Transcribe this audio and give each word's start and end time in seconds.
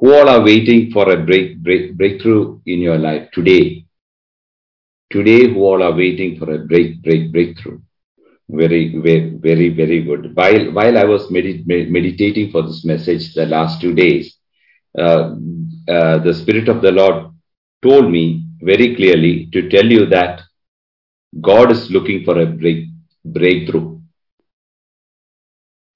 who 0.00 0.14
all 0.14 0.28
are 0.28 0.42
waiting 0.42 0.90
for 0.90 1.10
a 1.10 1.16
break, 1.16 1.62
break 1.62 1.96
breakthrough 1.96 2.60
in 2.66 2.80
your 2.80 2.98
life 2.98 3.30
today? 3.32 3.84
Today, 5.10 5.52
who 5.52 5.60
all 5.64 5.82
are 5.82 5.94
waiting 5.94 6.38
for 6.38 6.52
a 6.54 6.58
break, 6.58 7.02
break, 7.02 7.32
breakthrough? 7.32 7.80
Very, 8.48 8.98
very, 8.98 9.30
very, 9.30 9.68
very 9.70 10.02
good. 10.02 10.34
While 10.36 10.72
while 10.72 10.98
I 10.98 11.04
was 11.04 11.28
medit- 11.28 11.66
meditating 11.66 12.50
for 12.50 12.62
this 12.62 12.84
message 12.84 13.34
the 13.34 13.46
last 13.46 13.80
two 13.80 13.94
days, 13.94 14.36
uh, 14.98 15.34
uh, 15.88 16.18
the 16.18 16.34
Spirit 16.34 16.68
of 16.68 16.82
the 16.82 16.92
Lord 16.92 17.32
told 17.82 18.10
me 18.10 18.44
very 18.60 18.94
clearly 18.96 19.48
to 19.52 19.68
tell 19.68 19.84
you 19.84 20.06
that 20.06 20.42
God 21.40 21.72
is 21.72 21.90
looking 21.90 22.24
for 22.24 22.38
a 22.40 22.46
break, 22.46 22.86
breakthrough. 23.24 24.00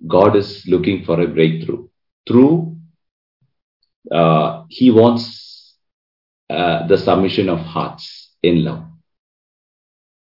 God 0.06 0.36
is 0.36 0.64
looking 0.66 1.04
for 1.04 1.20
a 1.20 1.26
breakthrough 1.26 1.86
through. 2.26 2.77
Uh, 4.10 4.64
he 4.68 4.90
wants 4.90 5.74
uh, 6.50 6.86
the 6.86 6.96
submission 6.96 7.48
of 7.48 7.58
hearts 7.58 8.30
in 8.42 8.64
love. 8.64 8.84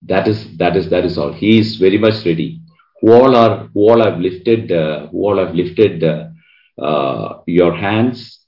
That 0.02 0.28
is 0.28 0.56
that 0.58 0.76
is 0.76 0.88
that 0.90 1.04
is 1.04 1.18
all. 1.18 1.32
He 1.32 1.58
is 1.58 1.76
very 1.76 1.98
much 1.98 2.24
ready. 2.24 2.60
Who 3.00 3.12
all 3.12 3.34
are 3.36 3.68
who 3.74 3.80
all 3.90 4.02
have 4.02 4.18
lifted 4.20 4.70
uh, 4.72 5.08
who 5.08 5.24
all 5.26 5.38
have 5.38 5.54
lifted 5.54 6.02
uh, 6.04 6.28
uh, 6.80 7.40
your 7.46 7.74
hands, 7.74 8.40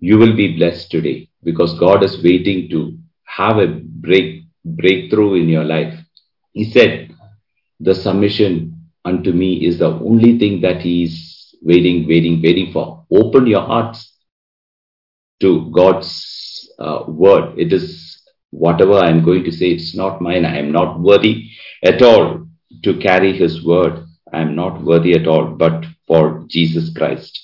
you 0.00 0.18
will 0.18 0.36
be 0.36 0.56
blessed 0.56 0.90
today 0.90 1.28
because 1.42 1.78
God 1.78 2.02
is 2.02 2.22
waiting 2.22 2.68
to 2.70 2.96
have 3.24 3.58
a 3.58 3.66
break 3.66 4.44
breakthrough 4.64 5.34
in 5.34 5.48
your 5.48 5.64
life. 5.64 5.98
He 6.52 6.64
said, 6.64 7.14
"The 7.80 7.94
submission 7.94 8.74
unto 9.04 9.32
me 9.32 9.66
is 9.66 9.78
the 9.78 9.90
only 9.90 10.38
thing 10.38 10.60
that 10.60 10.80
He 10.82 11.04
is 11.04 11.54
waiting, 11.62 12.06
waiting, 12.06 12.40
waiting 12.42 12.72
for." 12.72 13.04
Open 13.10 13.46
your 13.46 13.62
hearts 13.62 14.11
to 15.42 15.70
God's 15.70 16.72
uh, 16.78 17.04
word. 17.06 17.58
It 17.58 17.72
is 17.72 18.22
whatever 18.50 18.98
I'm 18.98 19.24
going 19.24 19.44
to 19.44 19.52
say, 19.52 19.70
it's 19.70 19.94
not 19.94 20.20
mine. 20.20 20.44
I 20.44 20.58
am 20.58 20.72
not 20.72 21.00
worthy 21.00 21.50
at 21.82 22.00
all 22.00 22.46
to 22.84 22.98
carry 22.98 23.36
his 23.36 23.64
word. 23.64 24.04
I 24.32 24.40
am 24.40 24.54
not 24.54 24.82
worthy 24.82 25.12
at 25.14 25.26
all, 25.26 25.46
but 25.46 25.84
for 26.06 26.44
Jesus 26.48 26.92
Christ. 26.96 27.38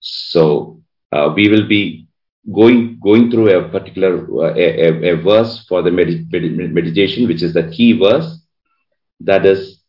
So 0.00 0.82
uh, 1.12 1.32
we 1.34 1.48
will 1.48 1.68
be 1.68 2.08
going 2.54 2.98
going 3.02 3.30
through 3.30 3.50
a 3.50 3.68
particular 3.68 4.24
uh, 4.42 4.54
a, 4.54 5.12
a, 5.12 5.16
verse 5.16 5.64
for 5.68 5.82
the 5.82 5.90
med- 5.90 6.30
med- 6.30 6.72
meditation, 6.72 7.26
which 7.26 7.42
is 7.42 7.54
the 7.54 7.70
key 7.70 7.98
verse. 7.98 8.40
That 9.20 9.46
is 9.46 9.82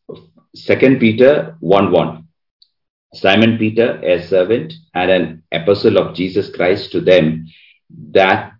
Second 0.55 0.99
Peter 0.99 1.55
one 1.59 1.91
one. 1.91 2.26
Simon 3.13 3.57
Peter, 3.57 3.99
a 4.03 4.21
servant 4.27 4.73
and 4.93 5.09
an 5.09 5.43
apostle 5.51 5.97
of 5.97 6.15
Jesus 6.15 6.53
Christ 6.53 6.91
to 6.91 7.01
them 7.01 7.47
that 8.11 8.51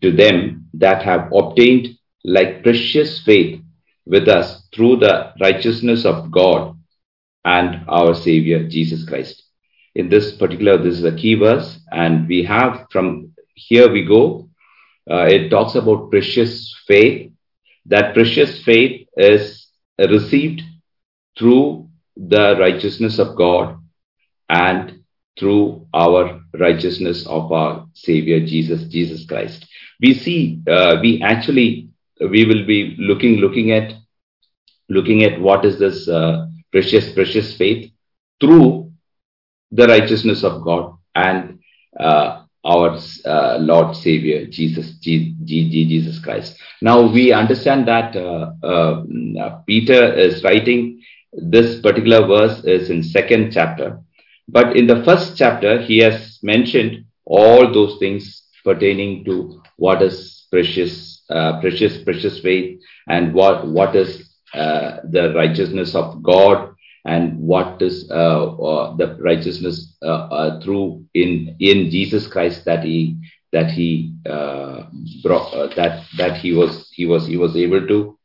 to 0.00 0.12
them 0.12 0.68
that 0.74 1.02
have 1.02 1.30
obtained 1.32 1.88
like 2.24 2.62
precious 2.62 3.22
faith 3.22 3.60
with 4.06 4.28
us 4.28 4.66
through 4.74 4.96
the 4.96 5.32
righteousness 5.40 6.04
of 6.04 6.30
God 6.30 6.78
and 7.44 7.84
our 7.88 8.14
Savior 8.14 8.66
Jesus 8.68 9.04
Christ. 9.04 9.42
In 9.94 10.08
this 10.08 10.36
particular, 10.36 10.78
this 10.78 10.98
is 10.98 11.04
a 11.04 11.16
key 11.16 11.34
verse, 11.34 11.80
and 11.90 12.28
we 12.28 12.44
have 12.44 12.86
from 12.90 13.32
here 13.54 13.90
we 13.92 14.04
go. 14.04 14.48
Uh, 15.10 15.26
it 15.26 15.48
talks 15.50 15.74
about 15.74 16.10
precious 16.10 16.74
faith. 16.86 17.32
That 17.86 18.14
precious 18.14 18.62
faith 18.62 19.08
is 19.16 19.66
received 19.98 20.62
through 21.36 21.88
the 22.16 22.56
righteousness 22.58 23.18
of 23.18 23.36
God 23.36 23.79
and 24.50 25.00
through 25.38 25.86
our 25.94 26.40
righteousness 26.58 27.26
of 27.26 27.52
our 27.52 27.86
Savior 27.94 28.44
Jesus, 28.44 28.84
Jesus 28.84 29.24
Christ. 29.26 29.66
We 30.02 30.14
see 30.14 30.60
uh, 30.68 30.98
we 31.00 31.22
actually 31.22 31.88
we 32.20 32.44
will 32.44 32.66
be 32.66 32.96
looking 32.98 33.36
looking 33.36 33.72
at 33.72 33.94
looking 34.88 35.22
at 35.24 35.40
what 35.40 35.64
is 35.64 35.78
this 35.78 36.08
uh, 36.08 36.46
precious 36.72 37.12
precious 37.12 37.56
faith 37.56 37.90
through 38.40 38.92
the 39.72 39.86
righteousness 39.86 40.42
of 40.44 40.62
god 40.64 40.94
and 41.14 41.58
uh, 41.98 42.42
our 42.64 42.98
uh, 43.26 43.58
lord 43.60 43.96
savior 43.96 44.46
jesus 44.46 44.90
G- 45.00 45.34
G- 45.44 45.86
jesus 45.86 46.18
christ. 46.18 46.58
Now 46.82 47.06
we 47.10 47.32
understand 47.32 47.88
that 47.88 48.16
uh, 48.16 48.52
uh, 48.66 49.04
peter 49.66 50.12
is 50.14 50.42
writing 50.44 51.00
this 51.32 51.80
particular 51.80 52.26
verse 52.26 52.64
is 52.64 52.90
in 52.90 53.02
second 53.02 53.52
chapter 53.52 54.00
but 54.52 54.76
in 54.76 54.86
the 54.86 55.02
first 55.04 55.36
chapter 55.36 55.80
he 55.80 55.98
has 55.98 56.38
mentioned 56.42 57.04
all 57.24 57.72
those 57.72 57.98
things 57.98 58.44
pertaining 58.64 59.24
to 59.24 59.62
what 59.76 60.02
is 60.02 60.46
precious, 60.50 61.22
uh, 61.30 61.60
precious, 61.60 62.02
precious 62.02 62.40
faith, 62.40 62.80
and 63.08 63.32
what 63.32 63.66
what 63.66 63.94
is 63.94 64.30
uh, 64.54 64.98
the 65.10 65.32
righteousness 65.34 65.94
of 65.94 66.22
God, 66.22 66.74
and 67.04 67.38
what 67.38 67.80
is 67.80 68.10
uh, 68.10 68.56
uh 68.56 68.96
the 68.96 69.16
righteousness 69.20 69.96
uh, 70.02 70.26
uh, 70.38 70.60
through 70.60 71.04
in 71.14 71.56
in 71.60 71.90
Jesus 71.90 72.26
Christ 72.26 72.64
that 72.64 72.84
he 72.84 73.16
that 73.52 73.70
he 73.70 74.12
brought 75.22 75.74
that 75.76 76.04
that 76.16 76.36
he 76.36 76.52
was 76.52 76.90
he 76.92 77.06
was 77.06 77.26
he 77.26 77.36
was 77.36 77.56
able 77.56 77.86
to 77.86 78.18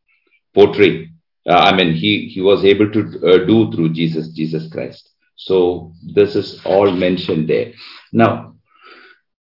portray. 0.53 1.09
I 1.47 1.75
mean, 1.75 1.94
he 1.94 2.28
he 2.28 2.42
was 2.42 2.66
able 2.66 2.92
to 2.92 3.46
do 3.46 3.72
through 3.72 3.94
Jesus 3.94 4.30
Jesus 4.30 4.72
Christ. 4.72 5.14
So 5.35 5.94
this 6.13 6.35
is 6.35 6.62
all 6.66 6.91
mentioned 6.91 7.50
there. 7.50 7.73
Now. 8.12 8.56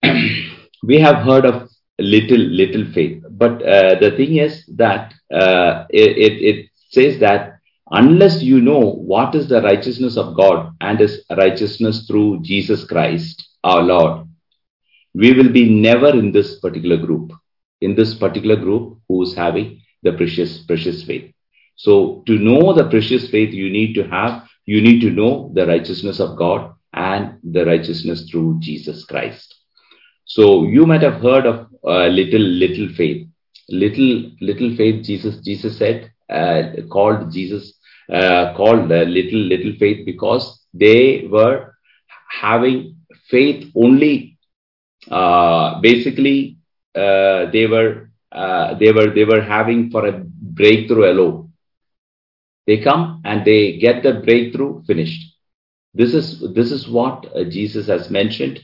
we 0.83 0.99
have 0.99 1.25
heard 1.25 1.45
of 1.45 1.69
little 1.99 2.39
little 2.39 2.85
faith 2.93 3.23
but 3.31 3.63
uh, 3.63 3.95
the 4.01 4.11
thing 4.17 4.37
is 4.37 4.65
that 4.67 5.13
uh, 5.33 5.85
it, 5.91 6.43
it 6.43 6.67
says 6.91 7.19
that 7.21 7.59
unless 7.91 8.43
you 8.43 8.61
know 8.61 8.81
what 9.13 9.35
is 9.35 9.49
the 9.49 9.63
righteousness 9.63 10.17
of 10.17 10.37
god 10.37 10.75
and 10.81 10.99
his 10.99 11.25
righteousness 11.37 12.07
through 12.07 12.41
jesus 12.43 12.85
christ 12.85 13.43
our 13.63 13.83
lord 13.83 14.27
we 15.15 15.33
will 15.33 15.51
be 15.51 15.69
never 15.69 16.09
in 16.09 16.33
this 16.33 16.59
particular 16.61 16.97
group 16.97 17.31
in 17.81 17.95
this 17.95 18.15
particular 18.15 18.57
group 18.57 18.99
who 19.09 19.23
is 19.23 19.35
having 19.35 19.81
the 20.03 20.13
precious 20.13 20.59
precious 20.65 21.03
faith 21.05 21.33
so 21.77 22.23
to 22.27 22.39
know 22.39 22.73
the 22.73 22.89
precious 22.89 23.29
faith 23.29 23.53
you 23.53 23.71
need 23.71 23.95
to 23.95 24.09
have 24.09 24.49
you 24.67 24.81
need 24.81 25.01
to 25.01 25.11
know 25.11 25.51
the 25.55 25.67
righteousness 25.67 26.21
of 26.21 26.37
god 26.37 26.73
and 26.93 27.39
the 27.43 27.65
righteousness 27.65 28.29
through 28.31 28.59
jesus 28.61 29.05
christ 29.05 29.63
so 30.25 30.65
you 30.65 30.87
might 30.87 31.03
have 31.03 31.21
heard 31.21 31.47
of 31.47 31.67
uh, 31.85 32.07
little 32.07 32.41
little 32.41 32.89
faith. 32.89 33.27
Little 33.69 34.31
little 34.41 34.75
faith. 34.77 35.05
Jesus 35.05 35.37
Jesus 35.45 35.77
said 35.77 36.13
uh, 36.31 36.63
called 36.91 37.33
Jesus 37.33 37.75
uh, 38.13 38.55
called 38.57 38.89
little 38.89 39.41
little 39.41 39.75
faith 39.79 40.07
because 40.07 40.65
they 40.73 41.27
were 41.31 41.75
having 42.31 42.97
faith 43.29 43.71
only. 43.75 44.39
Uh, 45.11 45.81
basically, 45.81 46.59
uh, 46.95 47.51
they 47.51 47.67
were 47.67 48.11
uh, 48.31 48.75
they 48.75 48.93
were 48.93 49.11
they 49.11 49.25
were 49.25 49.43
having 49.43 49.91
for 49.91 50.07
a 50.07 50.23
breakthrough 50.25 51.11
alone. 51.11 51.42
They 52.67 52.79
come 52.79 53.23
and 53.25 53.45
they 53.45 53.79
get 53.79 54.03
the 54.03 54.15
breakthrough 54.15 54.83
finished. 54.85 55.37
This 55.95 56.15
is 56.15 56.41
this 56.55 56.73
is 56.73 56.89
what 56.89 57.27
Jesus 57.51 57.87
has 57.89 58.11
mentioned 58.11 58.61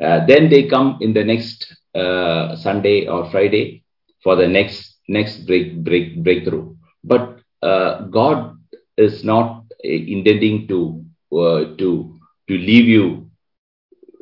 uh, 0.00 0.26
then 0.26 0.50
they 0.50 0.68
come 0.68 0.98
in 1.00 1.12
the 1.14 1.24
next 1.24 1.74
uh, 1.94 2.54
Sunday 2.56 3.06
or 3.06 3.30
Friday 3.30 3.84
for 4.22 4.36
the 4.36 4.46
next 4.46 4.96
next 5.08 5.46
break 5.46 5.82
break 5.82 6.22
breakthrough. 6.22 6.74
But 7.02 7.38
uh, 7.62 8.02
God 8.02 8.58
is 8.96 9.24
not 9.24 9.64
intending 9.82 10.68
to 10.68 11.04
to 11.32 12.18
to 12.48 12.54
leave 12.54 12.86
you 12.86 13.30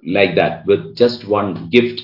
like 0.06 0.36
that 0.36 0.64
with 0.66 0.96
just 0.96 1.26
one 1.26 1.70
gift. 1.70 2.02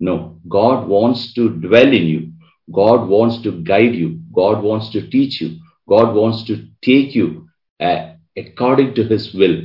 No, 0.00 0.40
God 0.48 0.88
wants 0.88 1.34
to 1.34 1.50
dwell 1.60 1.92
in 1.92 2.06
you. 2.06 2.32
God 2.72 3.08
wants 3.08 3.42
to 3.42 3.62
guide 3.62 3.94
you. 3.94 4.20
God 4.34 4.62
wants 4.62 4.90
to 4.90 5.08
teach 5.10 5.40
you. 5.40 5.58
God 5.88 6.14
wants 6.14 6.44
to 6.44 6.66
take 6.82 7.14
you 7.14 7.48
uh, 7.80 8.12
according 8.36 8.94
to 8.94 9.04
His 9.04 9.34
will, 9.34 9.62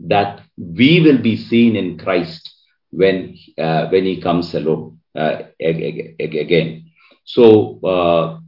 that 0.00 0.42
we 0.56 1.00
will 1.00 1.18
be 1.18 1.36
seen 1.36 1.76
in 1.76 1.98
Christ 1.98 2.52
when 2.90 3.36
uh, 3.58 3.88
when 3.88 4.04
he 4.04 4.20
comes 4.20 4.54
alone 4.54 5.00
uh, 5.16 5.42
again. 5.60 6.90
So 7.24 7.80
uh, 7.84 8.40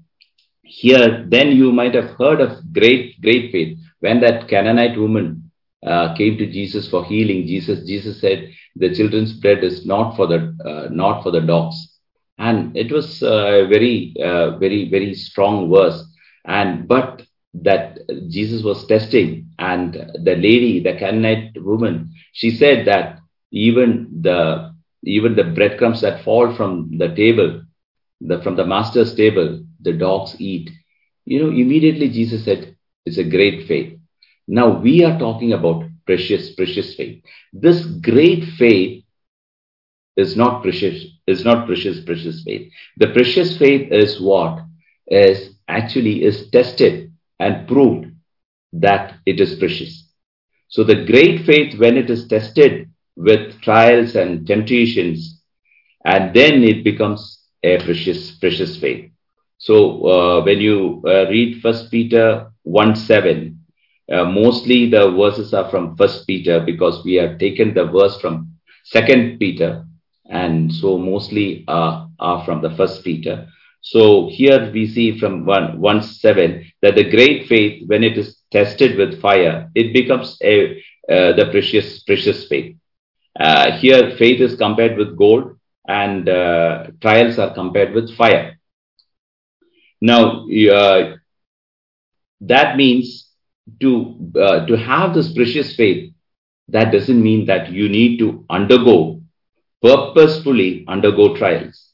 here, 0.63 1.25
then 1.29 1.53
you 1.53 1.73
might 1.73 1.95
have 1.95 2.11
heard 2.19 2.41
of 2.41 2.73
great 2.73 3.21
great 3.21 3.53
faith 3.53 3.79
when 4.01 4.21
that 4.21 4.49
Canaanite 4.49 4.99
woman 4.99 5.51
uh, 5.87 6.15
came 6.15 6.37
to 6.39 6.47
Jesus 6.47 6.89
for 6.89 7.05
healing. 7.05 7.47
Jesus 7.47 7.87
Jesus 7.87 8.21
said, 8.21 8.51
"The 8.77 8.95
children's 8.95 9.33
bread 9.33 9.65
is 9.65 9.87
not 9.87 10.17
for 10.17 10.27
the 10.27 10.55
uh, 10.65 10.89
not 10.91 11.23
for 11.23 11.31
the 11.31 11.41
dogs," 11.41 11.99
and 12.39 12.77
it 12.77 12.93
was 12.93 13.23
a 13.23 13.67
very 13.67 14.15
very 14.17 14.91
very 14.91 15.15
strong 15.15 15.71
verse. 15.71 16.03
And 16.45 16.87
but 16.87 17.23
that 17.55 17.99
Jesus 18.29 18.63
was 18.63 18.87
testing, 18.87 19.51
and 19.59 19.95
the 19.95 20.35
lady, 20.35 20.83
the 20.83 20.95
Canaanite 20.95 21.63
woman, 21.63 22.13
she 22.33 22.51
said 22.51 22.87
that 22.87 23.21
even 23.53 24.09
the 24.23 24.75
even 25.05 25.37
the 25.37 25.45
breadcrumbs 25.45 26.01
that 26.01 26.25
fall 26.25 26.55
from 26.55 26.99
the 26.99 27.15
table, 27.15 27.63
the, 28.21 28.41
from 28.43 28.57
the 28.57 28.67
master's 28.67 29.15
table, 29.15 29.63
the 29.81 29.93
dogs 29.93 30.35
eat. 30.39 30.71
You 31.25 31.43
know, 31.43 31.49
immediately 31.49 32.09
Jesus 32.09 32.45
said, 32.45 32.77
it's 33.05 33.19
a 33.19 33.25
great 33.25 33.67
faith. 33.69 33.99
Now 34.47 34.79
we 34.79 35.05
are 35.05 35.19
talking 35.19 35.53
about 35.53 35.85
precious, 36.07 36.55
precious 36.55 36.95
faith. 36.95 37.23
This 37.53 37.85
great 37.85 38.45
faith 38.59 39.05
is 40.17 40.37
not 40.37 40.63
precious, 40.63 41.05
is 41.27 41.45
not 41.45 41.67
precious, 41.67 42.01
precious 42.01 42.43
faith. 42.45 42.71
The 42.97 43.09
precious 43.09 43.57
faith 43.59 43.91
is 43.93 44.21
what? 44.21 44.61
Is 45.07 45.54
actually 45.69 46.25
is 46.25 46.51
tested 46.51 47.13
and 47.41 47.67
proved 47.69 48.07
that 48.73 49.15
it 49.27 49.41
is 49.41 49.55
precious. 49.57 50.09
So 50.69 50.83
the 50.85 51.05
great 51.05 51.45
faith, 51.47 51.79
when 51.79 51.97
it 51.97 52.11
is 52.11 52.27
tested 52.27 52.91
with 53.17 53.61
trials 53.61 54.17
and 54.17 54.47
temptations, 54.47 55.41
and 56.05 56.35
then 56.35 56.63
it 56.65 56.85
becomes 56.85 57.41
a 57.63 57.79
precious, 57.85 58.33
precious 58.33 58.77
faith. 58.77 59.11
So 59.59 60.07
uh, 60.07 60.45
when 60.45 60.61
you 60.61 61.03
uh, 61.07 61.27
read 61.29 61.63
First 61.63 61.91
Peter 61.91 62.51
1 62.65 62.97
7, 62.97 63.59
uh, 64.13 64.25
mostly 64.25 64.91
the 64.91 65.11
verses 65.13 65.55
are 65.55 65.71
from 65.71 65.97
First 65.97 66.27
Peter 66.27 66.61
because 66.61 67.05
we 67.05 67.15
have 67.15 67.39
taken 67.39 67.73
the 67.73 67.87
verse 67.87 68.21
from 68.21 68.53
Second 68.85 69.39
Peter, 69.39 69.87
and 70.29 70.73
so 70.73 70.99
mostly 70.99 71.65
are 71.69 72.09
from 72.45 72.61
the 72.61 72.71
First 72.71 73.05
Peter. 73.05 73.47
So 73.85 74.31
here 74.31 74.71
we 74.73 74.87
see 74.87 75.19
from 75.19 75.45
1, 75.45 75.79
1 75.79 76.03
7 76.03 76.73
that 76.81 76.95
the 76.95 77.11
great 77.11 77.47
faith, 77.49 77.87
when 77.87 78.03
it 78.03 78.17
is 78.17 78.39
tested 78.51 78.97
with 78.97 79.21
fire, 79.21 79.71
it 79.75 79.93
becomes 79.93 80.39
a, 80.43 80.83
uh, 81.07 81.37
the 81.37 81.49
precious, 81.51 82.03
precious 82.03 82.49
faith. 82.49 82.77
Uh, 83.39 83.73
here, 83.73 84.17
faith 84.17 84.41
is 84.41 84.57
compared 84.57 84.97
with 84.97 85.19
gold, 85.19 85.59
and 85.87 86.31
uh, 86.31 86.87
trials 87.03 87.39
are 87.39 87.53
compared 87.53 87.93
with 87.93 88.17
fire. 88.17 88.59
Now, 90.01 90.47
uh, 90.49 91.17
that 92.41 92.79
means 92.79 93.29
to 93.81 94.33
uh, 94.41 94.65
to 94.65 94.79
have 94.79 95.13
this 95.13 95.31
precious 95.35 95.77
faith. 95.77 96.15
That 96.69 96.91
doesn't 96.91 97.23
mean 97.23 97.45
that 97.47 97.71
you 97.71 97.91
need 97.91 98.19
to 98.21 98.47
undergo 98.49 99.21
purposefully 99.83 100.87
undergo 100.89 101.37
trials. 101.37 101.94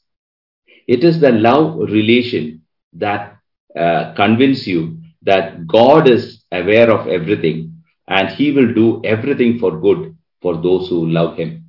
It 0.95 1.03
is 1.09 1.19
the 1.19 1.31
love 1.31 1.77
relation 1.99 2.61
that 2.93 3.37
uh, 3.83 4.13
convince 4.15 4.67
you 4.67 4.81
that 5.23 5.67
God 5.67 6.07
is 6.09 6.43
aware 6.51 6.89
of 6.91 7.07
everything 7.07 7.57
and 8.07 8.29
He 8.29 8.51
will 8.51 8.73
do 8.73 9.01
everything 9.05 9.59
for 9.59 9.71
good 9.79 10.15
for 10.41 10.55
those 10.61 10.89
who 10.89 11.07
love 11.07 11.37
him. 11.37 11.65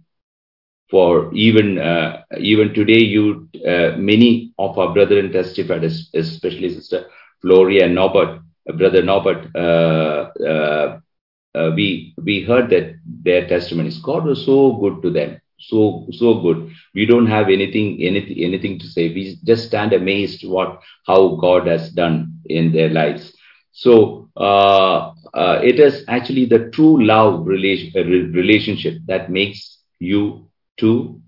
For 0.91 1.33
even 1.35 1.79
uh, 1.79 2.23
even 2.39 2.75
today, 2.75 3.03
you 3.15 3.49
uh, 3.67 3.97
many 3.97 4.53
of 4.59 4.79
our 4.79 4.93
brethren 4.93 5.33
testified, 5.33 5.85
especially 5.85 6.69
Sister 6.71 7.07
Floria 7.43 7.85
and 7.85 7.95
Norbert, 7.95 8.41
uh, 8.69 8.73
Brother 8.75 9.03
Norbert. 9.03 9.43
Uh, 9.57 10.31
uh, 11.55 11.71
we 11.77 12.15
we 12.25 12.43
heard 12.43 12.71
that 12.71 12.95
their 13.25 13.47
testimonies. 13.49 13.99
God 14.01 14.25
was 14.25 14.45
so 14.45 14.73
good 14.83 15.03
to 15.03 15.11
them, 15.11 15.41
so 15.69 16.07
so 16.13 16.35
good. 16.41 16.71
We 16.95 17.07
don't 17.07 17.27
have 17.27 17.49
anything 17.49 17.99
anything 18.03 18.39
anything 18.39 18.79
to 18.81 18.87
say. 18.87 19.09
We 19.15 19.37
just 19.45 19.67
stand 19.67 19.93
amazed 19.93 20.47
what 20.47 20.81
how 21.07 21.37
God 21.37 21.67
has 21.67 21.91
done 21.91 22.39
in 22.47 22.73
their 22.73 22.91
lives. 22.91 23.33
So 23.73 24.29
uh, 24.37 25.13
uh, 25.35 25.61
it 25.63 25.79
is 25.81 26.05
actually 26.09 26.47
the 26.47 26.71
true 26.71 27.05
love 27.05 27.47
relation, 27.47 27.93
uh, 27.97 28.05
relationship 28.05 28.95
that 29.07 29.31
makes 29.31 29.79
you 29.99 30.47
to 30.81 31.21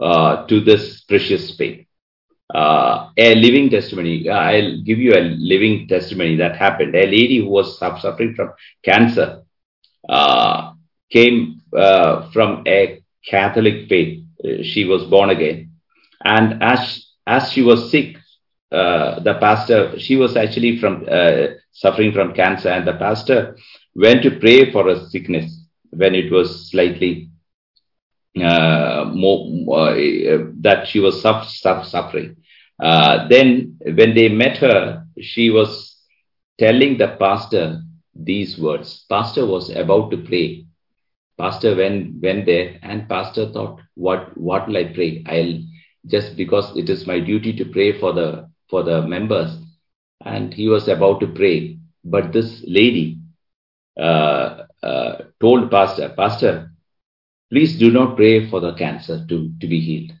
uh, 0.00 0.46
to 0.46 0.60
this 0.60 1.02
precious 1.02 1.54
faith. 1.56 1.86
Uh, 2.54 3.08
a 3.16 3.34
living 3.36 3.70
testimony. 3.70 4.28
I'll 4.28 4.80
give 4.82 4.98
you 4.98 5.14
a 5.14 5.22
living 5.38 5.88
testimony 5.88 6.36
that 6.36 6.56
happened. 6.56 6.94
A 6.94 7.06
lady 7.06 7.38
who 7.38 7.48
was 7.48 7.78
suffering 7.78 8.34
from 8.34 8.50
cancer 8.84 9.42
uh, 10.08 10.72
came 11.10 11.60
uh, 11.76 12.30
from 12.32 12.64
a 12.66 12.99
Catholic 13.26 13.88
faith. 13.88 14.24
She 14.62 14.84
was 14.84 15.04
born 15.04 15.30
again, 15.30 15.72
and 16.24 16.62
as 16.62 17.06
as 17.26 17.52
she 17.52 17.62
was 17.62 17.90
sick, 17.90 18.16
the 18.70 19.36
pastor 19.40 19.98
she 19.98 20.16
was 20.16 20.36
actually 20.36 20.78
from 20.78 21.06
suffering 21.72 22.12
from 22.12 22.34
cancer, 22.34 22.68
and 22.68 22.86
the 22.86 22.94
pastor 22.94 23.56
went 23.94 24.22
to 24.22 24.38
pray 24.38 24.72
for 24.72 24.88
a 24.88 25.06
sickness 25.08 25.66
when 25.90 26.14
it 26.14 26.30
was 26.30 26.70
slightly 26.70 27.30
uh, 28.40 29.10
more 29.12 29.46
uh, 29.76 30.38
that 30.60 30.86
she 30.88 31.00
was 31.00 31.20
suffering. 31.20 32.36
Uh, 32.80 33.28
then, 33.28 33.76
when 33.82 34.14
they 34.14 34.28
met 34.28 34.56
her, 34.58 35.04
she 35.20 35.50
was 35.50 35.98
telling 36.58 36.96
the 36.96 37.16
pastor 37.18 37.82
these 38.14 38.56
words. 38.58 39.04
Pastor 39.08 39.44
was 39.44 39.70
about 39.70 40.10
to 40.12 40.18
pray. 40.18 40.64
Pastor 41.40 41.74
went 41.76 42.22
went 42.22 42.46
there, 42.46 42.78
and 42.82 43.08
pastor 43.08 43.46
thought, 43.52 43.80
"What 43.94 44.36
what 44.36 44.68
will 44.68 44.76
I 44.76 44.84
pray? 44.98 45.10
I'll 45.26 45.56
just 46.14 46.36
because 46.36 46.76
it 46.76 46.88
is 46.94 47.06
my 47.06 47.18
duty 47.32 47.52
to 47.60 47.64
pray 47.76 47.90
for 47.98 48.12
the 48.12 48.28
for 48.68 48.82
the 48.82 49.02
members." 49.16 49.58
and 50.24 50.52
he 50.52 50.68
was 50.68 50.88
about 50.88 51.20
to 51.20 51.26
pray. 51.26 51.78
But 52.04 52.32
this 52.32 52.62
lady 52.66 53.18
uh, 53.98 54.64
uh, 54.82 55.16
told 55.40 55.70
Pastor, 55.70 56.10
Pastor, 56.16 56.70
please 57.50 57.78
do 57.78 57.90
not 57.90 58.16
pray 58.16 58.48
for 58.48 58.60
the 58.60 58.74
cancer 58.74 59.24
to, 59.28 59.52
to 59.60 59.66
be 59.66 59.80
healed. 59.80 60.12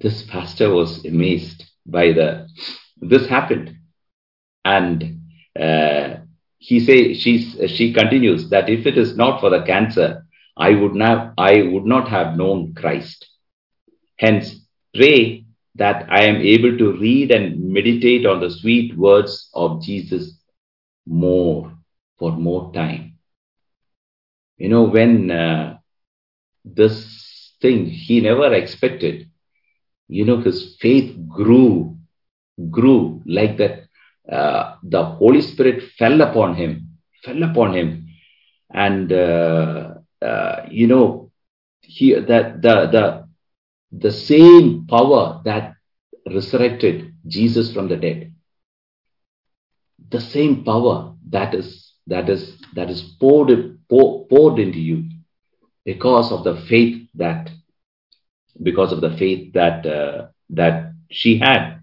This 0.00 0.22
pastor 0.24 0.70
was 0.70 1.04
amazed 1.04 1.64
by 1.86 2.12
the, 2.12 2.48
this 2.96 3.26
happened. 3.28 3.76
And 4.64 5.20
uh, 5.58 6.16
he 6.58 6.80
say, 6.80 7.14
she's, 7.14 7.56
she 7.70 7.92
continues 7.92 8.50
that 8.50 8.68
if 8.68 8.86
it 8.86 8.98
is 8.98 9.16
not 9.16 9.40
for 9.40 9.50
the 9.50 9.62
cancer, 9.62 10.26
I 10.56 10.74
would 10.74 10.94
not, 10.94 11.34
I 11.38 11.62
would 11.62 11.84
not 11.84 12.08
have 12.08 12.36
known 12.36 12.74
Christ. 12.74 13.26
Hence, 14.18 14.66
pray 14.94 15.44
that 15.76 16.06
I 16.10 16.24
am 16.24 16.36
able 16.36 16.76
to 16.76 16.92
read 16.98 17.30
and 17.30 17.72
meditate 17.72 18.26
on 18.26 18.40
the 18.40 18.50
sweet 18.50 18.96
words 18.96 19.48
of 19.54 19.82
Jesus 19.82 20.38
more 21.06 21.72
for 22.18 22.32
more 22.32 22.72
time. 22.72 23.14
You 24.56 24.68
know, 24.68 24.82
when 24.82 25.30
uh, 25.30 25.78
this 26.64 27.52
thing 27.62 27.86
he 27.86 28.20
never 28.20 28.52
expected, 28.52 29.30
you 30.08 30.24
know, 30.24 30.40
his 30.40 30.76
faith 30.80 31.16
grew, 31.28 31.96
grew 32.70 33.22
like 33.24 33.58
that. 33.58 33.87
Uh, 34.30 34.76
the 34.82 35.02
Holy 35.02 35.40
Spirit 35.40 35.82
fell 35.98 36.20
upon 36.20 36.54
him, 36.54 36.98
fell 37.24 37.42
upon 37.42 37.74
him, 37.74 38.08
and 38.70 39.12
uh, 39.12 39.94
uh 40.20 40.66
you 40.70 40.86
know, 40.86 41.30
he 41.80 42.14
that 42.14 42.60
the 42.60 42.86
the 42.92 43.28
the 43.92 44.12
same 44.12 44.86
power 44.86 45.40
that 45.44 45.74
resurrected 46.26 47.14
Jesus 47.26 47.72
from 47.72 47.88
the 47.88 47.96
dead, 47.96 48.34
the 50.10 50.20
same 50.20 50.62
power 50.64 51.14
that 51.30 51.54
is 51.54 51.94
that 52.06 52.28
is 52.28 52.60
that 52.74 52.90
is 52.90 53.02
poured 53.20 53.78
poured 53.88 54.58
into 54.58 54.78
you 54.78 55.04
because 55.84 56.32
of 56.32 56.44
the 56.44 56.56
faith 56.68 57.08
that 57.14 57.50
because 58.62 58.92
of 58.92 59.00
the 59.00 59.16
faith 59.16 59.52
that 59.54 59.86
uh, 59.86 60.26
that 60.50 60.92
she 61.10 61.38
had. 61.38 61.80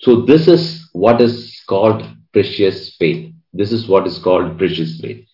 So 0.00 0.22
this 0.22 0.48
is 0.48 0.88
what 0.92 1.20
is 1.20 1.49
called 1.72 2.02
precious 2.32 2.96
faith. 2.96 3.32
This 3.52 3.72
is 3.72 3.86
what 3.88 4.06
is 4.06 4.18
called 4.18 4.58
precious 4.58 5.00
faith. 5.00 5.26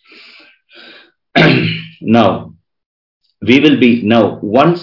now 2.01 2.55
we 3.43 3.61
will 3.61 3.79
be 3.79 4.03
now 4.03 4.39
once 4.43 4.83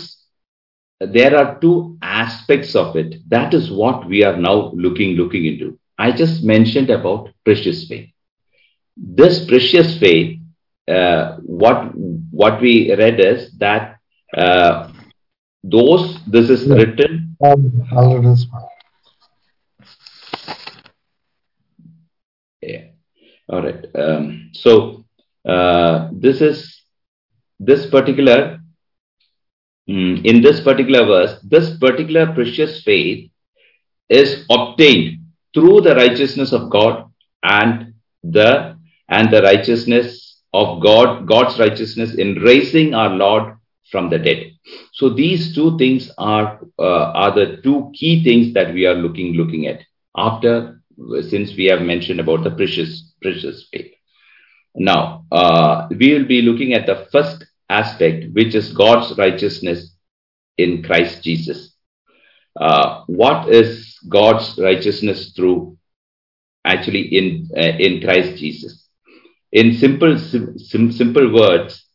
there 1.00 1.36
are 1.38 1.60
two 1.60 1.98
aspects 2.02 2.76
of 2.76 2.96
it. 2.96 3.16
That 3.30 3.54
is 3.54 3.72
what 3.72 4.08
we 4.08 4.24
are 4.24 4.38
now 4.38 4.72
looking 4.74 5.16
looking 5.16 5.46
into. 5.46 5.78
I 5.98 6.12
just 6.12 6.44
mentioned 6.44 6.90
about 6.90 7.30
precious 7.46 7.88
faith. 7.88 8.10
This 8.96 9.46
precious 9.46 9.98
faith, 9.98 10.40
uh, 10.88 11.38
what 11.44 11.92
what 12.32 12.62
we 12.62 12.96
read 12.96 13.20
is 13.20 13.52
that 13.58 13.98
uh, 14.38 14.92
those 15.64 16.20
this 16.26 16.50
is 16.50 16.68
written. 16.70 17.36
Um, 17.46 17.72
yeah. 22.68 22.86
All 23.50 23.62
right. 23.62 23.86
Um, 23.96 24.50
so 24.54 25.06
uh, 25.48 26.10
this 26.12 26.42
is 26.42 26.82
this 27.60 27.86
particular 27.90 28.60
Mm, 29.90 30.26
in 30.26 30.42
this 30.42 30.62
particular 30.62 31.06
verse, 31.06 31.40
this 31.44 31.78
particular 31.78 32.34
precious 32.34 32.82
faith 32.84 33.30
is 34.10 34.46
obtained 34.50 35.20
through 35.54 35.82
the 35.82 35.96
righteousness 35.96 36.54
of 36.54 36.70
God 36.70 37.12
and 37.44 37.94
the 38.24 38.78
and 39.10 39.32
the 39.32 39.42
righteousness 39.42 40.42
of 40.54 40.82
God, 40.82 41.28
God's 41.28 41.60
righteousness 41.60 42.16
in 42.16 42.36
raising 42.36 42.94
our 42.94 43.10
Lord 43.10 43.56
from 43.92 44.10
the 44.10 44.18
dead. 44.18 44.52
So 44.94 45.10
these 45.10 45.54
two 45.54 45.78
things 45.78 46.10
are 46.18 46.62
uh, 46.80 47.12
are 47.12 47.36
the 47.36 47.60
two 47.62 47.92
key 47.94 48.24
things 48.24 48.54
that 48.54 48.74
we 48.74 48.86
are 48.86 48.96
looking 48.96 49.34
looking 49.34 49.68
at 49.68 49.82
after 50.16 50.82
since 51.30 51.56
we 51.56 51.66
have 51.66 51.82
mentioned 51.82 52.20
about 52.20 52.44
the 52.44 52.52
precious 52.52 53.14
precious 53.22 53.68
faith. 53.72 53.94
Now 54.76 55.26
uh, 55.32 55.88
we 55.90 56.14
will 56.14 56.26
be 56.26 56.42
looking 56.42 56.74
at 56.74 56.86
the 56.86 57.08
first 57.12 57.46
aspect, 57.70 58.34
which 58.34 58.56
is 58.56 58.74
God's 58.74 59.18
righteousness 59.18 59.96
in 60.58 60.84
Christ 60.84 61.24
Jesus. 61.24 61.76
Uh, 62.60 63.04
what 63.08 63.50
is 63.50 63.98
God's 64.08 64.60
righteousness 64.60 65.34
through 65.36 65.78
actually 66.66 67.02
in 67.02 67.50
uh, 67.56 67.78
in 67.80 68.02
Christ 68.02 68.38
Jesus? 68.38 68.88
In 69.52 69.74
simple 69.74 70.18
sim, 70.18 70.92
simple 70.92 71.34
words, 71.34 71.86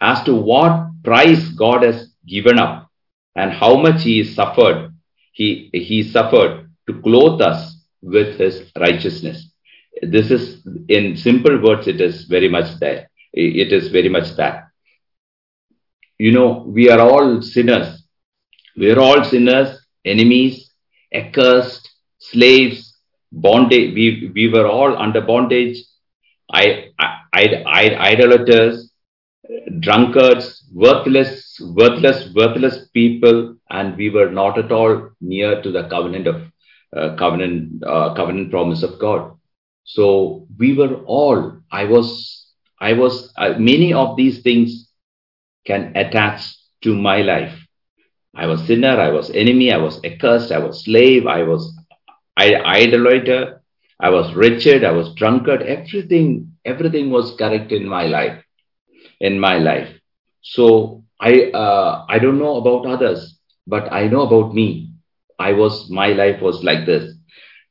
as 0.00 0.22
to 0.24 0.34
what 0.34 0.90
price 1.02 1.48
God 1.50 1.82
has 1.82 2.12
given 2.26 2.58
up 2.58 2.90
and 3.36 3.52
how 3.52 3.76
much 3.76 4.02
He 4.02 4.24
suffered, 4.24 4.94
He 5.32 5.70
He 5.72 6.02
suffered 6.02 6.70
to 6.86 7.00
clothe 7.00 7.40
us 7.40 7.73
with 8.04 8.38
His 8.38 8.70
righteousness. 8.78 9.50
This 10.02 10.30
is 10.30 10.66
in 10.88 11.16
simple 11.16 11.60
words. 11.62 11.86
It 11.86 12.00
is 12.00 12.24
very 12.24 12.48
much 12.48 12.78
there. 12.80 13.10
It 13.32 13.72
is 13.72 13.88
very 13.88 14.08
much 14.08 14.36
that. 14.36 14.68
You 16.18 16.32
know, 16.32 16.64
we 16.66 16.90
are 16.90 17.00
all 17.00 17.42
sinners. 17.42 18.02
We 18.76 18.90
are 18.90 19.00
all 19.00 19.24
sinners, 19.24 19.78
enemies, 20.04 20.70
accursed, 21.12 21.88
slaves, 22.18 22.98
bondage. 23.32 23.94
We, 23.94 24.32
we 24.34 24.48
were 24.48 24.66
all 24.66 24.96
under 24.96 25.20
bondage, 25.20 25.78
I, 26.50 26.90
I, 26.98 27.62
I, 27.66 27.96
idolaters, 28.12 28.92
drunkards, 29.80 30.68
worthless, 30.72 31.60
worthless, 31.60 32.32
worthless 32.34 32.88
people, 32.92 33.56
and 33.70 33.96
we 33.96 34.10
were 34.10 34.30
not 34.30 34.58
at 34.58 34.72
all 34.72 35.10
near 35.20 35.62
to 35.62 35.70
the 35.70 35.88
covenant 35.88 36.26
of 36.26 36.42
uh, 36.96 37.14
covenant 37.16 37.82
uh, 37.84 38.14
covenant 38.14 38.50
promise 38.50 38.82
of 38.82 38.98
God. 38.98 39.32
So 39.84 40.46
we 40.58 40.74
were 40.74 40.94
all. 41.06 41.52
I 41.70 41.84
was. 41.84 42.46
I 42.80 42.92
was. 42.94 43.32
Uh, 43.36 43.54
many 43.58 43.92
of 43.92 44.16
these 44.16 44.42
things 44.42 44.88
can 45.66 45.92
attach 45.96 46.54
to 46.82 46.94
my 46.96 47.22
life. 47.22 47.54
I 48.34 48.46
was 48.46 48.62
sinner. 48.66 48.96
I 49.00 49.10
was 49.10 49.30
enemy. 49.30 49.72
I 49.72 49.78
was 49.78 50.00
accursed. 50.04 50.52
I 50.52 50.58
was 50.58 50.84
slave. 50.84 51.26
I 51.26 51.42
was 51.42 51.76
I, 52.36 52.54
idolater. 52.56 53.62
I 54.00 54.10
was 54.10 54.34
wretched. 54.34 54.84
I 54.84 54.92
was 54.92 55.14
drunkard. 55.14 55.62
Everything. 55.62 56.52
Everything 56.64 57.10
was 57.10 57.34
correct 57.36 57.72
in 57.72 57.86
my 57.86 58.06
life 58.06 58.42
in 59.20 59.38
my 59.38 59.58
life. 59.58 59.88
So 60.42 61.04
I 61.20 61.50
uh, 61.52 62.04
I 62.08 62.18
don't 62.18 62.38
know 62.38 62.56
about 62.56 62.86
others, 62.86 63.38
but 63.66 63.92
I 63.92 64.08
know 64.08 64.22
about 64.22 64.54
me. 64.54 64.90
I 65.38 65.52
was 65.52 65.90
my 65.90 66.08
life 66.08 66.40
was 66.40 66.62
like 66.62 66.86
this. 66.86 67.14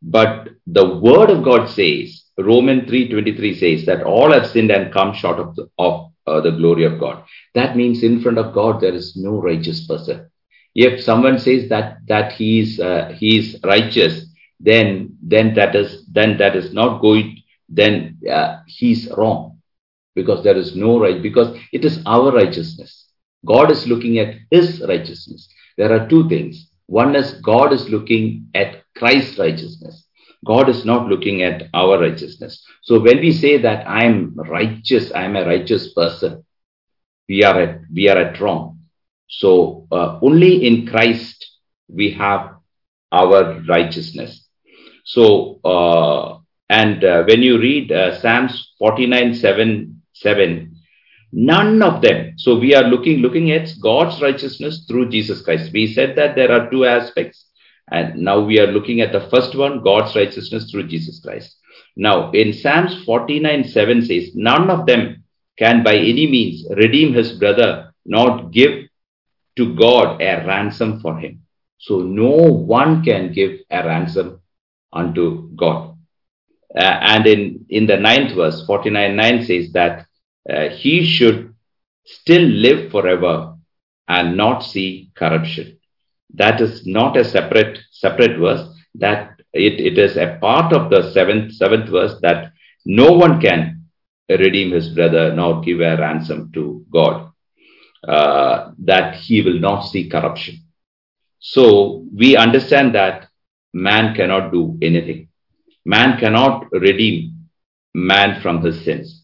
But 0.01 0.49
the 0.67 0.95
word 0.99 1.29
of 1.29 1.43
God 1.43 1.69
says, 1.69 2.23
Romans 2.37 2.89
3:23 2.89 3.59
says 3.59 3.85
that 3.85 4.03
all 4.03 4.31
have 4.31 4.47
sinned 4.47 4.71
and 4.71 4.91
come 4.91 5.13
short 5.13 5.39
of 5.39 5.55
the, 5.55 5.69
of 5.77 6.11
uh, 6.27 6.41
the 6.41 6.51
glory 6.51 6.83
of 6.85 6.99
God. 6.99 7.23
That 7.53 7.77
means 7.77 8.03
in 8.03 8.21
front 8.21 8.37
of 8.37 8.53
God 8.53 8.81
there 8.81 8.93
is 8.93 9.15
no 9.15 9.41
righteous 9.41 9.85
person. 9.87 10.29
If 10.75 11.03
someone 11.03 11.39
says 11.39 11.69
that 11.69 11.99
that 12.07 12.33
he 12.33 12.59
is 12.59 12.79
uh, 12.79 13.15
righteous, 13.63 14.25
then 14.59 15.17
then 15.21 15.53
that 15.55 15.75
is 15.75 16.05
then 16.11 16.37
that 16.37 16.55
is 16.55 16.73
not 16.73 17.01
going. 17.01 17.41
Then 17.69 18.17
uh, 18.29 18.59
he's 18.67 19.09
wrong 19.17 19.53
because 20.15 20.43
there 20.43 20.57
is 20.57 20.75
no 20.75 20.99
right, 20.99 21.21
because 21.21 21.57
it 21.71 21.85
is 21.85 22.01
our 22.05 22.31
righteousness. 22.31 23.07
God 23.45 23.71
is 23.71 23.87
looking 23.87 24.19
at 24.19 24.35
his 24.51 24.81
righteousness. 24.87 25.47
There 25.77 25.91
are 25.91 26.07
two 26.07 26.29
things. 26.29 26.69
One 26.93 27.15
is 27.15 27.33
God 27.41 27.73
is 27.73 27.89
looking 27.89 28.49
at 28.53 28.83
Christ's 28.95 29.39
righteousness. 29.39 30.05
God 30.45 30.69
is 30.69 30.85
not 30.85 31.07
looking 31.07 31.41
at 31.41 31.63
our 31.73 31.99
righteousness. 31.99 32.63
So 32.83 32.99
when 32.99 33.17
we 33.17 33.31
say 33.31 33.57
that 33.57 33.87
I 33.87 34.03
am 34.03 34.35
righteous, 34.35 35.11
I 35.11 35.23
am 35.23 35.35
a 35.35 35.43
righteous 35.43 35.91
person, 35.93 36.45
we 37.27 37.43
are 37.43 37.59
at, 37.59 37.81
we 37.91 38.09
are 38.09 38.17
at 38.19 38.39
wrong. 38.39 38.81
So 39.27 39.87
uh, 39.91 40.19
only 40.21 40.67
in 40.67 40.85
Christ 40.85 41.43
we 41.87 42.11
have 42.11 42.57
our 43.11 43.59
righteousness. 43.67 44.47
So, 45.03 45.59
uh, 45.65 46.37
and 46.69 47.03
uh, 47.03 47.23
when 47.23 47.41
you 47.41 47.57
read 47.57 47.91
uh, 47.91 48.19
Psalms 48.19 48.71
49 48.77 49.33
7 49.33 50.01
7 50.13 50.72
none 51.33 51.81
of 51.81 52.01
them. 52.01 52.37
So 52.37 52.57
we 52.57 52.75
are 52.75 52.83
looking 52.83 53.17
looking 53.17 53.51
at 53.51 53.69
god's 53.81 54.21
righteousness 54.21 54.85
through 54.87 55.09
jesus 55.09 55.41
christ. 55.41 55.73
We 55.73 55.91
said 55.91 56.15
that 56.15 56.35
there 56.35 56.51
are 56.51 56.69
two 56.69 56.85
aspects. 56.85 57.47
And 57.91 58.21
now 58.21 58.39
we 58.39 58.59
are 58.59 58.67
looking 58.67 59.01
at 59.01 59.11
the 59.11 59.27
first 59.29 59.55
one 59.55 59.83
god's 59.83 60.15
righteousness 60.15 60.69
through 60.69 60.87
jesus 60.87 61.19
christ. 61.19 61.57
Now 61.97 62.31
in 62.31 62.53
psalms 62.53 63.03
49 63.03 63.63
7 63.63 64.05
says 64.05 64.35
none 64.35 64.69
of 64.69 64.85
them 64.85 65.23
can 65.57 65.83
by 65.83 65.95
any 65.95 66.27
means 66.27 66.65
redeem 66.69 67.13
his 67.13 67.31
brother 67.33 67.93
not 68.05 68.51
give 68.51 68.87
to 69.55 69.75
god 69.75 70.21
a 70.21 70.45
ransom 70.45 70.99
for 70.99 71.17
him. 71.17 71.41
So 71.79 71.99
no 71.99 72.29
one 72.29 73.03
can 73.03 73.33
give 73.33 73.59
a 73.71 73.83
ransom 73.83 74.39
unto 74.91 75.49
god. 75.55 75.97
Uh, 76.75 76.81
and 76.83 77.27
in, 77.27 77.65
in 77.69 77.85
the 77.85 77.97
ninth 77.97 78.35
verse, 78.35 78.65
49 78.65 79.15
9 79.15 79.45
says 79.45 79.71
that 79.73 80.07
uh, 80.49 80.69
he 80.69 81.05
should 81.05 81.53
still 82.05 82.41
live 82.41 82.91
forever 82.91 83.55
and 84.07 84.35
not 84.35 84.59
see 84.59 85.11
corruption. 85.15 85.79
That 86.33 86.59
is 86.61 86.85
not 86.85 87.15
a 87.17 87.23
separate 87.23 87.79
separate 87.91 88.39
verse. 88.39 88.67
That 88.95 89.39
it, 89.53 89.79
it 89.79 89.97
is 89.97 90.17
a 90.17 90.37
part 90.41 90.73
of 90.73 90.89
the 90.89 91.11
seventh 91.11 91.53
seventh 91.53 91.89
verse 91.89 92.19
that 92.21 92.51
no 92.85 93.11
one 93.11 93.39
can 93.39 93.85
redeem 94.29 94.71
his 94.71 94.89
brother 94.89 95.33
nor 95.33 95.61
give 95.61 95.79
a 95.79 95.97
ransom 95.97 96.51
to 96.53 96.85
God. 96.91 97.31
Uh, 98.07 98.71
that 98.79 99.15
he 99.15 99.41
will 99.41 99.59
not 99.59 99.83
see 99.83 100.09
corruption. 100.09 100.57
So 101.39 102.05
we 102.13 102.35
understand 102.35 102.95
that 102.95 103.29
man 103.73 104.13
cannot 104.13 104.51
do 104.51 104.77
anything. 104.81 105.29
Man 105.85 106.19
cannot 106.19 106.69
redeem 106.71 107.47
man 107.93 108.41
from 108.41 108.61
his 108.61 108.83
sins. 108.83 109.22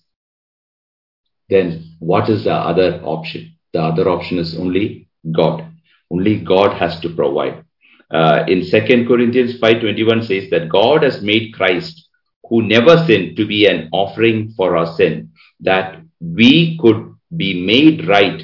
Then 1.49 1.95
what 1.99 2.29
is 2.29 2.43
the 2.43 2.53
other 2.53 3.01
option? 3.03 3.55
The 3.73 3.81
other 3.81 4.09
option 4.09 4.37
is 4.37 4.57
only 4.57 5.09
God. 5.31 5.65
Only 6.11 6.39
God 6.39 6.77
has 6.77 6.99
to 7.01 7.09
provide. 7.09 7.63
Uh, 8.11 8.43
in 8.47 8.65
2 8.65 9.05
Corinthians 9.07 9.59
5.21 9.59 10.25
says 10.25 10.49
that 10.49 10.69
God 10.69 11.03
has 11.03 11.21
made 11.21 11.53
Christ, 11.53 12.07
who 12.49 12.63
never 12.63 12.97
sinned, 13.05 13.37
to 13.37 13.45
be 13.45 13.67
an 13.67 13.89
offering 13.91 14.53
for 14.57 14.75
our 14.75 14.95
sin, 14.95 15.31
that 15.59 16.01
we 16.19 16.77
could 16.79 17.13
be 17.35 17.63
made 17.63 18.07
right 18.07 18.41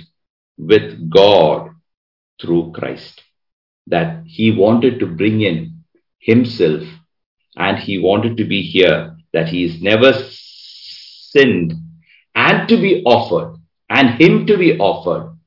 with 0.57 1.09
God 1.09 1.71
through 2.39 2.73
Christ. 2.73 3.21
That 3.87 4.23
he 4.25 4.51
wanted 4.51 4.99
to 4.99 5.07
bring 5.07 5.41
in 5.41 5.83
himself 6.19 6.83
and 7.55 7.77
he 7.77 7.97
wanted 7.97 8.37
to 8.37 8.45
be 8.45 8.61
here, 8.61 9.15
that 9.33 9.47
he 9.47 9.63
is 9.63 9.81
never 9.81 10.13
sinned, 10.29 11.73
and 12.35 12.67
to 12.69 12.77
be 12.77 13.03
offered, 13.05 13.57
and 13.89 14.21
him 14.21 14.45
to 14.47 14.57
be 14.57 14.77
offered 14.77 15.37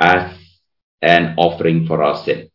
as 0.00 0.36
an 1.00 1.34
offering 1.36 1.86
for 1.86 2.02
our 2.02 2.16
sin, 2.16 2.50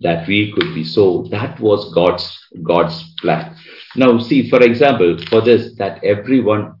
that 0.00 0.26
we 0.28 0.52
could 0.52 0.74
be. 0.74 0.84
So 0.84 1.26
that 1.30 1.58
was 1.60 1.92
God's 1.94 2.38
God's 2.62 3.14
plan. 3.20 3.56
Now, 3.96 4.18
see, 4.18 4.48
for 4.48 4.62
example, 4.62 5.18
for 5.28 5.40
this, 5.40 5.74
that 5.76 6.04
everyone 6.04 6.74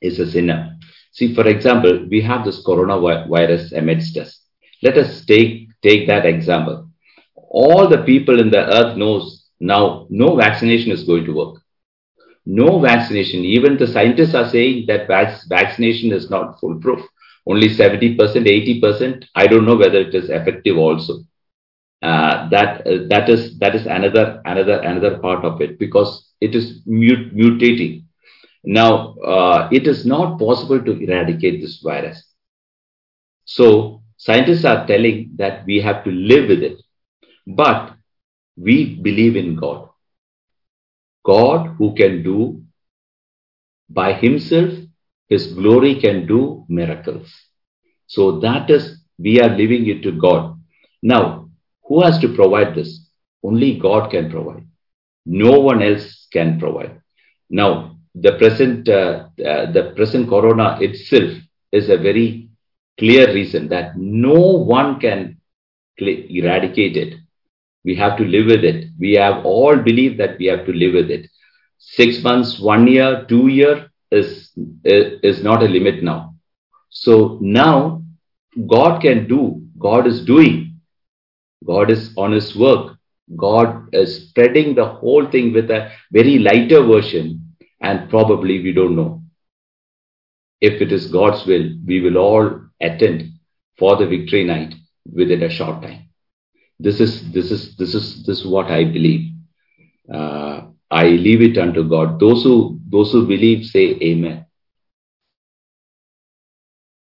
is 0.00 0.18
a 0.18 0.30
sinner. 0.30 0.76
See, 1.12 1.34
for 1.34 1.46
example, 1.46 2.06
we 2.10 2.20
have 2.20 2.44
this 2.44 2.64
coronavirus 2.64 3.76
amidst 3.76 4.16
us. 4.16 4.40
Let 4.82 4.96
us 4.96 5.24
take, 5.24 5.68
take 5.82 6.06
that 6.06 6.26
example. 6.26 6.88
All 7.34 7.88
the 7.88 8.04
people 8.04 8.38
in 8.40 8.50
the 8.50 8.66
earth 8.72 8.96
knows 8.96 9.48
now, 9.60 10.06
no 10.08 10.36
vaccination 10.36 10.92
is 10.92 11.04
going 11.04 11.24
to 11.24 11.32
work. 11.32 11.62
No 12.48 12.80
vaccination. 12.80 13.44
Even 13.44 13.76
the 13.78 13.86
scientists 13.86 14.34
are 14.34 14.48
saying 14.48 14.86
that 14.88 15.06
vaccination 15.48 16.12
is 16.12 16.30
not 16.30 16.58
foolproof. 16.60 17.02
Only 17.46 17.68
70%, 17.68 18.48
80%. 18.48 19.26
I 19.36 19.46
don't 19.46 19.66
know 19.66 19.76
whether 19.76 20.00
it 20.00 20.14
is 20.14 20.30
effective 20.30 20.78
also. 20.78 21.20
Uh, 22.02 22.48
that 22.50 22.86
uh, 22.86 23.06
that 23.08 23.28
is 23.28 23.58
that 23.58 23.74
is 23.74 23.86
another 23.86 24.40
another 24.46 24.80
another 24.80 25.18
part 25.18 25.44
of 25.44 25.60
it 25.60 25.78
because 25.78 26.32
it 26.40 26.54
is 26.54 26.80
mut- 26.86 27.34
mutating. 27.36 28.04
Now 28.64 29.14
uh, 29.18 29.68
it 29.72 29.86
is 29.88 30.06
not 30.06 30.38
possible 30.38 30.80
to 30.84 30.92
eradicate 31.04 31.60
this 31.60 31.80
virus. 31.82 32.24
So 33.46 34.02
scientists 34.16 34.64
are 34.64 34.86
telling 34.86 35.32
that 35.36 35.66
we 35.66 35.80
have 35.80 36.04
to 36.04 36.10
live 36.10 36.48
with 36.48 36.62
it. 36.62 36.80
But 37.46 37.94
we 38.56 38.96
believe 38.96 39.36
in 39.36 39.56
God. 39.56 39.87
God 41.28 41.74
who 41.78 41.94
can 41.94 42.22
do 42.22 42.38
by 43.88 44.12
himself, 44.12 44.72
his 45.28 45.46
glory 45.58 45.94
can 46.04 46.26
do 46.26 46.64
miracles. 46.68 47.28
So 48.06 48.40
that 48.40 48.70
is 48.70 48.84
We 49.18 49.40
are 49.40 49.50
leaving 49.60 49.88
it 49.88 50.02
to 50.04 50.12
God. 50.12 50.42
Now, 51.02 51.50
who 51.86 52.02
has 52.02 52.18
to 52.20 52.28
provide 52.34 52.74
this? 52.74 52.90
Only 53.42 53.78
God 53.78 54.10
can 54.10 54.30
provide. 54.30 54.64
No 55.26 55.58
one 55.60 55.82
else 55.82 56.28
can 56.32 56.58
provide. 56.58 57.00
Now, 57.50 57.72
the 58.14 58.32
present, 58.38 58.88
uh, 58.88 59.26
uh, 59.44 59.72
the 59.72 59.92
present 59.96 60.28
corona 60.28 60.78
itself 60.80 61.32
is 61.72 61.88
a 61.88 61.98
very 61.98 62.48
clear 62.98 63.26
reason 63.32 63.68
that 63.68 63.96
no 63.96 64.40
one 64.76 65.00
can 65.00 65.40
eradicate 65.98 66.96
it. 66.96 67.14
We 67.88 67.94
have 67.94 68.18
to 68.18 68.24
live 68.24 68.46
with 68.52 68.64
it. 68.64 68.90
We 68.98 69.12
have 69.14 69.46
all 69.46 69.76
believed 69.76 70.18
that 70.20 70.38
we 70.38 70.46
have 70.52 70.66
to 70.66 70.72
live 70.72 70.92
with 70.92 71.10
it. 71.10 71.26
Six 71.78 72.22
months, 72.22 72.58
one 72.60 72.86
year, 72.86 73.24
two 73.30 73.48
year 73.48 73.90
is, 74.10 74.50
is 74.84 75.42
not 75.42 75.62
a 75.62 75.72
limit 75.76 76.02
now. 76.02 76.34
So 76.90 77.38
now 77.40 78.02
God 78.66 79.00
can 79.00 79.26
do, 79.26 79.62
God 79.78 80.06
is 80.06 80.22
doing, 80.22 80.80
God 81.66 81.90
is 81.90 82.12
on 82.18 82.32
his 82.32 82.54
work. 82.54 82.98
God 83.36 83.88
is 83.94 84.28
spreading 84.28 84.74
the 84.74 84.84
whole 84.86 85.30
thing 85.30 85.54
with 85.54 85.70
a 85.70 85.90
very 86.12 86.38
lighter 86.38 86.82
version, 86.82 87.54
and 87.80 88.10
probably 88.10 88.62
we 88.62 88.72
don't 88.72 88.96
know. 88.96 89.22
If 90.60 90.82
it 90.82 90.92
is 90.92 91.06
God's 91.06 91.46
will, 91.46 91.70
we 91.86 92.00
will 92.02 92.18
all 92.18 92.60
attend 92.80 93.30
for 93.78 93.96
the 93.96 94.06
victory 94.06 94.44
night 94.44 94.74
within 95.10 95.42
a 95.42 95.50
short 95.50 95.82
time. 95.82 96.07
This 96.80 97.00
is 97.00 97.32
this 97.32 97.50
is 97.50 97.76
this 97.76 97.94
is 97.94 98.24
this 98.24 98.40
is 98.40 98.46
what 98.46 98.66
I 98.66 98.84
believe. 98.84 99.32
Uh, 100.12 100.68
I 100.90 101.08
leave 101.08 101.42
it 101.42 101.58
unto 101.58 101.88
God. 101.88 102.20
Those 102.20 102.44
who 102.44 102.78
those 102.88 103.12
who 103.12 103.26
believe 103.26 103.66
say 103.66 103.98
Amen. 104.00 104.46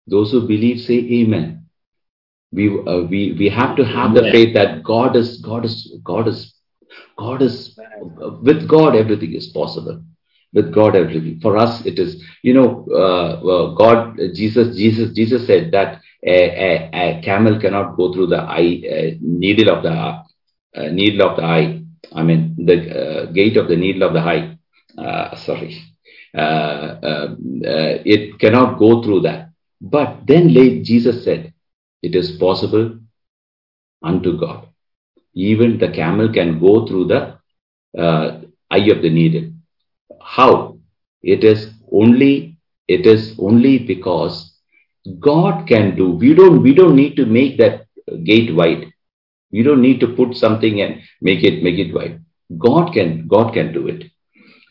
Those 0.07 0.33
who 0.33 0.47
believe 0.47 0.81
say 0.81 0.99
Amen. 0.99 1.67
We 2.53 2.69
uh, 2.69 3.03
we 3.03 3.33
we 3.39 3.49
have 3.49 3.77
to 3.77 3.85
have 3.85 4.15
the 4.15 4.31
faith 4.31 4.55
that 4.55 4.83
God 4.83 5.17
is 5.17 5.41
God 5.41 5.65
is 5.65 5.97
God 6.05 6.29
is 6.29 6.55
God 7.17 7.43
is 7.43 7.79
with 8.43 8.69
God 8.69 8.95
everything 8.95 9.33
is 9.33 9.49
possible 9.49 10.03
with 10.55 10.73
God 10.73 10.95
everything. 10.97 11.41
For 11.41 11.57
us, 11.57 11.85
it 11.85 11.99
is, 11.99 12.23
you 12.43 12.55
know, 12.55 12.87
uh, 12.93 13.75
God, 13.75 14.17
Jesus, 14.35 14.77
Jesus, 14.77 15.13
Jesus 15.15 15.47
said 15.47 15.73
that 15.73 16.01
a, 16.27 16.39
a, 16.67 16.91
a, 16.93 17.23
camel 17.23 17.61
cannot 17.61 17.97
go 17.97 18.13
through 18.13 18.29
the 18.29 18.41
eye, 18.41 18.83
uh, 18.91 19.11
needle 19.21 19.77
of 19.77 19.83
the 19.83 19.91
uh, 19.91 20.25
needle 20.91 21.29
of 21.29 21.37
the 21.37 21.45
eye. 21.45 21.83
I 22.13 22.23
mean, 22.23 22.55
the 22.59 22.77
uh, 22.77 23.27
gate 23.33 23.57
of 23.57 23.69
the 23.69 23.77
needle 23.77 24.05
of 24.05 24.15
the 24.15 24.21
eye. 24.21 24.57
Sorry, 25.37 25.83
it 28.05 28.39
cannot 28.39 28.79
go 28.79 29.03
through 29.03 29.21
that. 29.23 29.51
But 29.81 30.27
then 30.27 30.49
Jesus 30.85 31.25
said, 31.25 31.53
it 32.03 32.15
is 32.15 32.33
possible 32.33 32.99
unto 34.03 34.39
God. 34.39 34.69
Even 35.35 35.79
the 35.79 35.89
camel 35.89 36.33
can 36.33 36.61
go 36.61 36.87
through 36.87 37.07
the 37.07 37.39
eye 37.99 38.91
of 38.91 39.03
the 39.03 39.11
needle 39.11 39.51
how? 40.25 40.79
It 41.23 41.45
is 41.45 41.71
only, 41.93 42.57
it 42.89 43.07
is 43.07 43.37
only 43.39 43.79
because 43.79 44.54
God 45.21 45.67
can 45.67 45.97
do. 45.97 46.11
We 46.11 46.35
don't, 46.35 46.63
we 46.63 46.75
don't 46.75 46.97
need 46.97 47.17
to 47.17 47.27
make 47.27 47.59
that 47.59 47.87
gate 48.25 48.55
wide. 48.55 48.93
We 49.53 49.63
don't 49.63 49.83
need 49.83 50.01
to 50.01 50.09
put 50.09 50.37
something 50.37 50.81
and 50.81 51.01
make 51.21 51.45
it, 51.45 51.63
make 51.63 51.79
it 51.79 51.95
wide. 51.95 52.21
God 52.59 52.93
can, 52.93 53.27
God 53.29 53.53
can 53.55 53.73
do 53.73 53.89
it. 53.89 54.05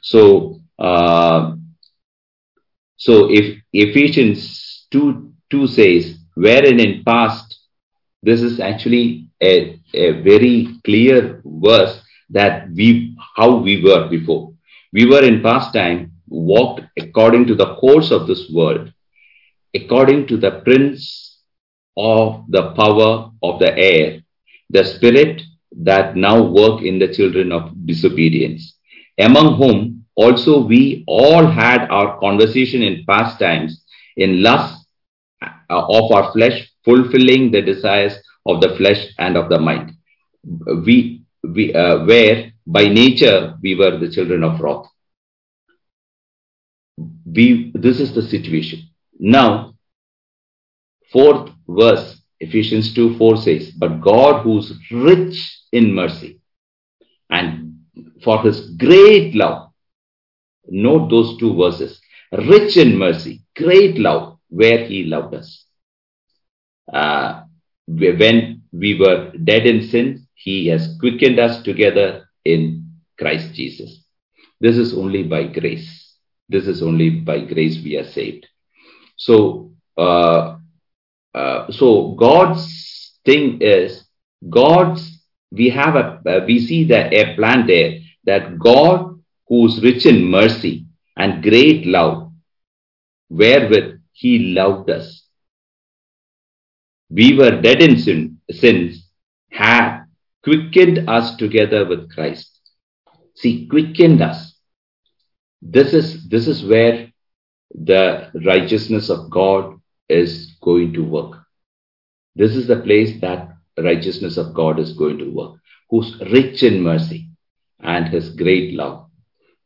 So, 0.02 0.62
uh, 0.80 1.56
so 2.98 3.30
if 3.32 3.62
Ephesians 3.72 4.88
2, 4.92 5.34
2 5.50 5.68
says, 5.68 6.18
wherein 6.36 6.80
in 6.80 7.04
past, 7.04 7.60
this 8.22 8.42
is 8.42 8.60
actually 8.60 9.30
a, 9.42 9.80
a 9.94 10.22
very 10.22 10.80
clear 10.86 11.42
verse 11.46 12.02
that 12.30 12.70
we, 12.72 13.16
how 13.36 13.58
we 13.58 13.84
were 13.84 14.08
before. 14.10 14.54
We 14.92 15.06
were 15.06 15.24
in 15.24 15.42
past 15.42 15.74
time 15.74 16.14
walked 16.28 16.82
according 16.98 17.48
to 17.48 17.56
the 17.56 17.76
course 17.76 18.12
of 18.12 18.28
this 18.28 18.50
world, 18.50 18.93
according 19.76 20.28
to 20.28 20.38
the 20.38 20.62
prince 20.62 21.40
of 21.98 22.46
the 22.50 22.72
power 22.74 23.32
of 23.42 23.60
the 23.60 23.78
air, 23.78 24.22
the 24.70 24.84
spirit 24.84 25.42
that 25.82 26.16
now 26.16 26.42
work 26.42 26.82
in 26.82 27.00
the 27.00 27.14
children 27.14 27.52
of 27.52 27.72
disobedience, 27.86 28.78
among 29.20 29.58
whom 29.58 30.06
also 30.16 30.66
we 30.66 31.04
all 31.08 31.46
had 31.46 31.88
our 31.90 32.20
conversation 32.20 32.82
in 32.82 33.04
past 33.08 33.40
times 33.40 33.84
in 34.18 34.44
lust 34.44 34.86
uh, 35.42 35.50
of 35.70 36.12
our 36.12 36.32
flesh, 36.32 36.70
fulfilling 36.86 37.52
the 37.52 37.62
desires 37.62 38.16
of 38.46 38.62
the 38.62 38.76
flesh 38.78 39.08
and 39.18 39.38
of 39.38 39.50
the 39.50 39.60
mind. 39.60 39.92
We, 40.86 41.24
we 41.44 41.74
uh, 41.74 42.06
where 42.06 42.52
by 42.66 42.88
nature, 42.88 43.58
we 43.62 43.76
were 43.76 43.98
the 43.98 44.10
children 44.10 44.44
of 44.44 44.60
wrath. 44.60 44.86
We, 47.26 47.72
this 47.74 48.00
is 48.00 48.14
the 48.14 48.22
situation. 48.22 48.90
Now, 49.26 49.76
fourth 51.14 51.50
verse, 51.66 52.22
Ephesians 52.42 52.94
2 52.94 53.18
4 53.18 53.38
says, 53.38 53.72
But 53.72 54.02
God 54.02 54.44
who's 54.44 54.78
rich 54.92 55.62
in 55.72 55.94
mercy 55.94 56.42
and 57.30 57.80
for 58.22 58.42
his 58.42 58.72
great 58.72 59.34
love, 59.34 59.72
note 60.68 61.10
those 61.10 61.38
two 61.40 61.56
verses 61.56 62.02
rich 62.34 62.76
in 62.76 62.98
mercy, 62.98 63.44
great 63.56 63.98
love, 63.98 64.40
where 64.50 64.86
he 64.86 65.06
loved 65.06 65.36
us. 65.36 65.68
Uh, 66.92 67.44
when 67.88 68.64
we 68.74 69.00
were 69.00 69.32
dead 69.42 69.66
in 69.66 69.88
sin, 69.88 70.28
he 70.34 70.68
has 70.68 70.98
quickened 71.00 71.40
us 71.40 71.64
together 71.64 72.28
in 72.44 72.92
Christ 73.18 73.54
Jesus. 73.54 74.04
This 74.60 74.76
is 74.76 74.94
only 74.94 75.24
by 75.24 75.48
grace. 75.48 76.18
This 76.50 76.68
is 76.68 76.84
only 76.84 77.10
by 77.10 77.40
grace 77.40 77.82
we 77.82 77.96
are 77.96 78.04
saved. 78.04 78.48
So, 79.16 79.72
uh, 79.98 80.58
uh, 81.34 81.72
so 81.72 82.12
God's 82.12 83.20
thing 83.26 83.62
is 83.62 84.06
God's. 84.50 85.22
We 85.52 85.70
have 85.70 85.96
a 85.96 86.20
uh, 86.26 86.46
we 86.46 86.60
see 86.60 86.86
that 86.86 87.14
a 87.14 87.36
plan 87.36 87.68
there 87.68 88.00
that 88.26 88.58
God, 88.58 89.22
who's 89.48 89.82
rich 89.84 90.06
in 90.06 90.26
mercy 90.26 90.86
and 91.16 91.44
great 91.44 91.86
love, 91.86 92.32
wherewith 93.30 94.00
He 94.12 94.54
loved 94.54 94.90
us. 94.90 95.24
We 97.10 97.38
were 97.38 97.62
dead 97.62 97.82
in 97.82 98.00
sin, 98.00 98.40
sins, 98.50 99.08
had 99.52 100.06
quickened 100.44 101.08
us 101.08 101.36
together 101.36 101.86
with 101.86 102.12
Christ. 102.12 102.60
See, 103.36 103.68
quickened 103.68 104.22
us. 104.22 104.56
This 105.62 105.94
is, 105.94 106.28
this 106.28 106.48
is 106.48 106.64
where 106.64 107.13
the 107.74 108.30
righteousness 108.46 109.10
of 109.10 109.30
God 109.30 109.80
is 110.10 110.56
going 110.62 110.94
to 110.94 111.04
work. 111.04 111.40
This 112.36 112.56
is 112.56 112.68
the 112.68 112.80
place 112.82 113.20
that 113.22 113.50
righteousness 113.78 114.38
of 114.38 114.54
God 114.54 114.80
is 114.80 114.94
going 114.94 115.18
to 115.20 115.30
work, 115.30 115.60
who's 115.90 116.20
rich 116.32 116.64
in 116.64 116.82
mercy 116.82 117.30
and 117.80 118.08
his 118.08 118.30
great 118.30 118.74
love. 118.74 119.08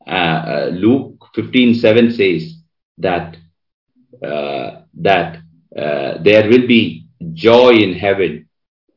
Uh, 0.06 0.10
uh, 0.10 0.70
Luke 0.72 1.28
15 1.36 1.76
7 1.76 2.12
says 2.12 2.56
that, 2.98 3.36
uh, 4.24 4.82
that 4.96 5.38
uh, 5.78 6.18
there 6.22 6.50
will 6.50 6.68
be 6.68 7.08
joy 7.34 7.72
in 7.72 7.94
heaven 7.94 8.48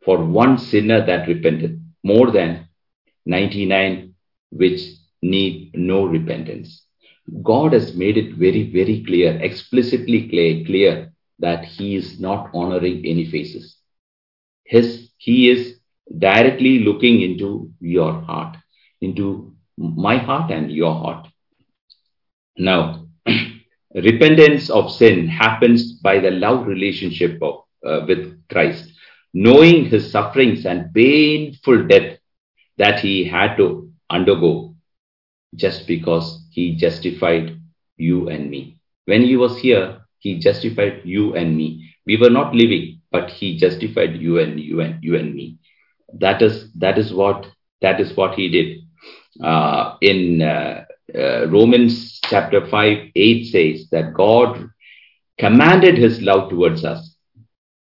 for 0.05 0.25
one 0.25 0.57
sinner 0.57 1.05
that 1.05 1.29
repented 1.29 1.83
more 2.03 2.31
than 2.31 2.68
99 3.27 4.14
which 4.51 4.81
need 5.23 5.73
no 5.75 6.07
repentance. 6.07 6.85
God 7.43 7.73
has 7.73 7.95
made 7.95 8.16
it 8.16 8.35
very, 8.35 8.71
very 8.71 9.05
clear, 9.05 9.38
explicitly 9.40 10.29
clear, 10.29 10.64
clear 10.64 11.12
that 11.38 11.64
He 11.64 11.97
is 11.97 12.21
not 12.21 12.51
honoring 12.53 13.05
any 13.07 13.25
faces. 13.31 13.77
His, 14.64 15.11
he 15.16 15.51
is 15.51 15.79
directly 16.19 16.81
looking 16.81 17.23
into 17.23 17.73
your 17.81 18.12
heart, 18.12 18.57
into 19.01 19.55
my 19.77 20.16
heart 20.16 20.51
and 20.51 20.71
your 20.71 20.95
heart. 20.95 21.27
Now, 22.57 23.07
repentance 23.95 24.71
of 24.71 24.93
sin 24.93 25.27
happens 25.27 25.95
by 25.95 26.21
the 26.21 26.31
love 26.31 26.66
relationship 26.66 27.43
of, 27.43 27.64
uh, 27.85 28.05
with 28.07 28.40
Christ 28.49 28.93
knowing 29.33 29.85
his 29.87 30.11
sufferings 30.11 30.66
and 30.66 30.93
painful 30.93 31.87
death 31.87 32.19
that 32.79 33.01
he 33.01 33.25
had 33.25 33.57
to 33.57 33.90
undergo 34.09 34.69
just 35.54 35.86
because 35.86 36.46
he 36.50 36.76
justified 36.76 37.58
you 37.96 38.28
and 38.28 38.50
me. 38.50 38.78
When 39.06 39.22
he 39.22 39.36
was 39.36 39.58
here, 39.58 40.00
he 40.18 40.38
justified 40.38 41.02
you 41.04 41.34
and 41.34 41.56
me. 41.56 41.94
We 42.06 42.16
were 42.16 42.30
not 42.30 42.54
living, 42.54 43.00
but 43.10 43.30
he 43.30 43.56
justified 43.56 44.16
you 44.16 44.38
and 44.38 44.58
you 44.60 44.80
and 44.80 45.02
you 45.02 45.16
and 45.16 45.34
me. 45.34 45.58
That 46.14 46.42
is 46.42 46.72
that 46.74 46.98
is 46.98 47.12
what 47.12 47.46
that 47.80 48.00
is 48.00 48.16
what 48.16 48.34
he 48.34 48.48
did. 48.48 48.78
Uh, 49.42 49.96
in 50.00 50.42
uh, 50.42 50.84
uh, 51.14 51.46
Romans 51.48 52.20
chapter 52.24 52.66
five 52.68 53.08
eight 53.16 53.46
says 53.46 53.88
that 53.90 54.12
God 54.14 54.68
commanded 55.38 55.96
His 55.96 56.20
love 56.20 56.50
towards 56.50 56.84
us 56.84 57.10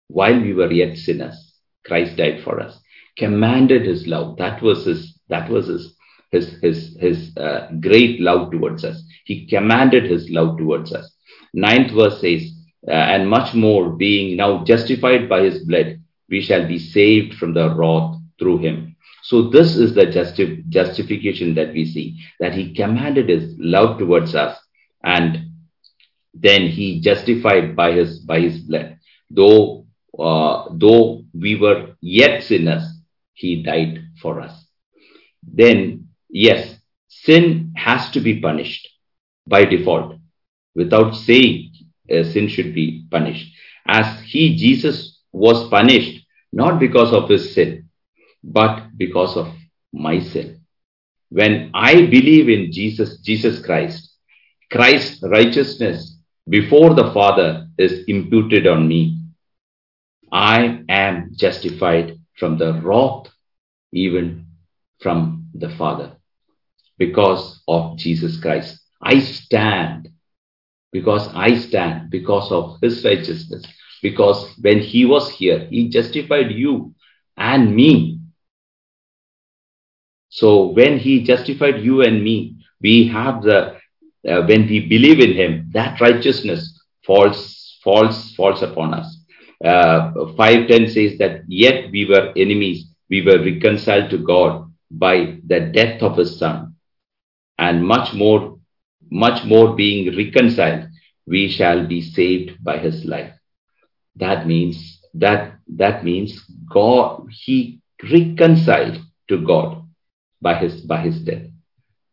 while 0.08 0.40
we 0.40 0.54
were 0.54 0.72
yet 0.72 0.98
sinners, 0.98 1.54
Christ 1.86 2.18
died 2.18 2.42
for 2.44 2.60
us. 2.60 2.80
Commanded 3.18 3.86
his 3.86 4.08
love. 4.08 4.38
That 4.38 4.62
was 4.62 4.86
his, 4.86 5.20
that 5.30 5.50
was 5.50 5.68
his, 5.68 5.96
his, 6.32 6.58
his, 6.62 6.98
his 7.00 7.36
uh, 7.38 7.70
great 7.80 8.20
love 8.20 8.52
towards 8.52 8.84
us. 8.84 9.02
He 9.26 9.48
commanded 9.48 10.06
his 10.06 10.30
love 10.30 10.58
towards 10.58 10.94
us. 10.94 11.14
Ninth 11.54 11.92
verse 11.92 12.22
says, 12.22 12.52
uh, 12.88 12.92
and 12.92 13.30
much 13.30 13.54
more 13.54 13.90
being 13.90 14.38
now 14.38 14.64
justified 14.64 15.28
by 15.28 15.42
his 15.42 15.64
blood, 15.66 16.00
we 16.30 16.42
shall 16.42 16.68
be 16.68 16.80
saved 16.80 17.36
from 17.36 17.54
the 17.54 17.74
wrath 17.76 18.16
through 18.40 18.60
him. 18.60 18.96
So 19.24 19.50
this 19.50 19.76
is 19.76 19.94
the 19.94 20.06
justi- 20.06 20.64
justification 20.70 21.54
that 21.56 21.74
we 21.74 21.86
see, 21.86 22.18
that 22.40 22.54
he 22.54 22.74
commanded 22.74 23.30
his 23.30 23.56
love 23.58 23.98
towards 23.98 24.36
us 24.36 24.58
and 25.04 25.48
then 26.34 26.68
he 26.68 27.02
justified 27.02 27.76
by 27.76 27.94
his, 27.94 28.20
by 28.20 28.40
his 28.40 28.60
blood. 28.60 28.98
Though, 29.30 29.86
uh, 30.18 30.70
though 30.72 31.24
we 31.34 31.56
were 31.56 31.96
yet 32.02 32.44
sinners, 32.44 32.84
he 33.34 33.64
died 33.64 34.04
for 34.22 34.40
us. 34.40 34.66
Then, 35.44 36.07
yes, 36.38 36.76
sin 37.08 37.74
has 37.76 38.12
to 38.12 38.20
be 38.20 38.40
punished 38.40 38.88
by 39.48 39.66
default. 39.66 40.16
Without 40.76 41.16
saying 41.16 41.72
uh, 42.12 42.24
sin 42.24 42.48
should 42.48 42.74
be 42.76 43.06
punished. 43.10 43.48
As 43.88 44.20
he, 44.22 44.56
Jesus, 44.56 45.22
was 45.32 45.70
punished 45.70 46.26
not 46.52 46.80
because 46.80 47.12
of 47.14 47.30
his 47.30 47.54
sin, 47.54 47.90
but 48.44 48.98
because 48.98 49.36
of 49.36 49.48
my 49.92 50.20
sin. 50.20 50.62
When 51.30 51.72
I 51.74 52.06
believe 52.06 52.50
in 52.50 52.72
Jesus, 52.72 53.20
Jesus 53.20 53.64
Christ, 53.66 54.16
Christ's 54.72 55.24
righteousness 55.24 56.18
before 56.48 56.94
the 56.94 57.12
Father 57.14 57.68
is 57.78 58.04
imputed 58.08 58.68
on 58.68 58.88
me. 58.88 59.20
I 60.32 60.84
am 60.88 61.32
justified 61.36 62.18
from 62.38 62.58
the 62.58 62.74
wrath, 62.82 63.28
even 63.92 64.48
from 65.00 65.48
the 65.54 65.70
Father, 65.78 66.17
because 66.98 67.62
of 67.68 67.98
Jesus 67.98 68.40
Christ. 68.40 68.80
I 69.02 69.20
stand 69.20 70.10
because 70.92 71.28
I 71.34 71.58
stand 71.58 72.10
because 72.10 72.52
of 72.52 72.78
his 72.82 73.04
righteousness. 73.04 73.64
Because 74.02 74.54
when 74.62 74.80
he 74.80 75.06
was 75.06 75.30
here, 75.30 75.68
he 75.70 75.90
justified 75.90 76.52
you 76.52 76.96
and 77.36 77.76
me. 77.76 78.20
So 80.30 80.68
when 80.68 81.00
he 81.00 81.24
justified 81.24 81.82
you 81.82 82.02
and 82.02 82.24
me, 82.24 82.56
we 82.82 83.08
have 83.08 83.42
the, 83.44 83.78
uh, 84.28 84.42
when 84.46 84.68
we 84.68 84.88
believe 84.88 85.20
in 85.20 85.34
him, 85.34 85.70
that 85.74 86.00
righteousness 86.00 86.80
falls, 87.06 87.78
falls, 87.84 88.34
falls 88.36 88.62
upon 88.62 88.94
us. 88.94 89.18
Uh, 89.64 90.12
510 90.38 90.88
says 90.90 91.18
that 91.18 91.42
yet 91.48 91.92
we 91.92 92.06
were 92.06 92.32
enemies, 92.38 92.86
we 93.10 93.24
were 93.24 93.40
reconciled 93.40 94.12
to 94.12 94.20
God 94.20 94.72
by 94.92 95.38
the 95.48 95.60
death 95.60 96.04
of 96.04 96.18
his 96.18 96.38
son. 96.38 96.76
And 97.58 97.86
much 97.86 98.14
more, 98.14 98.60
much 99.10 99.46
more 99.46 99.76
being 99.76 100.16
reconciled, 100.16 100.88
we 101.26 101.50
shall 101.50 101.86
be 101.86 102.02
saved 102.02 102.64
by 102.64 102.78
his 102.78 103.06
life. 103.06 103.34
That 104.16 104.48
means 104.48 105.00
that 105.14 105.58
that 105.68 106.04
means 106.04 106.44
God 106.72 107.28
he 107.32 107.82
reconciled 108.12 109.00
to 109.30 109.44
God 109.46 109.84
by 110.42 110.56
his 110.56 110.82
by 110.82 111.02
his 111.02 111.20
death. 111.22 111.48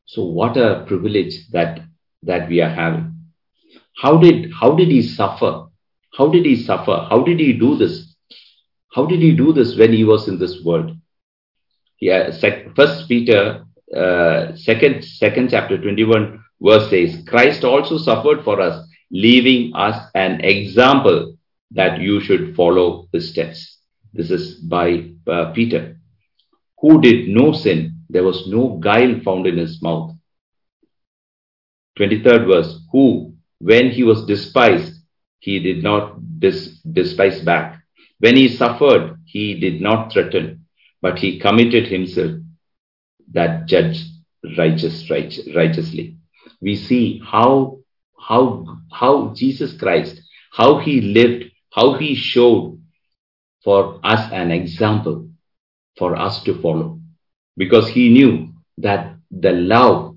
So 0.06 0.24
what 0.24 0.56
a 0.56 0.84
privilege 0.86 1.48
that 1.50 1.80
that 2.22 2.48
we 2.48 2.60
are 2.60 2.70
having. 2.70 3.14
How 3.96 4.18
did 4.18 4.52
how 4.52 4.74
did 4.74 4.88
he 4.88 5.02
suffer? 5.02 5.66
How 6.16 6.28
did 6.28 6.44
he 6.44 6.56
suffer? 6.56 7.06
How 7.08 7.22
did 7.22 7.40
he 7.40 7.52
do 7.52 7.76
this? 7.76 8.14
How 8.94 9.06
did 9.06 9.20
he 9.20 9.34
do 9.34 9.52
this 9.52 9.76
when 9.76 9.92
he 9.92 10.04
was 10.04 10.28
in 10.28 10.38
this 10.38 10.62
world? 10.64 10.96
Yeah, 12.00 12.30
uh, 12.32 12.72
First 12.76 13.08
Peter, 13.08 13.64
uh, 13.94 14.56
second 14.56 15.04
second 15.04 15.50
chapter 15.50 15.78
twenty 15.78 16.04
one 16.04 16.44
verse 16.60 16.90
says, 16.90 17.22
Christ 17.26 17.64
also 17.64 17.98
suffered 17.98 18.44
for 18.44 18.60
us, 18.60 18.86
leaving 19.10 19.74
us 19.74 20.10
an 20.14 20.40
example 20.44 21.36
that 21.72 22.00
you 22.00 22.20
should 22.20 22.54
follow 22.54 23.08
his 23.12 23.30
steps. 23.30 23.78
This 24.12 24.30
is 24.30 24.54
by 24.56 25.10
uh, 25.26 25.52
Peter, 25.52 25.98
who 26.80 27.00
did 27.00 27.28
no 27.28 27.52
sin 27.52 27.94
there 28.14 28.22
was 28.22 28.46
no 28.46 28.78
guile 28.80 29.20
found 29.24 29.46
in 29.46 29.56
his 29.58 29.82
mouth. 29.82 30.12
23rd 31.98 32.46
verse, 32.46 32.78
who, 32.92 33.34
when 33.58 33.90
he 33.90 34.04
was 34.04 34.26
despised, 34.26 35.00
he 35.38 35.58
did 35.58 35.82
not 35.82 36.18
dis- 36.38 36.80
despise 36.92 37.40
back. 37.40 37.82
When 38.18 38.36
he 38.36 38.48
suffered, 38.48 39.16
he 39.24 39.58
did 39.58 39.80
not 39.80 40.12
threaten, 40.12 40.66
but 41.02 41.18
he 41.18 41.40
committed 41.40 41.86
himself 41.88 42.32
that 43.32 43.66
judge 43.66 44.04
righteous, 44.56 45.08
righteous, 45.10 45.48
righteously. 45.54 46.16
We 46.60 46.76
see 46.76 47.20
how, 47.24 47.78
how, 48.18 48.78
how 48.92 49.34
Jesus 49.34 49.76
Christ, 49.76 50.20
how 50.52 50.78
he 50.78 51.00
lived, 51.00 51.50
how 51.72 51.94
he 51.94 52.14
showed 52.14 52.80
for 53.62 53.98
us 54.04 54.30
an 54.32 54.50
example 54.50 55.28
for 55.96 56.16
us 56.16 56.42
to 56.44 56.60
follow 56.60 57.00
because 57.56 57.88
he 57.88 58.10
knew 58.10 58.52
that 58.78 59.16
the 59.30 59.52
love 59.52 60.16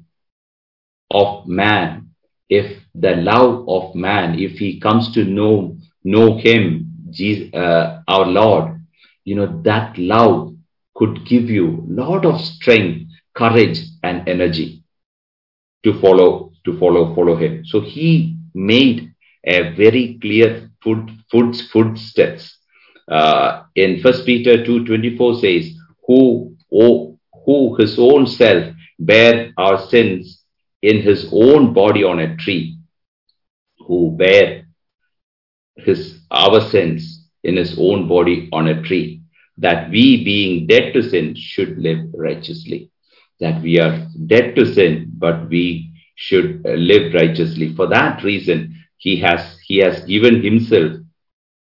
of 1.12 1.48
man, 1.48 2.10
if 2.50 2.82
the 2.96 3.16
love 3.16 3.68
of 3.68 3.96
man, 3.96 4.40
if 4.40 4.58
he 4.58 4.80
comes 4.80 5.14
to 5.14 5.24
know, 5.24 5.78
know 6.04 6.38
him, 6.38 6.92
Jesus, 7.10 7.54
uh, 7.54 8.02
our 8.08 8.26
Lord, 8.26 8.82
you 9.24 9.36
know, 9.36 9.62
that 9.64 9.98
love 9.98 10.57
could 10.98 11.26
give 11.26 11.50
you 11.50 11.68
a 11.68 12.02
lot 12.02 12.26
of 12.26 12.42
strength, 12.42 13.12
courage, 13.36 13.80
and 14.04 14.28
energy 14.28 14.84
to 15.84 16.00
follow, 16.02 16.52
to 16.66 16.78
follow, 16.80 17.14
follow 17.14 17.36
him. 17.36 17.64
So 17.66 17.82
he 17.82 18.36
made 18.56 19.14
a 19.46 19.76
very 19.76 20.18
clear 20.20 20.72
foot, 20.84 21.10
foot, 21.32 21.56
footsteps. 21.72 22.58
Uh, 23.10 23.64
in 23.76 24.02
First 24.02 24.26
Peter 24.26 24.64
2.24 24.64 25.42
says, 25.42 25.78
who, 26.06 26.56
oh, 26.74 27.18
who 27.46 27.76
his 27.78 27.98
own 28.00 28.26
self 28.26 28.74
bare 29.00 29.54
our 29.58 29.78
sins 29.88 30.44
in 30.82 31.02
his 31.02 31.30
own 31.32 31.74
body 31.74 32.04
on 32.04 32.20
a 32.20 32.36
tree, 32.38 32.78
who 33.86 34.16
bare 34.18 34.66
his 35.76 36.20
our 36.32 36.60
sins 36.70 37.30
in 37.44 37.56
his 37.56 37.78
own 37.80 38.08
body 38.08 38.50
on 38.52 38.68
a 38.68 38.82
tree, 38.82 39.22
that 39.58 39.90
we 39.90 40.24
being 40.24 40.68
dead 40.68 40.94
to 40.94 41.02
sin 41.02 41.36
should 41.36 41.78
live 41.78 42.06
righteously. 42.14 42.92
That 43.40 43.62
we 43.62 43.80
are 43.80 44.08
dead 44.26 44.56
to 44.56 44.66
sin, 44.66 45.12
but 45.18 45.50
we 45.50 45.92
should 46.16 46.64
uh, 46.66 46.72
live 46.72 47.14
righteously. 47.14 47.76
For 47.76 47.88
that 47.88 48.24
reason, 48.24 48.76
he 48.98 49.18
has 49.18 49.58
he 49.66 49.78
has 49.78 50.04
given 50.06 50.44
himself 50.44 50.94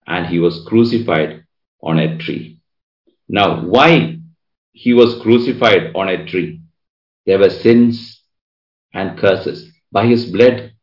and 0.06 0.27
he 0.27 0.39
was 0.39 0.65
crucified 0.67 1.43
on 1.82 1.99
a 1.99 2.17
tree. 2.17 2.60
Now, 3.27 3.62
why 3.62 4.19
he 4.73 4.93
was 4.93 5.21
crucified 5.21 5.91
on 5.95 6.10
a 6.10 6.25
tree. 6.25 6.62
There 7.25 7.39
were 7.39 7.49
sins 7.49 8.21
and 8.93 9.17
curses. 9.17 9.71
By 9.91 10.08
his 10.08 10.25
blood, 10.32 10.73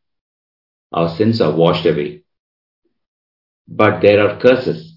our 0.91 1.09
sins 1.15 1.41
are 1.41 1.55
washed 1.55 1.85
away. 1.85 2.23
But 3.67 4.01
there 4.01 4.27
are 4.27 4.39
curses. 4.39 4.90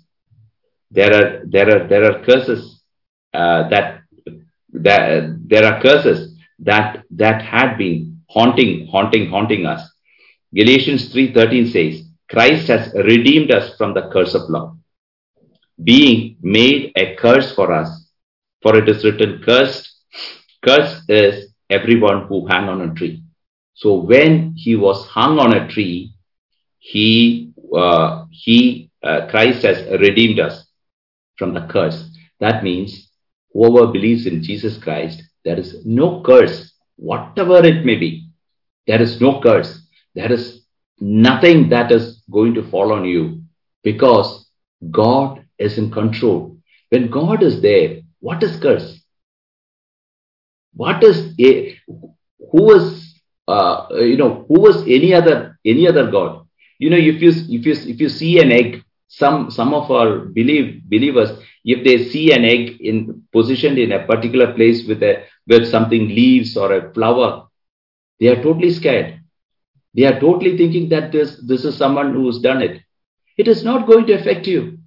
There 0.94 1.12
are 1.18 1.42
there 1.54 1.68
are 1.74 1.88
there 1.88 2.04
are 2.10 2.24
curses 2.24 2.82
uh, 3.32 3.68
that 3.68 4.02
that 4.72 5.38
there 5.50 5.64
are 5.64 5.80
curses 5.80 6.36
that 6.60 7.04
that 7.10 7.42
had 7.42 7.76
been 7.76 8.20
haunting 8.28 8.86
haunting 8.86 9.28
haunting 9.28 9.66
us. 9.66 9.82
Galatians 10.54 11.12
3:13 11.12 11.72
says, 11.72 12.02
Christ 12.30 12.68
has 12.68 12.92
redeemed 12.94 13.50
us 13.50 13.76
from 13.76 13.92
the 13.94 14.08
curse 14.12 14.34
of 14.34 14.48
law, 14.48 14.76
being 15.82 16.36
made 16.40 16.92
a 16.96 17.16
curse 17.16 17.52
for 17.54 17.72
us 17.72 18.04
for 18.64 18.78
it 18.78 18.88
is 18.88 19.04
written, 19.04 19.42
cursed, 19.44 19.92
cursed 20.64 21.10
is 21.10 21.52
everyone 21.68 22.26
who 22.26 22.46
hang 22.46 22.66
on 22.70 22.80
a 22.80 22.94
tree. 22.94 23.22
So 23.74 23.94
when 23.96 24.54
he 24.56 24.74
was 24.74 25.06
hung 25.06 25.38
on 25.38 25.52
a 25.52 25.68
tree, 25.68 26.14
he, 26.78 27.52
uh, 27.76 28.24
he, 28.30 28.90
uh, 29.02 29.26
Christ 29.28 29.62
has 29.64 29.84
redeemed 30.00 30.40
us 30.40 30.63
from 31.36 31.54
the 31.54 31.66
curse. 31.66 32.10
That 32.40 32.62
means 32.62 33.10
whoever 33.52 33.92
believes 33.92 34.26
in 34.26 34.42
Jesus 34.42 34.76
Christ, 34.78 35.22
there 35.44 35.58
is 35.58 35.84
no 35.84 36.22
curse, 36.22 36.72
whatever 36.96 37.64
it 37.64 37.84
may 37.84 37.96
be. 37.96 38.28
There 38.86 39.00
is 39.00 39.20
no 39.20 39.40
curse. 39.40 39.86
There 40.14 40.30
is 40.32 40.62
nothing 41.00 41.68
that 41.70 41.90
is 41.90 42.22
going 42.30 42.54
to 42.54 42.68
fall 42.70 42.92
on 42.92 43.04
you 43.04 43.42
because 43.82 44.48
God 44.90 45.44
is 45.58 45.78
in 45.78 45.90
control. 45.90 46.58
When 46.90 47.10
God 47.10 47.42
is 47.42 47.60
there, 47.62 48.00
what 48.20 48.42
is 48.42 48.60
curse? 48.60 49.00
What 50.74 51.02
is 51.04 51.34
a, 51.40 51.78
who 52.50 52.74
is 52.74 53.20
uh, 53.46 53.86
you 53.90 54.16
know 54.16 54.44
who 54.48 54.60
was 54.60 54.82
any 54.82 55.14
other 55.14 55.58
any 55.64 55.86
other 55.86 56.10
god? 56.10 56.46
You 56.78 56.90
know 56.90 56.96
if 56.96 57.20
you 57.22 57.30
if 57.30 57.66
you 57.66 57.72
if 57.72 58.00
you 58.00 58.08
see 58.08 58.40
an 58.40 58.50
egg 58.50 58.82
some 59.08 59.50
some 59.50 59.74
of 59.74 59.90
our 59.90 60.18
believe 60.18 60.82
believers, 60.88 61.30
if 61.64 61.84
they 61.84 62.04
see 62.04 62.32
an 62.32 62.44
egg 62.44 62.80
in 62.80 63.22
positioned 63.32 63.78
in 63.78 63.92
a 63.92 64.06
particular 64.06 64.52
place 64.54 64.86
with 64.86 65.02
a 65.02 65.24
with 65.46 65.66
something 65.68 66.08
leaves 66.08 66.56
or 66.56 66.72
a 66.72 66.92
flower, 66.94 67.46
they 68.20 68.28
are 68.28 68.42
totally 68.42 68.70
scared. 68.70 69.20
They 69.94 70.04
are 70.04 70.18
totally 70.18 70.56
thinking 70.56 70.88
that 70.88 71.12
this 71.12 71.40
this 71.46 71.64
is 71.64 71.76
someone 71.76 72.14
who's 72.14 72.40
done 72.40 72.62
it. 72.62 72.82
It 73.36 73.48
is 73.48 73.64
not 73.64 73.86
going 73.86 74.06
to 74.06 74.14
affect 74.14 74.46
you. 74.46 74.78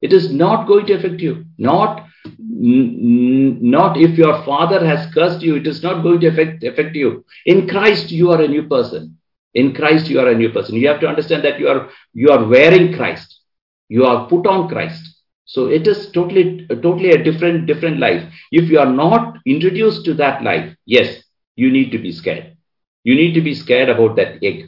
It 0.00 0.12
is 0.12 0.32
not 0.32 0.66
going 0.66 0.86
to 0.86 0.94
affect 0.94 1.20
you. 1.20 1.44
Not 1.58 2.06
not 2.46 3.96
if 3.98 4.16
your 4.16 4.42
father 4.44 4.84
has 4.84 5.12
cursed 5.12 5.42
you, 5.42 5.56
it 5.56 5.66
is 5.66 5.82
not 5.82 6.02
going 6.02 6.20
to 6.20 6.28
affect, 6.28 6.62
affect 6.64 6.96
you. 6.96 7.24
In 7.46 7.68
Christ, 7.68 8.10
you 8.10 8.30
are 8.32 8.40
a 8.40 8.48
new 8.48 8.66
person. 8.66 9.18
In 9.54 9.74
Christ, 9.74 10.08
you 10.08 10.20
are 10.20 10.28
a 10.28 10.34
new 10.36 10.50
person. 10.50 10.76
You 10.76 10.88
have 10.88 11.00
to 11.00 11.08
understand 11.08 11.44
that 11.44 11.58
you 11.58 11.68
are 11.68 11.88
you 12.14 12.30
are 12.30 12.44
wearing 12.44 12.92
Christ. 12.94 13.40
You 13.88 14.04
are 14.04 14.26
put 14.28 14.46
on 14.46 14.68
Christ. 14.68 15.02
So 15.44 15.66
it 15.66 15.86
is 15.86 16.10
totally 16.12 16.66
totally 16.82 17.10
a 17.10 17.22
different 17.22 17.66
different 17.66 17.98
life. 17.98 18.22
If 18.52 18.70
you 18.70 18.78
are 18.78 18.92
not 19.04 19.36
introduced 19.46 20.04
to 20.06 20.14
that 20.14 20.42
life, 20.42 20.74
yes, 20.86 21.22
you 21.56 21.70
need 21.70 21.90
to 21.92 21.98
be 21.98 22.12
scared. 22.12 22.56
You 23.04 23.14
need 23.14 23.34
to 23.34 23.40
be 23.40 23.54
scared 23.54 23.88
about 23.88 24.16
that 24.16 24.42
egg. 24.42 24.66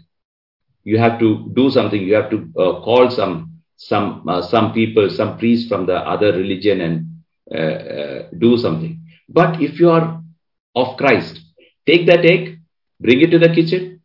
You 0.84 0.98
have 0.98 1.18
to 1.20 1.50
do 1.54 1.70
something. 1.70 2.00
You 2.02 2.14
have 2.14 2.30
to 2.30 2.38
uh, 2.58 2.80
call 2.80 3.10
some 3.10 3.52
some 3.76 4.22
uh, 4.28 4.42
some 4.42 4.72
people, 4.72 5.08
some 5.10 5.36
priests 5.38 5.68
from 5.68 5.86
the 5.86 5.96
other 5.96 6.32
religion 6.32 6.80
and 6.80 7.04
uh, 7.54 7.78
uh, 7.98 8.22
do 8.38 8.56
something. 8.56 9.00
But 9.28 9.60
if 9.60 9.78
you 9.80 9.90
are 9.90 10.20
of 10.74 10.96
Christ, 10.96 11.40
take 11.86 12.06
that 12.06 12.24
egg, 12.24 12.58
bring 13.00 13.20
it 13.20 13.30
to 13.30 13.38
the 13.38 13.48
kitchen, 13.48 13.95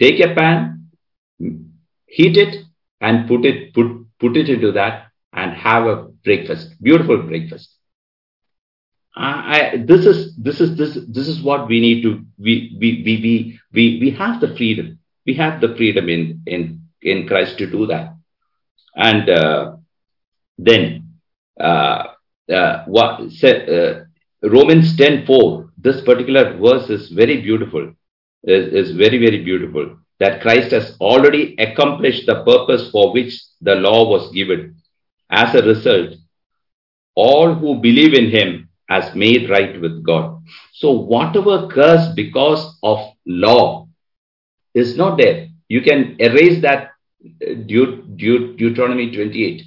take 0.00 0.20
a 0.20 0.34
pan, 0.34 0.88
heat 2.06 2.36
it, 2.36 2.64
and 3.00 3.28
put 3.28 3.44
it 3.44 3.74
put 3.74 4.06
put 4.18 4.36
it 4.36 4.48
into 4.48 4.72
that 4.72 5.08
and 5.32 5.52
have 5.52 5.86
a 5.86 5.96
breakfast, 6.24 6.74
beautiful 6.82 7.22
breakfast. 7.22 7.76
I, 9.14 9.84
this 9.84 10.06
is 10.06 10.34
this 10.36 10.60
is 10.60 10.76
this 10.78 10.98
this 11.06 11.28
is 11.28 11.42
what 11.42 11.68
we 11.68 11.80
need 11.80 12.02
to 12.02 12.24
we 12.38 12.74
we 12.80 13.02
we 13.04 13.16
we 13.20 13.60
we, 13.72 14.00
we 14.00 14.10
have 14.12 14.40
the 14.40 14.56
freedom 14.56 14.98
we 15.26 15.34
have 15.34 15.60
the 15.60 15.74
freedom 15.76 16.08
in 16.08 16.42
in 16.46 16.80
in 17.02 17.26
Christ 17.26 17.58
to 17.58 17.66
do 17.70 17.86
that 17.88 18.14
and 18.94 19.28
uh, 19.28 19.76
then 20.58 21.12
uh, 21.60 22.04
uh, 22.50 22.84
what, 22.86 23.20
uh, 23.20 24.04
Romans 24.42 24.96
10:4. 24.96 25.70
This 25.78 26.00
particular 26.02 26.56
verse 26.58 26.90
is 26.90 27.10
very 27.10 27.40
beautiful. 27.40 27.92
Is, 28.44 28.88
is 28.90 28.96
very 28.96 29.18
very 29.18 29.42
beautiful. 29.44 29.96
That 30.20 30.40
Christ 30.40 30.70
has 30.72 30.96
already 31.00 31.56
accomplished 31.58 32.26
the 32.26 32.44
purpose 32.44 32.90
for 32.90 33.12
which 33.12 33.34
the 33.60 33.74
law 33.74 34.08
was 34.08 34.32
given. 34.32 34.76
As 35.30 35.54
a 35.54 35.62
result, 35.66 36.14
all 37.14 37.54
who 37.54 37.80
believe 37.80 38.14
in 38.14 38.30
Him 38.30 38.68
has 38.88 39.14
made 39.14 39.48
right 39.50 39.80
with 39.80 40.04
God. 40.04 40.42
So 40.74 40.92
whatever 40.92 41.68
curse 41.68 42.12
because 42.14 42.78
of 42.82 42.98
law 43.26 43.88
is 44.74 44.96
not 44.96 45.18
there. 45.18 45.48
You 45.68 45.80
can 45.82 46.16
erase 46.20 46.60
that 46.62 46.90
uh, 47.24 47.54
Deut- 47.66 48.16
Deut- 48.16 48.56
Deuteronomy 48.56 49.10
28 49.14 49.62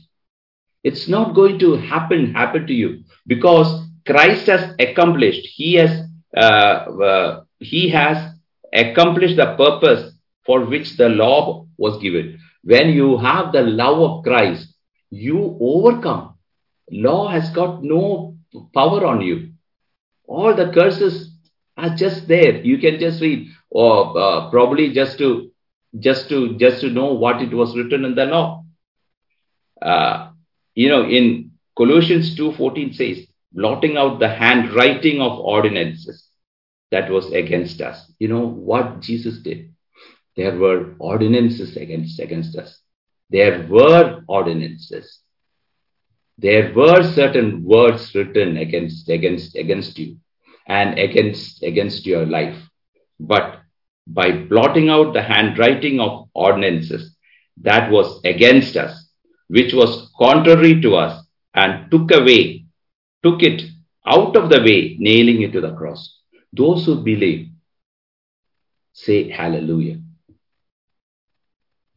it's 0.83 1.07
not 1.07 1.33
going 1.33 1.57
to 1.59 1.75
happen 1.77 2.33
happen 2.33 2.67
to 2.67 2.73
you 2.73 3.03
because 3.25 3.88
Christ 4.05 4.45
has 4.47 4.75
accomplished. 4.79 5.47
He 5.47 5.73
has 5.75 6.07
uh, 6.38 6.85
uh, 7.09 7.43
he 7.59 7.89
has 7.89 8.35
accomplished 8.73 9.38
the 9.38 9.56
purpose 9.56 10.13
for 10.45 10.65
which 10.65 10.97
the 10.97 11.10
law 11.10 11.67
was 11.78 12.01
given. 12.01 12.39
When 12.63 12.89
you 12.89 13.17
have 13.17 13.51
the 13.51 13.62
love 13.62 13.99
of 13.99 14.23
Christ, 14.23 14.73
you 15.10 15.58
overcome. 15.60 16.36
Law 16.91 17.28
has 17.30 17.49
got 17.49 17.84
no 17.84 18.38
power 18.73 19.06
on 19.06 19.21
you. 19.21 19.51
All 20.28 20.56
the 20.56 20.71
curses 20.71 21.32
are 21.78 21.95
just 21.95 22.28
there. 22.28 22.62
You 22.62 22.78
can 22.78 22.99
just 22.99 23.21
read, 23.21 23.49
or 23.69 24.17
uh, 24.17 24.49
probably 24.49 24.93
just 24.93 25.17
to 25.19 25.51
just 25.99 26.30
to 26.30 26.58
just 26.58 26.82
to 26.82 26.89
know 26.89 27.13
what 27.13 27.41
it 27.41 27.54
was 27.54 27.75
written 27.75 28.06
in 28.06 28.15
the 28.15 28.25
law. 28.25 28.65
Uh, 29.82 30.32
you 30.73 30.89
know, 30.89 31.04
in 31.04 31.51
Colossians 31.78 32.36
2.14 32.36 32.95
says, 32.95 33.25
blotting 33.51 33.97
out 33.97 34.19
the 34.19 34.28
handwriting 34.28 35.21
of 35.21 35.39
ordinances 35.39 36.25
that 36.91 37.10
was 37.10 37.32
against 37.32 37.82
us. 37.82 38.12
You 38.19 38.28
know 38.28 38.48
what 38.48 39.02
Jesus 39.02 39.39
did? 39.39 39.74
There 40.36 40.58
were 40.58 40.95
ordinances 41.00 41.78
against, 41.78 42.19
against 42.19 42.58
us. 42.58 42.80
There 43.30 43.65
were 43.69 44.21
ordinances. 44.28 45.19
There 46.38 46.74
were 46.74 47.04
certain 47.04 47.63
words 47.63 48.13
written 48.13 48.58
against, 48.58 49.10
against, 49.10 49.56
against 49.56 49.98
you 49.98 50.17
and 50.67 51.00
against, 51.00 51.63
against 51.63 52.06
your 52.06 52.26
life. 52.26 52.62
But 53.19 53.62
by 54.08 54.32
blotting 54.32 54.89
out 54.89 55.13
the 55.13 55.21
handwriting 55.21 56.00
of 56.00 56.30
ordinances 56.34 57.15
that 57.62 57.89
was 57.89 58.19
against 58.26 58.76
us, 58.76 59.10
which 59.48 59.74
was 59.74 60.12
contrary 60.19 60.82
to 60.82 60.95
us, 60.95 61.26
and 61.54 61.89
took 61.89 62.12
away, 62.12 62.65
took 63.24 63.41
it 63.41 63.63
out 64.06 64.36
of 64.36 64.50
the 64.50 64.60
way, 64.60 64.98
nailing 65.00 65.41
it 65.41 65.54
to 65.54 65.62
the 65.62 65.74
cross. 65.74 66.14
Those 66.55 66.85
who 66.85 67.03
believe 67.03 67.49
say 68.93 69.29
hallelujah. 69.29 69.99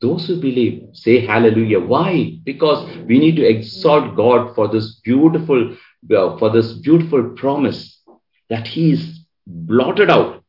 Those 0.01 0.27
who 0.27 0.41
believe 0.41 0.91
say 0.93 1.27
hallelujah. 1.27 1.81
Why? 1.81 2.39
Because 2.45 2.89
we 3.07 3.19
need 3.19 3.37
to 3.37 3.45
exalt 3.45 4.17
God 4.17 4.55
for 4.55 4.69
this 4.69 5.01
beautiful, 5.05 5.77
uh, 6.15 6.39
for 6.39 6.51
this 6.51 6.73
beautiful 6.75 7.35
promise 7.37 8.01
that 8.49 8.67
He 8.67 8.93
is 8.93 9.21
blotted 9.47 10.11
out 10.11 10.43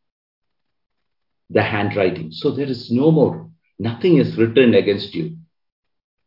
the 1.49 1.63
handwriting. 1.63 2.31
So 2.31 2.51
there 2.51 2.67
is 2.67 2.91
no 2.91 3.11
more. 3.11 3.49
Nothing 3.79 4.17
is 4.17 4.37
written 4.37 4.75
against 4.75 5.15
you. 5.15 5.37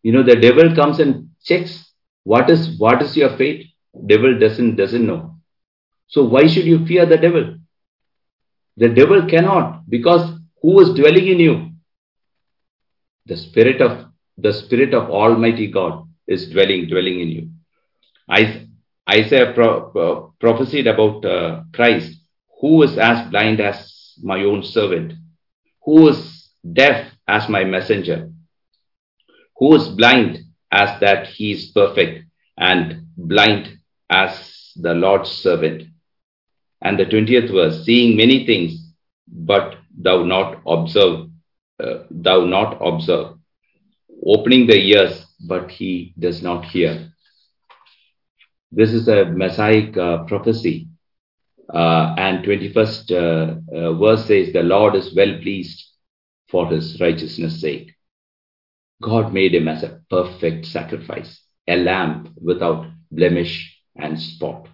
You 0.02 0.12
know, 0.12 0.22
the 0.22 0.36
devil 0.36 0.74
comes 0.74 0.98
and 0.98 1.30
checks 1.44 1.92
what 2.24 2.50
is 2.50 2.78
what 2.78 3.02
is 3.02 3.16
your 3.16 3.36
fate. 3.36 3.66
Devil 4.06 4.38
doesn't 4.38 4.76
doesn't 4.76 5.06
know. 5.06 5.36
So 6.08 6.24
why 6.24 6.46
should 6.46 6.64
you 6.64 6.84
fear 6.86 7.06
the 7.06 7.18
devil? 7.18 7.56
The 8.76 8.88
devil 8.88 9.26
cannot 9.28 9.88
because 9.88 10.38
who 10.62 10.80
is 10.80 10.94
dwelling 10.94 11.26
in 11.26 11.40
you? 11.40 11.70
The 13.26 13.36
spirit 13.36 13.80
of 13.80 14.06
the 14.38 14.52
spirit 14.52 14.94
of 14.94 15.10
Almighty 15.10 15.70
God 15.70 16.08
is 16.26 16.48
dwelling 16.50 16.88
dwelling 16.88 17.20
in 17.20 17.28
you. 17.28 17.50
Isaiah 19.10 19.52
pro, 19.52 19.90
uh, 19.90 20.30
prophesied 20.40 20.86
about 20.86 21.24
uh, 21.24 21.62
Christ, 21.72 22.18
who 22.60 22.82
is 22.82 22.96
as 22.96 23.28
blind 23.30 23.60
as 23.60 24.14
my 24.22 24.42
own 24.44 24.62
servant, 24.62 25.12
who 25.84 26.08
is 26.08 26.50
deaf 26.72 27.12
as 27.28 27.48
my 27.48 27.64
messenger, 27.64 28.30
who 29.56 29.74
is 29.74 29.88
blind 29.88 30.38
as 30.70 30.98
that 31.00 31.26
he 31.26 31.52
is 31.52 31.72
perfect 31.72 32.24
and 32.56 33.06
blind 33.16 33.78
as 34.08 34.72
the 34.76 34.94
Lord's 34.94 35.30
servant. 35.30 35.91
And 36.82 36.98
the 36.98 37.06
20th 37.06 37.50
verse, 37.52 37.84
seeing 37.84 38.16
many 38.16 38.44
things, 38.44 38.92
but 39.28 39.76
thou 39.96 40.24
not 40.24 40.60
observe, 40.66 41.28
uh, 41.82 42.04
thou 42.10 42.44
not 42.44 42.78
observe, 42.80 43.34
opening 44.26 44.66
the 44.66 44.76
ears, 44.76 45.26
but 45.46 45.70
he 45.70 46.12
does 46.18 46.42
not 46.42 46.64
hear. 46.64 47.12
This 48.70 48.92
is 48.92 49.08
a 49.08 49.26
messianic 49.26 49.96
uh, 49.96 50.24
prophecy. 50.24 50.88
Uh, 51.72 52.14
and 52.18 52.44
21st 52.44 53.12
uh, 53.12 53.76
uh, 53.76 53.92
verse 53.94 54.26
says, 54.26 54.52
The 54.52 54.62
Lord 54.62 54.94
is 54.94 55.14
well 55.14 55.38
pleased 55.40 55.84
for 56.48 56.66
his 56.68 57.00
righteousness' 57.00 57.60
sake. 57.60 57.94
God 59.00 59.32
made 59.32 59.54
him 59.54 59.68
as 59.68 59.82
a 59.82 60.00
perfect 60.10 60.66
sacrifice, 60.66 61.40
a 61.68 61.76
lamb 61.76 62.34
without 62.40 62.86
blemish 63.10 63.78
and 63.96 64.20
spot. 64.20 64.68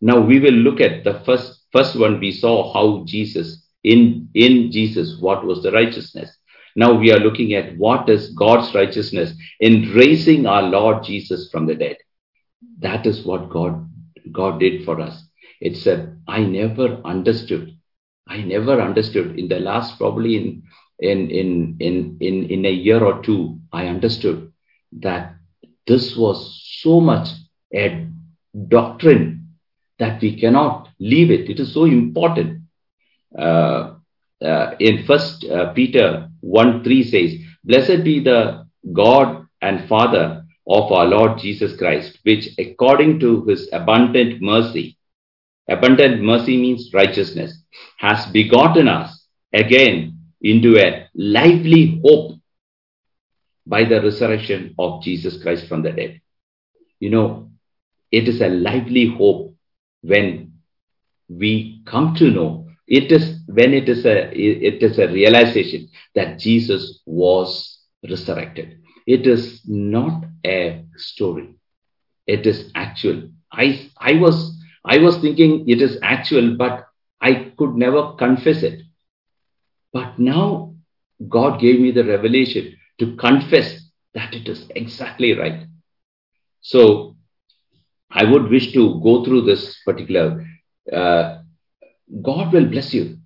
Now 0.00 0.20
we 0.20 0.38
will 0.40 0.52
look 0.52 0.80
at 0.80 1.04
the 1.04 1.20
first, 1.24 1.64
first 1.72 1.98
one 1.98 2.20
we 2.20 2.32
saw 2.32 2.72
how 2.72 3.04
Jesus, 3.04 3.66
in, 3.82 4.28
in 4.34 4.70
Jesus, 4.70 5.18
what 5.20 5.44
was 5.44 5.62
the 5.62 5.72
righteousness. 5.72 6.36
Now 6.74 6.92
we 6.92 7.12
are 7.12 7.18
looking 7.18 7.54
at 7.54 7.76
what 7.78 8.08
is 8.08 8.30
God's 8.30 8.74
righteousness 8.74 9.32
in 9.60 9.92
raising 9.94 10.46
our 10.46 10.62
Lord 10.62 11.04
Jesus 11.04 11.50
from 11.50 11.66
the 11.66 11.74
dead. 11.74 11.96
That 12.80 13.06
is 13.06 13.24
what 13.24 13.48
God, 13.48 13.88
God 14.32 14.60
did 14.60 14.84
for 14.84 15.00
us. 15.00 15.22
It 15.60 15.76
said, 15.76 16.20
I 16.28 16.40
never 16.40 17.00
understood. 17.04 17.72
I 18.28 18.42
never 18.42 18.80
understood 18.80 19.38
in 19.38 19.48
the 19.48 19.60
last, 19.60 19.96
probably 19.96 20.36
in 20.36 20.62
in, 20.98 21.30
in, 21.30 21.76
in, 21.80 22.16
in, 22.20 22.50
in 22.50 22.66
a 22.66 22.70
year 22.70 23.02
or 23.04 23.22
two, 23.22 23.60
I 23.72 23.86
understood 23.86 24.52
that 25.00 25.34
this 25.86 26.16
was 26.16 26.62
so 26.80 27.00
much 27.00 27.28
a 27.74 28.06
doctrine 28.68 29.35
that 29.98 30.20
we 30.20 30.38
cannot 30.38 30.88
leave 30.98 31.30
it. 31.30 31.48
It 31.50 31.60
is 31.60 31.72
so 31.72 31.84
important. 31.84 32.62
Uh, 33.36 33.94
uh, 34.42 34.74
in 34.78 35.04
First 35.06 35.44
uh, 35.44 35.72
Peter 35.72 36.28
1 36.40 36.84
3 36.84 37.04
says, 37.04 37.34
Blessed 37.64 38.04
be 38.04 38.20
the 38.20 38.66
God 38.92 39.46
and 39.62 39.88
Father 39.88 40.44
of 40.68 40.92
our 40.92 41.06
Lord 41.06 41.38
Jesus 41.38 41.76
Christ, 41.76 42.18
which 42.22 42.48
according 42.58 43.20
to 43.20 43.44
his 43.44 43.68
abundant 43.72 44.42
mercy, 44.42 44.98
abundant 45.68 46.22
mercy 46.22 46.60
means 46.60 46.90
righteousness, 46.92 47.62
has 47.98 48.26
begotten 48.26 48.88
us 48.88 49.26
again 49.52 50.18
into 50.42 50.78
a 50.78 51.08
lively 51.14 52.00
hope 52.04 52.38
by 53.66 53.84
the 53.84 54.00
resurrection 54.00 54.74
of 54.78 55.02
Jesus 55.02 55.42
Christ 55.42 55.66
from 55.66 55.82
the 55.82 55.92
dead. 55.92 56.20
You 57.00 57.10
know, 57.10 57.50
it 58.12 58.28
is 58.28 58.40
a 58.40 58.48
lively 58.48 59.06
hope 59.06 59.45
when 60.06 60.52
we 61.28 61.82
come 61.86 62.14
to 62.16 62.30
know 62.30 62.66
it 62.86 63.10
is 63.10 63.40
when 63.46 63.74
it 63.74 63.88
is 63.88 64.04
a 64.06 64.30
it 64.32 64.82
is 64.82 64.98
a 64.98 65.08
realization 65.08 65.88
that 66.14 66.38
Jesus 66.38 67.00
was 67.04 67.80
resurrected. 68.08 68.78
It 69.06 69.26
is 69.26 69.62
not 69.66 70.24
a 70.44 70.84
story. 70.96 71.54
It 72.26 72.46
is 72.46 72.70
actual. 72.74 73.28
I 73.52 73.90
I 73.98 74.14
was 74.14 74.56
I 74.84 74.98
was 74.98 75.18
thinking 75.18 75.68
it 75.68 75.82
is 75.82 75.98
actual, 76.02 76.56
but 76.56 76.86
I 77.20 77.52
could 77.58 77.74
never 77.74 78.12
confess 78.12 78.62
it. 78.62 78.82
But 79.92 80.18
now 80.18 80.74
God 81.28 81.60
gave 81.60 81.80
me 81.80 81.90
the 81.90 82.04
revelation 82.04 82.76
to 83.00 83.16
confess 83.16 83.80
that 84.14 84.34
it 84.34 84.48
is 84.48 84.66
exactly 84.76 85.36
right. 85.36 85.66
So 86.60 87.15
I 88.16 88.24
would 88.24 88.50
wish 88.50 88.72
to 88.72 89.00
go 89.02 89.24
through 89.24 89.42
this 89.42 89.78
particular. 89.84 90.44
Uh, 90.92 91.42
God 92.22 92.52
will 92.52 92.66
bless 92.66 92.94
you. 92.94 93.18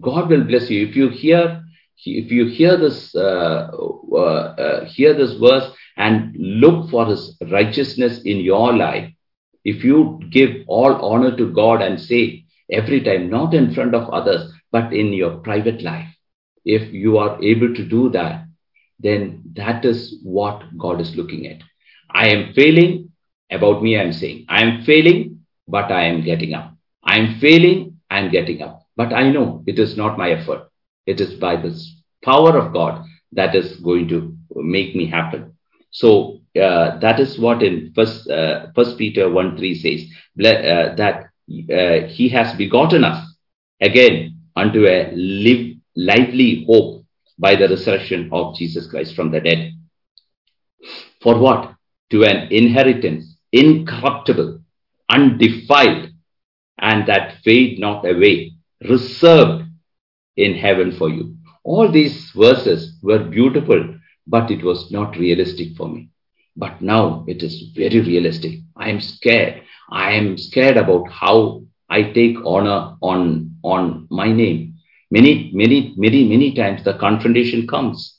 God 0.00 0.28
will 0.28 0.44
bless 0.44 0.68
you 0.68 0.86
if 0.88 0.96
you 0.96 1.08
hear 1.08 1.62
if 2.04 2.30
you 2.30 2.46
hear 2.46 2.76
this 2.76 3.14
uh, 3.14 3.70
uh, 4.16 4.84
hear 4.86 5.14
this 5.14 5.34
verse 5.34 5.70
and 5.96 6.34
look 6.36 6.90
for 6.90 7.06
His 7.06 7.36
righteousness 7.50 8.20
in 8.22 8.38
your 8.38 8.72
life. 8.74 9.10
If 9.64 9.84
you 9.84 10.20
give 10.30 10.50
all 10.66 10.94
honor 11.12 11.36
to 11.36 11.52
God 11.52 11.82
and 11.82 12.00
say 12.00 12.44
every 12.70 13.00
time, 13.02 13.30
not 13.30 13.54
in 13.54 13.74
front 13.74 13.94
of 13.94 14.08
others, 14.10 14.52
but 14.70 14.92
in 14.92 15.12
your 15.12 15.38
private 15.38 15.82
life, 15.82 16.08
if 16.64 16.92
you 16.92 17.18
are 17.18 17.42
able 17.42 17.74
to 17.74 17.84
do 17.84 18.10
that, 18.10 18.46
then 19.00 19.42
that 19.54 19.84
is 19.84 20.20
what 20.22 20.62
God 20.76 21.00
is 21.00 21.16
looking 21.16 21.46
at. 21.46 21.62
I 22.10 22.28
am 22.28 22.52
failing. 22.54 23.07
About 23.50 23.82
me, 23.82 23.96
I 23.96 24.02
am 24.02 24.12
saying, 24.12 24.44
I 24.48 24.62
am 24.62 24.84
failing, 24.84 25.40
but 25.66 25.90
I 25.90 26.04
am 26.04 26.22
getting 26.22 26.54
up. 26.54 26.74
I 27.02 27.18
am 27.18 27.38
failing, 27.38 27.98
I 28.10 28.18
am 28.20 28.30
getting 28.30 28.62
up. 28.62 28.82
But 28.96 29.12
I 29.12 29.30
know 29.30 29.62
it 29.66 29.78
is 29.78 29.96
not 29.96 30.18
my 30.18 30.30
effort. 30.30 30.68
It 31.06 31.20
is 31.20 31.34
by 31.34 31.56
the 31.56 31.74
power 32.24 32.58
of 32.58 32.72
God 32.72 33.04
that 33.32 33.54
is 33.54 33.76
going 33.76 34.08
to 34.08 34.36
make 34.54 34.94
me 34.94 35.06
happen. 35.06 35.54
So 35.90 36.40
uh, 36.60 36.98
that 36.98 37.20
is 37.20 37.38
what 37.38 37.62
in 37.62 37.92
First 37.94 38.28
uh, 38.28 38.66
First 38.74 38.98
Peter 38.98 39.30
one 39.30 39.56
three 39.56 39.74
says 39.74 40.04
uh, 40.44 40.94
that 40.96 41.30
uh, 41.72 42.06
He 42.08 42.28
has 42.28 42.56
begotten 42.56 43.04
us 43.04 43.34
again 43.80 44.40
unto 44.56 44.86
a 44.86 45.10
live, 45.14 45.76
lively 45.96 46.64
hope 46.66 47.04
by 47.38 47.54
the 47.54 47.68
resurrection 47.68 48.28
of 48.32 48.56
Jesus 48.56 48.86
Christ 48.88 49.14
from 49.14 49.30
the 49.30 49.40
dead. 49.40 49.72
For 51.22 51.38
what? 51.38 51.74
To 52.10 52.24
an 52.24 52.50
inheritance 52.50 53.37
incorruptible, 53.52 54.60
undefiled, 55.08 56.10
and 56.78 57.06
that 57.08 57.38
fade 57.44 57.78
not 57.78 58.04
away, 58.08 58.52
reserved 58.88 59.64
in 60.36 60.54
heaven 60.54 60.92
for 60.92 61.08
you. 61.08 61.36
All 61.64 61.90
these 61.90 62.30
verses 62.30 62.96
were 63.02 63.18
beautiful, 63.18 63.94
but 64.26 64.50
it 64.50 64.62
was 64.62 64.90
not 64.90 65.16
realistic 65.16 65.76
for 65.76 65.88
me. 65.88 66.08
But 66.56 66.80
now 66.82 67.24
it 67.28 67.42
is 67.42 67.70
very 67.74 68.00
realistic. 68.00 68.60
I 68.76 68.90
am 68.90 69.00
scared. 69.00 69.62
I 69.90 70.12
am 70.12 70.36
scared 70.38 70.76
about 70.76 71.10
how 71.10 71.62
I 71.88 72.02
take 72.02 72.36
honor 72.44 72.96
on, 73.00 73.56
on 73.62 74.06
my 74.10 74.30
name. 74.32 74.74
Many, 75.10 75.50
many, 75.54 75.94
many, 75.96 76.28
many 76.28 76.54
times 76.54 76.84
the 76.84 76.94
confrontation 76.94 77.66
comes 77.66 78.18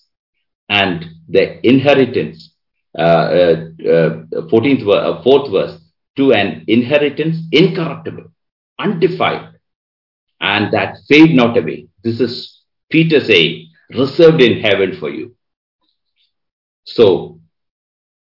and 0.69 1.05
the 1.27 1.65
inheritance 1.67 2.48
14th, 2.97 5.23
fourth 5.23 5.51
verse, 5.51 5.79
to 6.17 6.33
an 6.33 6.63
inheritance 6.67 7.37
incorruptible, 7.51 8.25
undefiled, 8.79 9.49
and 10.41 10.73
that 10.73 10.97
fade 11.07 11.35
not 11.35 11.57
away. 11.57 11.87
This 12.03 12.19
is 12.19 12.61
Peter 12.89 13.19
saying, 13.19 13.69
reserved 13.91 14.41
in 14.41 14.61
heaven 14.61 14.95
for 14.99 15.09
you. 15.09 15.35
So, 16.85 17.39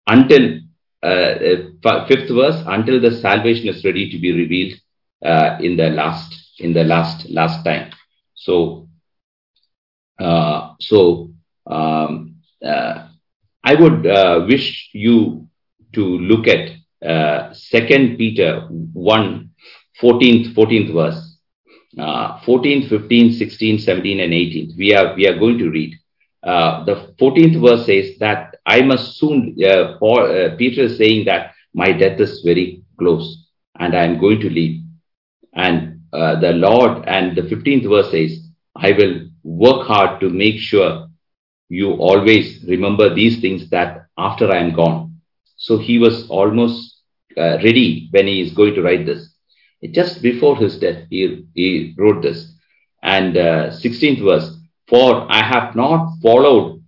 until 0.06 0.58
uh, 1.02 2.06
fifth 2.06 2.28
verse, 2.30 2.62
until 2.66 3.00
the 3.00 3.10
salvation 3.10 3.68
is 3.68 3.84
ready 3.84 4.10
to 4.10 4.18
be 4.18 4.32
revealed 4.32 4.78
uh, 5.24 5.58
in 5.60 5.76
the 5.76 5.90
last 5.90 6.34
in 6.58 6.72
the 6.72 6.84
last 6.84 7.28
last 7.30 7.64
time. 7.64 7.90
So, 8.34 8.88
uh, 10.18 10.74
so 10.80 11.30
um, 11.66 12.36
I 13.64 13.74
would 13.74 14.06
uh, 14.06 14.44
wish 14.48 14.90
you 14.92 15.48
to 15.94 16.04
look 16.04 16.48
at 16.48 16.70
uh, 17.06 17.54
2 17.70 18.16
Peter 18.16 18.66
1, 18.68 19.50
14th, 20.00 20.54
14th 20.54 20.92
verse. 20.92 21.28
Uh, 21.98 22.40
14, 22.46 22.88
15, 22.88 23.32
16, 23.32 23.78
17, 23.78 24.20
and 24.20 24.32
18. 24.32 24.74
We 24.78 24.94
are, 24.94 25.14
we 25.14 25.28
are 25.28 25.38
going 25.38 25.58
to 25.58 25.70
read. 25.70 25.94
Uh, 26.42 26.84
the 26.84 27.14
14th 27.20 27.60
verse 27.60 27.86
says 27.86 28.18
that 28.18 28.56
I 28.64 28.80
must 28.80 29.18
soon, 29.18 29.56
uh, 29.62 29.98
Paul, 29.98 30.24
uh, 30.24 30.56
Peter 30.56 30.82
is 30.82 30.96
saying 30.96 31.26
that 31.26 31.52
my 31.74 31.92
death 31.92 32.18
is 32.18 32.40
very 32.42 32.82
close 32.98 33.46
and 33.78 33.94
I 33.94 34.04
am 34.04 34.18
going 34.18 34.40
to 34.40 34.48
leave. 34.48 34.80
And 35.52 36.00
uh, 36.12 36.40
the 36.40 36.52
Lord, 36.52 37.04
and 37.06 37.36
the 37.36 37.42
15th 37.42 37.88
verse 37.88 38.10
says, 38.10 38.38
I 38.74 38.92
will 38.92 39.28
work 39.42 39.86
hard 39.86 40.20
to 40.20 40.30
make 40.30 40.58
sure 40.58 41.08
you 41.68 41.92
always 41.92 42.64
remember 42.68 43.14
these 43.14 43.40
things 43.40 43.68
that 43.70 44.06
after 44.18 44.50
I 44.50 44.58
am 44.58 44.74
gone. 44.74 45.16
So 45.56 45.78
he 45.78 45.98
was 45.98 46.28
almost 46.28 47.00
uh, 47.36 47.58
ready 47.64 48.08
when 48.10 48.26
he 48.26 48.40
is 48.40 48.52
going 48.52 48.74
to 48.74 48.82
write 48.82 49.06
this. 49.06 49.28
Just 49.92 50.22
before 50.22 50.56
his 50.56 50.78
death, 50.78 51.04
he, 51.10 51.44
he 51.54 51.94
wrote 51.98 52.22
this. 52.22 52.52
And 53.02 53.36
uh, 53.36 53.70
16th 53.70 54.22
verse, 54.22 54.56
for 54.88 55.26
I 55.30 55.42
have 55.42 55.74
not 55.74 56.14
followed 56.22 56.82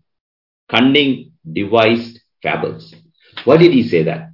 cunning 0.71 1.33
devised 1.51 2.21
fables. 2.43 2.95
Why 3.45 3.57
did 3.57 3.73
he 3.73 3.83
say 3.89 4.03
that? 4.05 4.31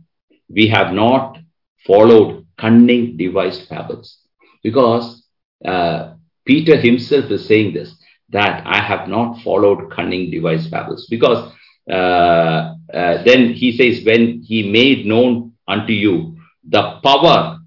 We 0.49 0.69
have 0.69 0.93
not 0.93 1.39
followed 1.87 2.47
cunning 2.59 3.17
devised 3.17 3.69
fables. 3.69 4.19
Because 4.63 5.25
uh, 5.65 6.15
Peter 6.45 6.77
himself 6.77 7.31
is 7.31 7.47
saying 7.47 7.75
this 7.75 7.95
that 8.31 8.63
I 8.67 8.81
have 8.83 9.09
not 9.09 9.43
followed 9.43 9.91
cunning 9.91 10.31
device 10.31 10.69
fables. 10.69 11.07
Because 11.11 11.53
uh, 11.91 11.95
uh, 11.95 13.23
then 13.25 13.53
he 13.53 13.73
says, 13.73 14.05
when 14.05 14.43
he 14.43 14.71
made 14.71 15.07
known 15.07 15.53
unto 15.67 15.93
you 15.93 16.37
the 16.69 17.01
power 17.03 17.59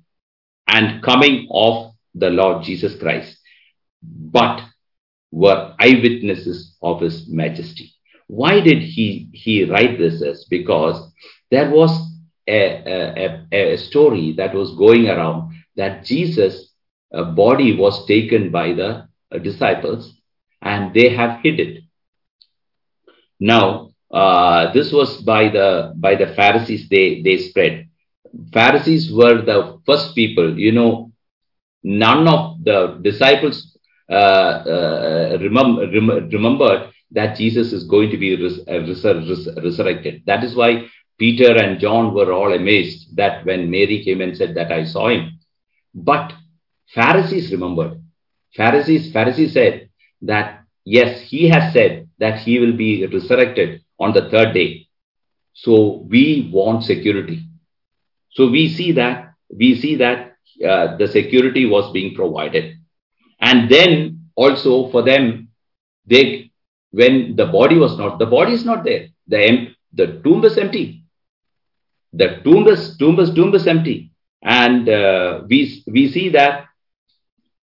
and 0.68 1.04
coming 1.04 1.48
of 1.52 1.94
the 2.16 2.30
Lord 2.30 2.64
Jesus 2.64 2.98
Christ, 3.00 3.38
but 4.02 4.62
were 5.32 5.74
eyewitnesses 5.80 6.78
of 6.82 7.02
his 7.02 7.28
majesty. 7.28 7.92
Why 8.28 8.62
did 8.62 8.82
he, 8.82 9.30
he 9.34 9.66
write 9.66 9.98
this 9.98 10.22
as? 10.22 10.46
Because 10.50 11.12
there 11.50 11.70
was 11.70 11.92
a, 12.48 13.46
a, 13.52 13.74
a 13.74 13.78
story 13.78 14.34
that 14.38 14.54
was 14.54 14.76
going 14.76 15.10
around 15.10 15.54
that 15.76 16.06
Jesus' 16.06 16.72
body 17.12 17.76
was 17.76 18.06
taken 18.06 18.52
by 18.52 18.74
the 18.74 19.08
disciples 19.42 20.14
and 20.64 20.94
they 20.94 21.10
have 21.10 21.42
hid 21.42 21.60
it. 21.60 21.84
Now, 23.40 23.90
uh, 24.12 24.72
this 24.74 24.92
was 24.92 25.22
by 25.22 25.50
the 25.50 25.94
by 25.98 26.16
the 26.16 26.28
Pharisees. 26.28 26.88
They 26.90 27.22
they 27.22 27.38
spread. 27.38 27.88
Pharisees 28.54 29.12
were 29.12 29.42
the 29.42 29.80
first 29.86 30.16
people. 30.16 30.58
You 30.58 30.72
know, 30.72 31.12
none 31.84 32.28
of 32.28 32.64
the 32.64 33.00
disciples 33.02 33.78
uh, 34.10 34.14
uh, 34.14 35.38
remember, 35.42 35.88
rem- 35.92 36.30
remembered 36.30 36.92
that 37.12 37.38
Jesus 37.38 37.74
is 37.74 37.86
going 37.86 38.10
to 38.12 38.18
be 38.18 38.34
uh, 38.36 38.80
res- 38.80 39.04
res- 39.04 39.50
resurrected. 39.64 40.24
That 40.26 40.44
is 40.44 40.56
why 40.56 40.88
Peter 41.18 41.56
and 41.56 41.80
John 41.80 42.14
were 42.14 42.32
all 42.34 42.54
amazed 42.54 43.16
that 43.16 43.46
when 43.46 43.70
Mary 43.72 44.04
came 44.04 44.22
and 44.22 44.36
said 44.36 44.56
that 44.56 44.72
I 44.72 44.84
saw 44.86 45.10
him. 45.10 45.40
But 45.94 46.34
Pharisees 46.94 47.52
remembered. 47.52 48.02
Pharisees 48.56 49.12
Pharisees 49.12 49.54
said 49.54 49.90
that 50.24 50.64
yes, 50.86 51.22
he 51.22 51.50
has 51.50 51.74
said 51.74 52.10
that 52.20 52.40
he 52.40 52.60
will 52.60 52.74
be 52.74 53.06
resurrected 53.06 53.82
on 54.00 54.14
the 54.14 54.30
third 54.30 54.54
day. 54.54 54.88
So 55.54 56.06
we 56.10 56.50
want 56.52 56.84
security. 56.84 57.44
So 58.32 58.50
we 58.50 58.68
see 58.70 58.92
that 58.94 59.34
we 59.50 59.76
see 59.76 59.96
that 59.98 60.38
uh, 60.68 60.98
the 60.98 61.08
security 61.08 61.66
was 61.66 61.92
being 61.94 62.16
provided, 62.16 62.76
and 63.40 63.70
then 63.70 64.30
also 64.36 64.90
for 64.90 65.04
them, 65.04 65.50
they 66.06 66.52
when 66.92 67.36
the 67.36 67.46
body 67.46 67.78
was 67.78 67.98
not 67.98 68.20
the 68.20 68.26
body 68.26 68.54
is 68.54 68.66
not 68.66 68.84
there. 68.84 69.08
the, 69.28 69.74
the 69.94 70.22
tomb 70.24 70.44
is 70.46 70.58
empty. 70.58 71.04
The 72.14 72.42
tomb 72.44 72.68
is, 72.68 72.98
tomb 72.98 73.20
is, 73.20 73.34
tomb 73.34 73.54
is 73.56 73.68
empty. 73.68 74.12
And 74.42 74.88
uh, 74.88 75.42
we, 75.48 75.84
we 75.88 76.12
see 76.12 76.30
that, 76.30 76.66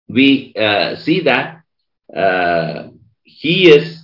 we 0.08 0.54
uh, 0.56 0.96
see 0.96 1.22
that 1.22 1.57
he 3.24 3.70
is, 3.70 4.04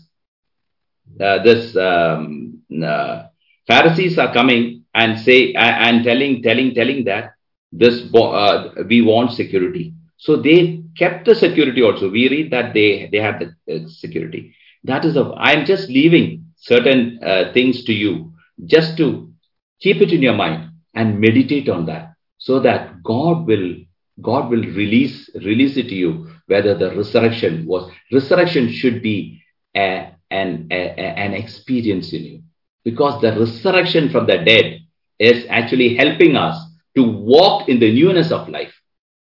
uh, 1.19 1.43
this 1.43 1.75
um, 1.75 2.61
uh, 2.83 3.27
Pharisees 3.67 4.17
are 4.17 4.33
coming 4.33 4.83
and 4.93 5.19
say, 5.19 5.53
and 5.53 6.03
telling, 6.03 6.41
telling, 6.41 6.73
telling 6.73 7.05
that 7.05 7.33
this, 7.71 8.13
uh, 8.13 8.69
we 8.87 9.01
want 9.01 9.31
security. 9.31 9.93
So 10.17 10.35
they 10.35 10.83
kept 10.97 11.25
the 11.25 11.35
security 11.35 11.81
also. 11.81 12.09
We 12.09 12.29
read 12.29 12.51
that 12.51 12.73
they, 12.73 13.09
they 13.11 13.17
have 13.17 13.39
the 13.39 13.89
security. 13.89 14.55
That 14.83 15.05
is, 15.05 15.15
of. 15.15 15.33
I 15.37 15.53
am 15.53 15.65
just 15.65 15.89
leaving 15.89 16.53
certain 16.57 17.19
uh, 17.23 17.51
things 17.53 17.83
to 17.85 17.93
you 17.93 18.33
just 18.65 18.97
to 18.97 19.31
keep 19.79 20.01
it 20.01 20.11
in 20.11 20.21
your 20.21 20.33
mind 20.33 20.71
and 20.93 21.19
meditate 21.19 21.69
on 21.69 21.85
that 21.87 22.13
so 22.37 22.59
that 22.59 23.03
God 23.03 23.45
will 23.45 23.75
God 24.21 24.49
will 24.49 24.61
release 24.61 25.29
release 25.35 25.75
it 25.75 25.89
to 25.89 25.95
you 25.95 26.29
whether 26.47 26.75
the 26.75 26.95
resurrection 26.95 27.65
was 27.65 27.91
resurrection 28.11 28.71
should 28.71 29.01
be 29.01 29.41
a, 29.75 30.11
an, 30.29 30.67
a, 30.71 30.75
an 30.75 31.33
experience 31.33 32.13
in 32.13 32.23
you 32.23 32.41
because 32.83 33.21
the 33.21 33.31
resurrection 33.39 34.09
from 34.09 34.25
the 34.27 34.37
dead 34.37 34.79
is 35.19 35.45
actually 35.49 35.95
helping 35.95 36.35
us 36.35 36.57
to 36.95 37.03
walk 37.03 37.69
in 37.69 37.79
the 37.79 37.93
newness 37.93 38.31
of 38.31 38.49
life 38.49 38.73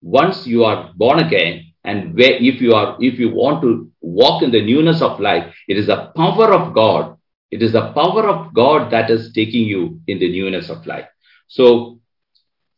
once 0.01 0.45
you 0.45 0.63
are 0.63 0.91
born 0.95 1.19
again 1.19 1.67
and 1.83 2.15
where, 2.15 2.33
if 2.33 2.61
you 2.61 2.73
are, 2.73 2.97
if 2.99 3.17
you 3.17 3.29
want 3.33 3.61
to 3.61 3.89
walk 4.01 4.43
in 4.43 4.51
the 4.51 4.61
newness 4.61 5.01
of 5.01 5.19
life, 5.19 5.55
it 5.67 5.77
is 5.77 5.87
the 5.87 6.11
power 6.15 6.53
of 6.53 6.73
God. 6.73 7.17
It 7.49 7.63
is 7.63 7.71
the 7.71 7.93
power 7.93 8.27
of 8.27 8.53
God 8.53 8.91
that 8.91 9.09
is 9.09 9.31
taking 9.31 9.65
you 9.65 10.01
in 10.05 10.19
the 10.19 10.29
newness 10.29 10.69
of 10.69 10.85
life. 10.85 11.07
So 11.47 11.99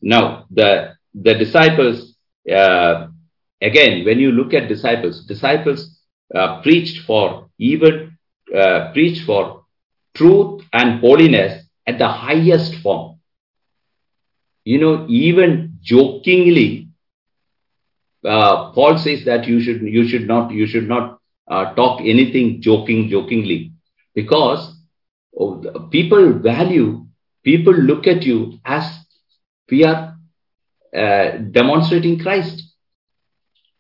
Now 0.03 0.45
the 0.51 0.95
the 1.15 1.35
disciples 1.35 2.15
uh, 2.51 3.07
again, 3.61 4.05
when 4.05 4.19
you 4.19 4.33
look 4.33 4.53
at 4.55 4.69
disciples, 4.69 5.25
disciples 5.27 5.99
uh, 6.35 6.61
preached 6.63 6.99
for 7.07 7.49
even 7.59 8.17
uh, 8.57 8.91
preach 8.93 9.21
for 9.25 9.63
truth 10.15 10.63
and 10.73 11.01
holiness 11.01 11.65
at 11.87 11.99
the 11.99 12.09
highest 12.09 12.75
form. 12.77 13.17
You 14.65 14.79
know, 14.79 15.07
even 15.09 15.79
jokingly, 15.83 16.84
uh, 18.25 18.73
Paul 18.73 18.99
says 18.99 19.25
that 19.25 19.47
you 19.47 19.61
should 19.61 19.83
you 19.83 20.09
should 20.09 20.27
not 20.27 20.53
you 20.53 20.67
should 20.67 20.89
not 20.89 21.19
uh, 21.49 21.75
talk 21.75 22.01
anything 22.01 22.61
joking 22.63 23.09
jokingly 23.09 23.73
because 24.15 24.75
people 25.91 26.33
value 26.39 27.07
people 27.45 27.75
look 27.75 28.07
at 28.07 28.23
you 28.23 28.59
as 28.65 28.85
we 29.71 29.85
are 29.85 30.17
uh, 30.97 31.39
demonstrating 31.51 32.19
Christ. 32.19 32.63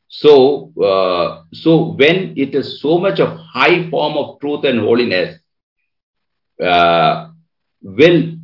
So, 0.08 0.72
uh, 0.82 1.42
so 1.52 1.94
when 1.94 2.34
it 2.36 2.54
is 2.54 2.80
so 2.80 2.98
much 2.98 3.20
of 3.20 3.36
high 3.38 3.88
form 3.90 4.16
of 4.16 4.40
truth 4.40 4.64
and 4.64 4.80
holiness, 4.80 5.38
uh, 6.62 7.30
will 7.82 8.34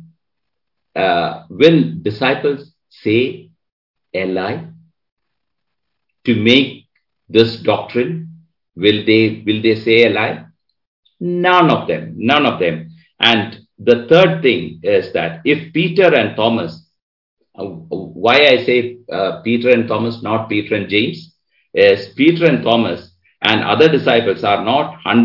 will 1.49 1.93
disciples 2.01 2.73
say 2.89 3.49
a 4.13 4.25
lie 4.25 4.70
to 6.25 6.35
make 6.35 6.85
this 7.29 7.57
doctrine? 7.57 8.29
Will 8.75 9.03
they 9.05 9.43
will 9.45 9.61
they 9.61 9.75
say 9.75 10.05
a 10.05 10.09
lie? 10.09 10.45
None 11.19 11.69
of 11.71 11.87
them. 11.87 12.13
None 12.17 12.45
of 12.45 12.59
them. 12.59 12.89
And 13.19 13.59
the 13.77 14.07
third 14.09 14.41
thing 14.41 14.79
is 14.83 15.11
that 15.13 15.41
if 15.45 15.73
Peter 15.73 16.13
and 16.13 16.35
Thomas, 16.35 16.87
uh, 17.57 17.65
why 17.65 18.35
I 18.47 18.57
say 18.63 18.97
uh, 19.11 19.41
Peter 19.41 19.69
and 19.69 19.87
Thomas, 19.87 20.21
not 20.23 20.49
Peter 20.49 20.75
and 20.75 20.89
James, 20.89 21.35
is 21.73 22.09
Peter 22.15 22.45
and 22.45 22.63
Thomas 22.63 23.11
and 23.41 23.61
other 23.63 23.89
disciples 23.89 24.43
are 24.43 24.63
not 24.63 24.99
uh, 25.05 25.23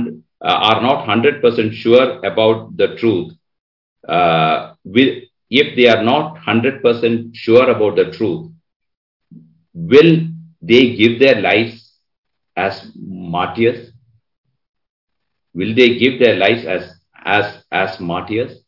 are 0.70 0.82
not 0.82 1.04
hundred 1.06 1.40
percent 1.42 1.74
sure 1.74 2.18
about 2.24 2.76
the 2.76 2.94
truth. 2.96 3.32
Uh, 4.08 4.72
will, 4.84 5.20
if 5.50 5.76
they 5.76 5.88
are 5.88 6.02
not 6.02 6.38
hundred 6.38 6.82
percent 6.82 7.34
sure 7.34 7.68
about 7.70 7.96
the 7.96 8.10
truth, 8.10 8.50
will 9.74 10.28
they 10.66 10.96
give 10.96 11.18
their 11.18 11.40
lives 11.40 11.92
as 12.56 12.90
martyrs? 12.96 13.92
Will 15.54 15.74
they 15.74 15.98
give 15.98 16.18
their 16.18 16.36
lives 16.36 16.64
as 16.64 16.92
as 17.24 17.64
as 17.70 18.00
martyrs? 18.00 18.58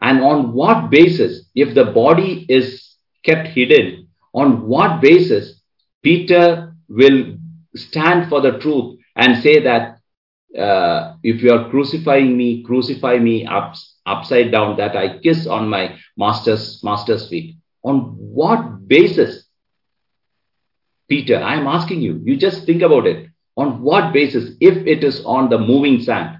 And 0.00 0.20
on 0.20 0.52
what 0.52 0.90
basis, 0.90 1.48
if 1.54 1.74
the 1.74 1.86
body 1.86 2.46
is 2.48 2.96
kept 3.24 3.48
hidden, 3.48 4.08
on 4.32 4.68
what 4.68 5.00
basis 5.00 5.62
Peter 6.02 6.74
will 6.88 7.36
stand 7.74 8.28
for 8.28 8.40
the 8.40 8.58
truth 8.58 8.98
and 9.16 9.42
say 9.42 9.62
that 9.64 9.98
uh, 10.56 11.14
if 11.22 11.42
you 11.42 11.52
are 11.52 11.68
crucifying 11.70 12.36
me, 12.36 12.62
crucify 12.62 13.18
me 13.18 13.46
ups, 13.46 13.96
upside 14.06 14.52
down, 14.52 14.76
that 14.76 14.96
I 14.96 15.18
kiss 15.18 15.46
on 15.46 15.68
my 15.68 15.98
master's 16.16 16.82
master's 16.84 17.28
feet. 17.28 17.56
On 17.86 18.16
what 18.18 18.88
basis? 18.88 19.46
Peter, 21.08 21.38
I 21.40 21.54
am 21.54 21.68
asking 21.68 22.02
you, 22.02 22.20
you 22.24 22.36
just 22.36 22.66
think 22.66 22.82
about 22.82 23.06
it. 23.06 23.28
On 23.56 23.80
what 23.80 24.12
basis? 24.12 24.56
If 24.60 24.86
it 24.86 25.04
is 25.04 25.24
on 25.24 25.48
the 25.48 25.58
moving 25.58 26.00
sand, 26.02 26.38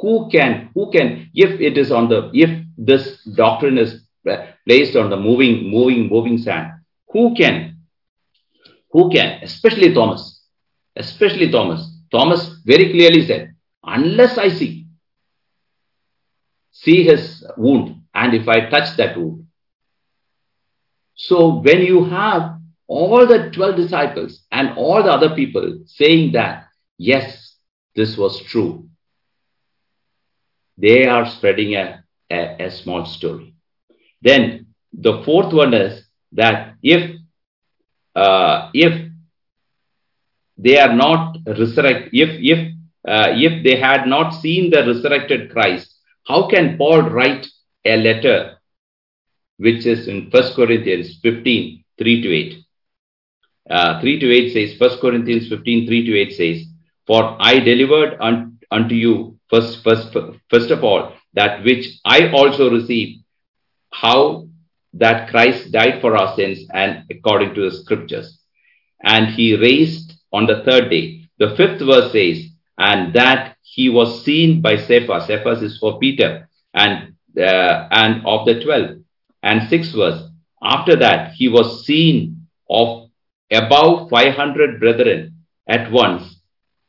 who 0.00 0.28
can, 0.30 0.70
who 0.74 0.90
can, 0.90 1.30
if 1.34 1.60
it 1.60 1.78
is 1.78 1.92
on 1.92 2.08
the, 2.08 2.30
if 2.34 2.50
this 2.76 3.22
doctrine 3.36 3.78
is 3.78 4.02
placed 4.66 4.96
on 4.96 5.08
the 5.08 5.16
moving, 5.16 5.70
moving, 5.70 6.08
moving 6.08 6.38
sand. 6.38 6.72
Who 7.10 7.34
can? 7.34 7.78
Who 8.90 9.10
can? 9.10 9.40
Especially 9.42 9.94
Thomas. 9.94 10.44
Especially 10.96 11.50
Thomas. 11.50 11.88
Thomas 12.10 12.60
very 12.64 12.90
clearly 12.90 13.24
said, 13.26 13.54
unless 13.84 14.36
I 14.36 14.48
see, 14.48 14.86
see 16.72 17.04
his 17.04 17.46
wound, 17.56 18.02
and 18.14 18.34
if 18.34 18.48
I 18.48 18.68
touch 18.68 18.96
that 18.96 19.16
wound. 19.16 19.41
So 21.14 21.60
when 21.60 21.82
you 21.82 22.04
have 22.04 22.58
all 22.86 23.26
the 23.26 23.50
12 23.50 23.76
disciples 23.76 24.42
and 24.50 24.76
all 24.76 25.02
the 25.02 25.12
other 25.12 25.34
people 25.34 25.80
saying 25.86 26.32
that, 26.32 26.66
yes, 26.98 27.56
this 27.94 28.16
was 28.16 28.40
true, 28.40 28.88
they 30.78 31.06
are 31.06 31.26
spreading 31.26 31.74
a, 31.74 32.04
a, 32.30 32.66
a 32.66 32.70
small 32.70 33.04
story. 33.04 33.54
Then 34.22 34.66
the 34.92 35.22
fourth 35.24 35.52
one 35.52 35.74
is 35.74 36.04
that 36.32 36.74
if 36.82 37.18
uh, 38.14 38.70
if 38.74 39.10
they 40.58 40.78
are 40.78 40.92
not 40.94 41.38
resurrect, 41.46 42.10
if 42.12 42.30
if 42.40 42.74
uh, 43.06 43.28
if 43.30 43.64
they 43.64 43.76
had 43.76 44.06
not 44.06 44.30
seen 44.30 44.70
the 44.70 44.86
resurrected 44.86 45.50
Christ, 45.50 45.94
how 46.26 46.48
can 46.48 46.76
Paul 46.76 47.02
write 47.02 47.46
a 47.84 47.96
letter 47.96 48.58
which 49.58 49.86
is 49.86 50.08
in 50.08 50.28
1 50.30 50.54
Corinthians 50.54 51.18
15, 51.22 51.84
3 51.98 52.22
to 52.22 52.34
8? 52.34 52.64
Uh, 53.70 54.00
3 54.00 54.18
to 54.20 54.32
8 54.32 54.52
says, 54.52 54.80
1 54.80 54.98
Corinthians 55.00 55.48
15, 55.48 55.86
3 55.86 56.06
to 56.06 56.18
8 56.18 56.32
says, 56.32 56.66
For 57.06 57.36
I 57.40 57.58
delivered 57.58 58.16
un- 58.20 58.58
unto 58.70 58.94
you 58.94 59.38
first, 59.48 59.82
first, 59.84 60.16
first 60.50 60.70
of 60.70 60.82
all 60.82 61.12
that 61.34 61.64
which 61.64 61.86
I 62.04 62.30
also 62.30 62.70
received 62.70 63.24
how 63.90 64.48
that 64.94 65.30
Christ 65.30 65.72
died 65.72 66.00
for 66.00 66.16
our 66.16 66.34
sins 66.36 66.66
and 66.72 67.04
according 67.10 67.54
to 67.54 67.70
the 67.70 67.76
scriptures. 67.76 68.38
And 69.02 69.28
he 69.28 69.56
raised 69.56 70.14
on 70.32 70.46
the 70.46 70.62
third 70.64 70.90
day. 70.90 71.28
The 71.38 71.54
fifth 71.56 71.80
verse 71.80 72.12
says, 72.12 72.46
and 72.78 73.14
that 73.14 73.56
he 73.62 73.88
was 73.88 74.24
seen 74.24 74.60
by 74.60 74.76
Cephas. 74.76 75.26
Cephas 75.26 75.62
is 75.62 75.78
for 75.78 75.98
Peter 75.98 76.48
and, 76.74 77.14
uh, 77.38 77.88
and 77.90 78.26
of 78.26 78.46
the 78.46 78.62
twelve. 78.62 79.01
And 79.42 79.68
sixth 79.68 79.94
verse, 79.94 80.22
after 80.62 80.96
that 80.96 81.32
he 81.32 81.48
was 81.48 81.84
seen 81.84 82.46
of 82.70 83.10
above 83.50 84.08
500 84.10 84.80
brethren 84.80 85.44
at 85.68 85.90
once, 85.90 86.40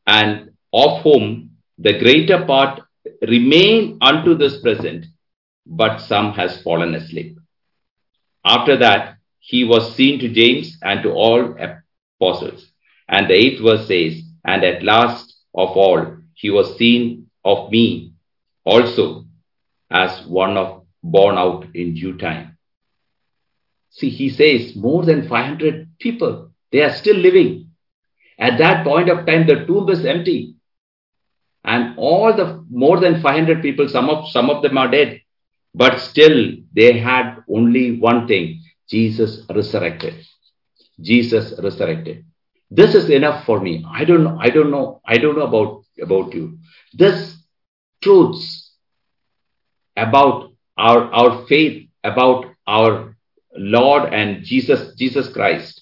and 0.07 0.51
of 0.73 1.01
whom 1.03 1.51
the 1.77 1.97
greater 1.99 2.45
part 2.45 2.81
remain 3.27 3.97
unto 4.01 4.35
this 4.35 4.61
present, 4.61 5.05
but 5.65 5.99
some 5.99 6.33
has 6.33 6.61
fallen 6.61 6.93
asleep. 6.95 7.37
After 8.45 8.77
that, 8.77 9.17
he 9.39 9.63
was 9.63 9.95
seen 9.95 10.19
to 10.19 10.29
James 10.29 10.77
and 10.81 11.03
to 11.03 11.11
all 11.11 11.55
apostles. 12.19 12.71
And 13.09 13.29
the 13.29 13.33
eighth 13.33 13.61
verse 13.61 13.87
says, 13.87 14.21
And 14.45 14.63
at 14.63 14.83
last 14.83 15.33
of 15.53 15.69
all, 15.69 16.17
he 16.33 16.49
was 16.49 16.77
seen 16.77 17.29
of 17.43 17.69
me 17.71 18.13
also 18.65 19.25
as 19.91 20.25
one 20.25 20.57
of 20.57 20.82
borne 21.03 21.37
out 21.37 21.65
in 21.75 21.93
due 21.93 22.17
time. 22.17 22.57
See, 23.89 24.09
he 24.09 24.29
says 24.29 24.75
more 24.75 25.03
than 25.03 25.27
500 25.27 25.99
people, 25.99 26.51
they 26.71 26.81
are 26.81 26.93
still 26.93 27.15
living. 27.15 27.71
At 28.39 28.57
that 28.57 28.83
point 28.83 29.09
of 29.09 29.25
time, 29.27 29.45
the 29.45 29.65
tomb 29.65 29.89
is 29.89 30.05
empty. 30.05 30.55
And 31.63 31.95
all 31.97 32.33
the 32.33 32.65
more 32.69 32.99
than 32.99 33.21
500 33.21 33.61
people, 33.61 33.87
some 33.87 34.09
of, 34.09 34.29
some 34.29 34.49
of 34.49 34.63
them 34.63 34.77
are 34.77 34.89
dead. 34.89 35.21
But 35.75 35.99
still, 35.99 36.53
they 36.73 36.97
had 36.97 37.43
only 37.47 37.99
one 37.99 38.27
thing 38.27 38.61
Jesus 38.89 39.45
resurrected. 39.53 40.25
Jesus 40.99 41.53
resurrected. 41.61 42.25
This 42.69 42.95
is 42.95 43.09
enough 43.09 43.45
for 43.45 43.59
me. 43.59 43.85
I 43.87 44.03
don't 44.03 44.23
know. 44.23 44.37
I 44.39 44.49
don't 44.49 44.71
know. 44.71 45.01
I 45.05 45.17
don't 45.17 45.37
know 45.37 45.45
about, 45.45 45.83
about 46.01 46.33
you. 46.33 46.57
This 46.93 47.37
truths 48.01 48.71
about 49.95 50.52
our, 50.77 51.11
our 51.13 51.45
faith, 51.47 51.89
about 52.03 52.45
our 52.67 53.15
Lord 53.55 54.13
and 54.13 54.43
Jesus, 54.43 54.95
Jesus 54.95 55.31
Christ. 55.31 55.81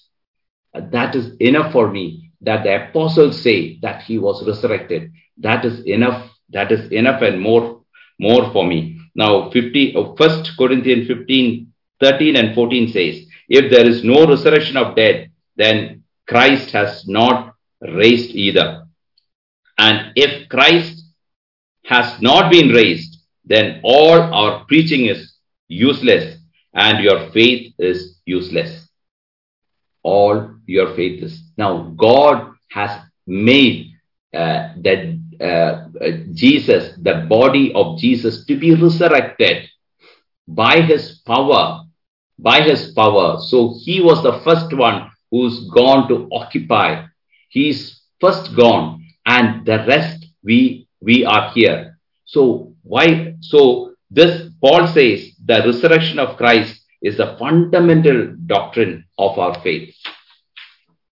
That 0.74 1.14
is 1.14 1.36
enough 1.40 1.72
for 1.72 1.90
me 1.90 2.32
that 2.42 2.64
the 2.64 2.88
apostles 2.88 3.40
say 3.40 3.78
that 3.82 4.02
he 4.02 4.18
was 4.18 4.46
resurrected. 4.46 5.12
That 5.38 5.64
is 5.64 5.84
enough. 5.86 6.30
That 6.50 6.70
is 6.70 6.90
enough 6.92 7.22
and 7.22 7.40
more, 7.40 7.82
more 8.18 8.52
for 8.52 8.66
me. 8.66 9.00
Now, 9.14 9.50
50, 9.50 9.96
uh, 9.96 10.02
1 10.16 10.44
Corinthians 10.58 11.06
15, 11.06 11.72
13 12.00 12.36
and 12.36 12.54
14 12.54 12.88
says, 12.88 13.26
if 13.48 13.70
there 13.70 13.86
is 13.86 14.04
no 14.04 14.26
resurrection 14.26 14.76
of 14.76 14.96
dead, 14.96 15.30
then 15.56 16.04
Christ 16.28 16.70
has 16.72 17.06
not 17.06 17.54
raised 17.80 18.30
either. 18.30 18.86
And 19.78 20.12
if 20.16 20.48
Christ 20.48 21.04
has 21.84 22.20
not 22.20 22.50
been 22.50 22.68
raised, 22.68 23.11
then 23.52 23.80
all 23.82 24.18
our 24.18 24.64
preaching 24.64 25.06
is 25.06 25.34
useless 25.68 26.38
and 26.74 27.04
your 27.04 27.30
faith 27.32 27.74
is 27.78 28.18
useless. 28.24 28.88
All 30.02 30.54
your 30.66 30.94
faith 30.96 31.22
is. 31.22 31.42
Now, 31.58 31.92
God 31.96 32.54
has 32.70 32.98
made 33.26 33.92
uh, 34.34 34.72
that 34.78 35.20
uh, 35.38 36.32
Jesus, 36.32 36.96
the 37.02 37.26
body 37.28 37.72
of 37.74 37.98
Jesus, 37.98 38.46
to 38.46 38.56
be 38.58 38.74
resurrected 38.74 39.68
by 40.48 40.80
his 40.80 41.20
power. 41.26 41.84
By 42.38 42.62
his 42.62 42.92
power. 42.92 43.38
So 43.40 43.74
he 43.84 44.00
was 44.00 44.22
the 44.22 44.40
first 44.44 44.74
one 44.74 45.10
who's 45.30 45.68
gone 45.68 46.08
to 46.08 46.26
occupy. 46.32 47.04
He's 47.50 48.00
first 48.18 48.56
gone, 48.56 49.04
and 49.26 49.66
the 49.66 49.84
rest 49.86 50.26
we 50.42 50.88
we 51.00 51.26
are 51.26 51.50
here. 51.50 51.98
So 52.24 52.74
why? 52.82 53.31
So 53.42 53.94
this 54.10 54.50
Paul 54.60 54.86
says 54.86 55.32
the 55.44 55.62
resurrection 55.64 56.18
of 56.18 56.36
Christ 56.36 56.80
is 57.02 57.16
the 57.16 57.36
fundamental 57.38 58.34
doctrine 58.46 59.04
of 59.18 59.38
our 59.38 59.60
faith. 59.60 59.94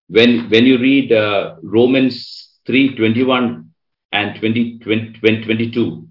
When 0.09 0.49
when 0.51 0.65
you 0.67 0.79
read 0.79 1.13
uh, 1.13 1.57
Romans 1.63 2.59
3, 2.67 2.97
21 2.97 3.71
and 4.13 4.39
20, 4.39 4.79
20, 4.81 5.21
22, 5.21 6.09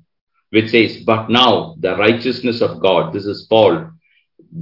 which 0.51 0.69
says, 0.71 0.97
But 1.03 1.29
now 1.29 1.75
the 1.79 1.95
righteousness 1.95 2.61
of 2.61 2.81
God, 2.81 3.13
this 3.13 3.25
is 3.25 3.47
Paul, 3.49 3.91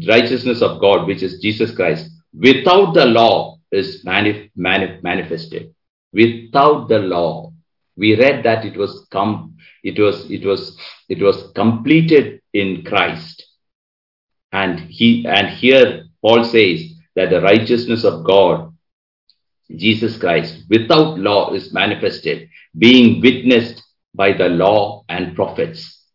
righteousness 0.07 0.61
of 0.61 0.81
God, 0.81 1.07
which 1.07 1.23
is 1.23 1.39
Jesus 1.39 1.73
Christ, 1.73 2.09
without 2.33 2.93
the 2.93 3.05
law 3.05 3.57
is 3.71 4.03
manif- 4.03 4.51
manif- 4.57 5.01
manifested. 5.03 5.73
Without 6.13 6.87
the 6.87 6.99
law. 6.99 7.53
We 7.95 8.15
read 8.15 8.43
that 8.43 8.63
it 8.63 8.77
was 8.77 9.07
come, 9.11 9.56
it 9.87 9.99
was, 9.99 10.29
it 10.29 10.45
was, 10.45 10.77
it 11.09 11.21
was 11.21 11.51
completed 11.55 12.41
in 12.53 12.83
Christ. 12.83 13.43
And 14.51 14.79
he, 14.79 15.25
and 15.27 15.47
here 15.47 16.05
Paul 16.21 16.43
says 16.43 16.83
that 17.15 17.29
the 17.29 17.41
righteousness 17.41 18.03
of 18.03 18.25
God 18.25 18.73
Jesus 19.75 20.17
Christ 20.17 20.63
without 20.69 21.19
law 21.19 21.53
is 21.53 21.73
manifested, 21.73 22.49
being 22.77 23.21
witnessed 23.21 23.83
by 24.13 24.33
the 24.33 24.49
law 24.49 25.03
and 25.09 25.35
prophets, 25.35 26.05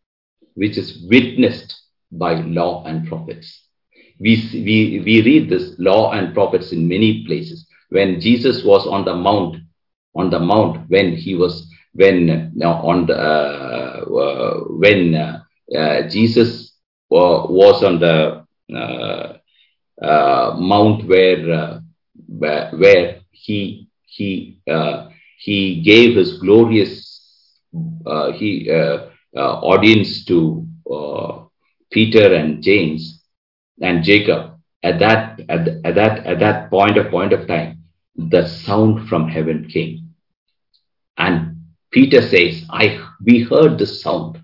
which 0.55 0.77
is 0.77 1.05
witnessed 1.09 1.81
by 2.11 2.33
law 2.33 2.83
and 2.85 3.07
prophets. 3.07 3.61
We, 4.19 4.49
we, 4.53 5.01
we 5.05 5.21
read 5.21 5.49
this 5.49 5.75
law 5.77 6.11
and 6.11 6.33
prophets 6.33 6.71
in 6.71 6.87
many 6.87 7.25
places. 7.25 7.67
When 7.89 8.19
Jesus 8.19 8.63
was 8.63 8.87
on 8.87 9.05
the 9.05 9.15
mount, 9.15 9.57
on 10.15 10.29
the 10.29 10.39
mount, 10.39 10.89
when 10.89 11.15
he 11.15 11.35
was, 11.35 11.67
when 11.93 12.51
uh, 12.61 12.69
on 12.69 13.05
the, 13.05 13.15
uh, 13.15 14.59
when 14.69 15.15
uh, 15.15 15.39
uh 15.77 16.07
Jesus 16.09 16.73
was 17.09 17.83
on 17.83 17.99
the 17.99 18.45
uh, 18.75 19.33
uh, 20.01 20.55
mount 20.59 21.07
where, 21.07 21.79
where 22.27 23.19
he 23.31 23.87
he 24.05 24.59
he 25.37 25.81
gave 25.81 26.15
his 26.15 26.37
glorious 26.39 27.59
he 28.35 28.69
audience 29.35 30.25
to 30.25 30.67
Peter 31.91 32.33
and 32.33 32.63
James 32.63 33.21
and 33.81 34.03
Jacob. 34.03 34.51
At 34.81 34.99
that 34.99 35.39
at, 35.47 35.67
at 35.85 35.95
that 35.95 36.25
at 36.25 36.39
that 36.39 36.69
point 36.69 36.97
of 36.97 37.09
point 37.09 37.31
of 37.31 37.47
time, 37.47 37.83
the 38.15 38.47
sound 38.47 39.07
from 39.07 39.29
heaven 39.29 39.69
came, 39.69 40.13
and 41.17 41.52
Peter 41.93 42.21
says, 42.21 42.65
"I 42.69 42.99
we 43.23 43.41
heard 43.41 43.77
this 43.77 44.01
sound. 44.01 44.41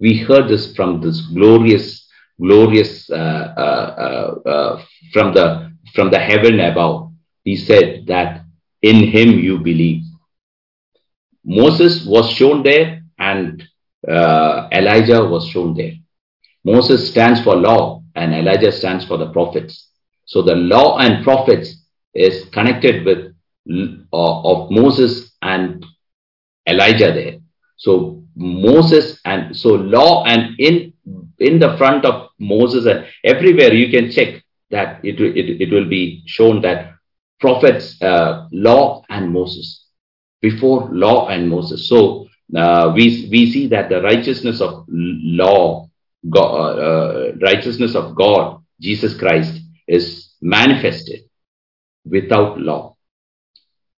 We 0.00 0.18
heard 0.18 0.48
this 0.48 0.74
from 0.74 1.00
this 1.00 1.20
glorious 1.20 2.08
glorious 2.40 3.08
uh, 3.10 4.82
from 5.12 5.32
the 5.34 5.72
from 5.94 6.10
the 6.10 6.18
heaven 6.18 6.60
above." 6.60 7.12
he 7.44 7.56
said 7.56 8.06
that 8.06 8.44
in 8.82 8.96
him 9.08 9.38
you 9.38 9.58
believe. 9.58 10.02
Moses 11.44 12.06
was 12.06 12.30
shown 12.30 12.62
there 12.62 13.02
and 13.18 13.62
uh, 14.08 14.68
Elijah 14.72 15.24
was 15.24 15.46
shown 15.48 15.74
there. 15.74 15.92
Moses 16.64 17.10
stands 17.10 17.42
for 17.42 17.56
law 17.56 18.02
and 18.14 18.32
Elijah 18.32 18.70
stands 18.70 19.04
for 19.04 19.16
the 19.16 19.30
prophets. 19.30 19.88
So 20.24 20.42
the 20.42 20.54
law 20.54 20.98
and 20.98 21.24
prophets 21.24 21.74
is 22.14 22.44
connected 22.50 23.04
with 23.04 23.34
uh, 24.12 24.42
of 24.42 24.70
Moses 24.70 25.32
and 25.42 25.84
Elijah 26.66 27.12
there. 27.12 27.38
So 27.76 28.22
Moses 28.36 29.20
and 29.24 29.56
so 29.56 29.70
law 29.70 30.24
and 30.24 30.58
in 30.58 30.92
in 31.38 31.58
the 31.58 31.76
front 31.76 32.04
of 32.04 32.30
Moses 32.38 32.86
and 32.86 33.06
everywhere 33.24 33.72
you 33.72 33.90
can 33.90 34.10
check 34.10 34.42
that 34.70 35.04
it, 35.04 35.20
it, 35.20 35.60
it 35.62 35.72
will 35.72 35.88
be 35.88 36.22
shown 36.26 36.62
that 36.62 36.92
prophets, 37.42 38.00
uh, 38.00 38.46
law 38.52 39.04
and 39.10 39.30
Moses. 39.30 39.84
Before 40.40 40.88
law 40.90 41.28
and 41.28 41.48
Moses. 41.48 41.88
So 41.88 42.28
uh, 42.56 42.92
we, 42.94 43.28
we 43.30 43.52
see 43.52 43.68
that 43.68 43.88
the 43.88 44.00
righteousness 44.00 44.60
of 44.60 44.86
law, 44.88 45.88
God, 46.28 46.78
uh, 46.78 47.32
righteousness 47.40 47.94
of 47.94 48.16
God, 48.16 48.62
Jesus 48.80 49.16
Christ, 49.16 49.60
is 49.86 50.32
manifested 50.40 51.20
without 52.04 52.58
law. 52.58 52.91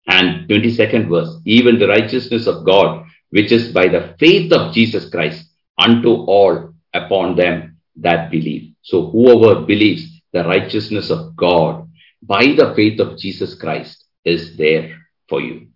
And 0.07 0.47
22nd 0.49 1.09
verse, 1.09 1.39
even 1.45 1.79
the 1.79 1.87
righteousness 1.87 2.47
of 2.47 2.65
God, 2.65 3.05
which 3.29 3.51
is 3.51 3.71
by 3.71 3.87
the 3.87 4.15
faith 4.19 4.51
of 4.51 4.73
Jesus 4.73 5.09
Christ 5.09 5.49
unto 5.77 6.09
all 6.09 6.73
upon 6.93 7.35
them 7.35 7.77
that 7.97 8.29
believe. 8.29 8.73
So 8.81 9.09
whoever 9.09 9.61
believes 9.61 10.21
the 10.33 10.43
righteousness 10.43 11.09
of 11.09 11.35
God 11.35 11.87
by 12.21 12.45
the 12.45 12.73
faith 12.75 12.99
of 12.99 13.17
Jesus 13.17 13.55
Christ 13.55 14.05
is 14.25 14.57
there 14.57 14.97
for 15.29 15.41
you. 15.41 15.67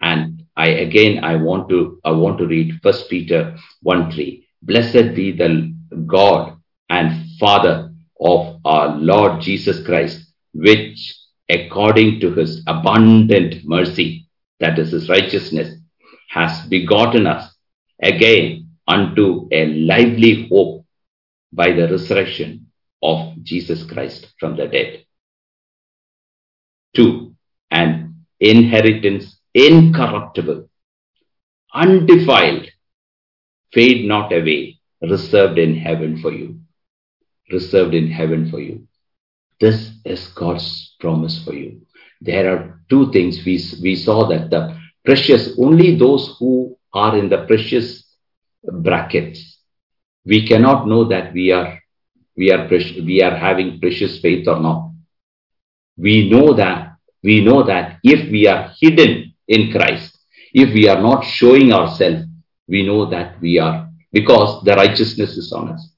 And 0.00 0.44
I 0.56 0.68
again 0.68 1.24
I 1.24 1.36
want 1.36 1.68
to 1.70 2.00
I 2.04 2.10
want 2.10 2.38
to 2.38 2.46
read 2.46 2.80
First 2.82 3.08
Peter 3.08 3.56
1 3.82 4.10
3. 4.12 4.46
Blessed 4.62 5.14
be 5.14 5.32
the 5.32 5.74
God 6.06 6.56
and 6.88 7.26
Father 7.38 7.92
of 8.20 8.60
our 8.64 8.96
Lord 8.96 9.40
Jesus 9.40 9.84
Christ, 9.84 10.32
which 10.54 11.16
according 11.52 12.20
to 12.20 12.32
his 12.34 12.62
abundant 12.66 13.64
mercy, 13.64 14.26
that 14.60 14.78
is 14.78 14.92
his 14.92 15.08
righteousness, 15.08 15.76
has 16.30 16.66
begotten 16.68 17.26
us 17.26 17.54
again 18.02 18.70
unto 18.88 19.48
a 19.52 19.66
lively 19.66 20.48
hope 20.48 20.84
by 21.52 21.72
the 21.72 21.88
resurrection 21.88 22.66
of 23.02 23.34
Jesus 23.42 23.84
Christ 23.84 24.28
from 24.40 24.56
the 24.56 24.66
dead 24.66 25.04
To, 26.96 27.34
an 27.70 28.24
inheritance 28.40 29.38
incorruptible, 29.54 30.68
undefiled, 31.74 32.68
fade 33.72 34.06
not 34.06 34.32
away, 34.32 34.80
reserved 35.02 35.58
in 35.58 35.74
heaven 35.76 36.20
for 36.20 36.32
you. 36.32 36.60
Reserved 37.50 37.94
in 37.94 38.10
heaven 38.10 38.50
for 38.50 38.60
you. 38.60 38.86
This 39.62 39.92
is 40.04 40.26
God's 40.34 40.96
promise 40.98 41.44
for 41.44 41.54
you. 41.54 41.82
There 42.20 42.52
are 42.52 42.80
two 42.90 43.12
things 43.12 43.44
we, 43.46 43.62
we 43.80 43.94
saw 43.94 44.26
that 44.26 44.50
the 44.50 44.76
precious, 45.04 45.56
only 45.56 45.94
those 45.94 46.36
who 46.40 46.76
are 46.92 47.16
in 47.16 47.28
the 47.28 47.44
precious 47.46 48.04
brackets, 48.64 49.60
we 50.26 50.48
cannot 50.48 50.88
know 50.88 51.04
that 51.04 51.32
we 51.32 51.52
are 51.52 51.78
we 52.36 52.50
are 52.50 52.66
we 52.68 53.22
are 53.22 53.36
having 53.36 53.78
precious 53.78 54.18
faith 54.18 54.48
or 54.48 54.58
not. 54.58 54.90
We 55.96 56.28
know 56.28 56.54
that 56.54 56.96
we 57.22 57.44
know 57.44 57.62
that 57.62 58.00
if 58.02 58.32
we 58.32 58.48
are 58.48 58.72
hidden 58.80 59.32
in 59.46 59.70
Christ, 59.70 60.18
if 60.52 60.74
we 60.74 60.88
are 60.88 61.00
not 61.00 61.24
showing 61.24 61.72
ourselves, 61.72 62.24
we 62.66 62.84
know 62.84 63.08
that 63.10 63.40
we 63.40 63.60
are 63.60 63.88
because 64.10 64.64
the 64.64 64.74
righteousness 64.74 65.36
is 65.36 65.52
on 65.52 65.68
us. 65.68 65.92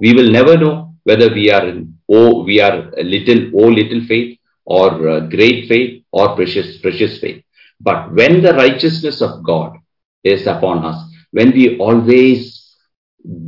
We 0.00 0.14
will 0.14 0.32
never 0.32 0.56
know 0.56 0.96
whether 1.04 1.32
we 1.32 1.52
are 1.52 1.68
in 1.68 1.97
oh 2.08 2.42
we 2.44 2.60
are 2.60 2.90
little 3.02 3.50
oh 3.54 3.68
little 3.68 4.04
faith 4.06 4.38
or 4.64 5.08
uh, 5.08 5.20
great 5.20 5.68
faith 5.68 6.04
or 6.12 6.34
precious 6.36 6.78
precious 6.78 7.18
faith. 7.18 7.42
But 7.80 8.12
when 8.12 8.42
the 8.42 8.54
righteousness 8.54 9.22
of 9.22 9.44
God 9.44 9.76
is 10.24 10.46
upon 10.46 10.84
us, 10.84 11.00
when 11.30 11.52
we 11.52 11.78
always 11.78 12.76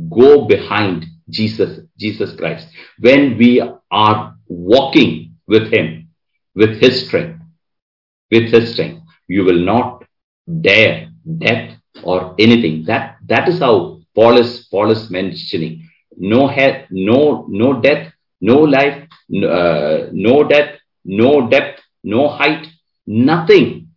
go 0.09 0.45
behind 0.45 1.05
Jesus, 1.29 1.79
Jesus 1.97 2.35
Christ, 2.35 2.67
when 2.99 3.37
we 3.37 3.61
are 3.91 4.35
walking 4.47 5.35
with 5.47 5.71
Him, 5.71 6.09
with 6.55 6.79
His 6.81 7.05
strength, 7.07 7.41
with 8.29 8.51
His 8.51 8.73
strength, 8.73 9.03
you 9.27 9.43
will 9.43 9.59
not 9.59 10.03
dare 10.61 11.09
death 11.37 11.77
or 12.03 12.35
anything. 12.39 12.85
That 12.85 13.17
that 13.27 13.47
is 13.47 13.59
how 13.59 13.99
Paul 14.15 14.37
is 14.37 14.67
Paul 14.69 14.91
is 14.91 15.09
mentioning. 15.09 15.89
No 16.17 16.47
head, 16.47 16.87
no 16.91 17.45
no 17.47 17.79
death, 17.81 18.10
no 18.41 18.57
life, 18.57 19.07
no, 19.29 19.47
uh, 19.47 20.09
no 20.11 20.43
death, 20.43 20.79
no 21.05 21.47
depth, 21.47 21.81
no 22.03 22.27
height, 22.27 22.67
nothing 23.07 23.89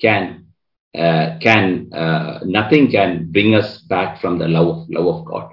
can 0.00 0.46
uh, 0.94 1.38
can 1.40 1.90
uh, 1.94 2.40
nothing 2.44 2.90
can 2.90 3.30
bring 3.32 3.54
us 3.54 3.78
back 3.78 4.20
from 4.20 4.38
the 4.38 4.48
love 4.48 4.68
of 4.68 4.90
love 4.90 5.06
of 5.06 5.24
God. 5.24 5.52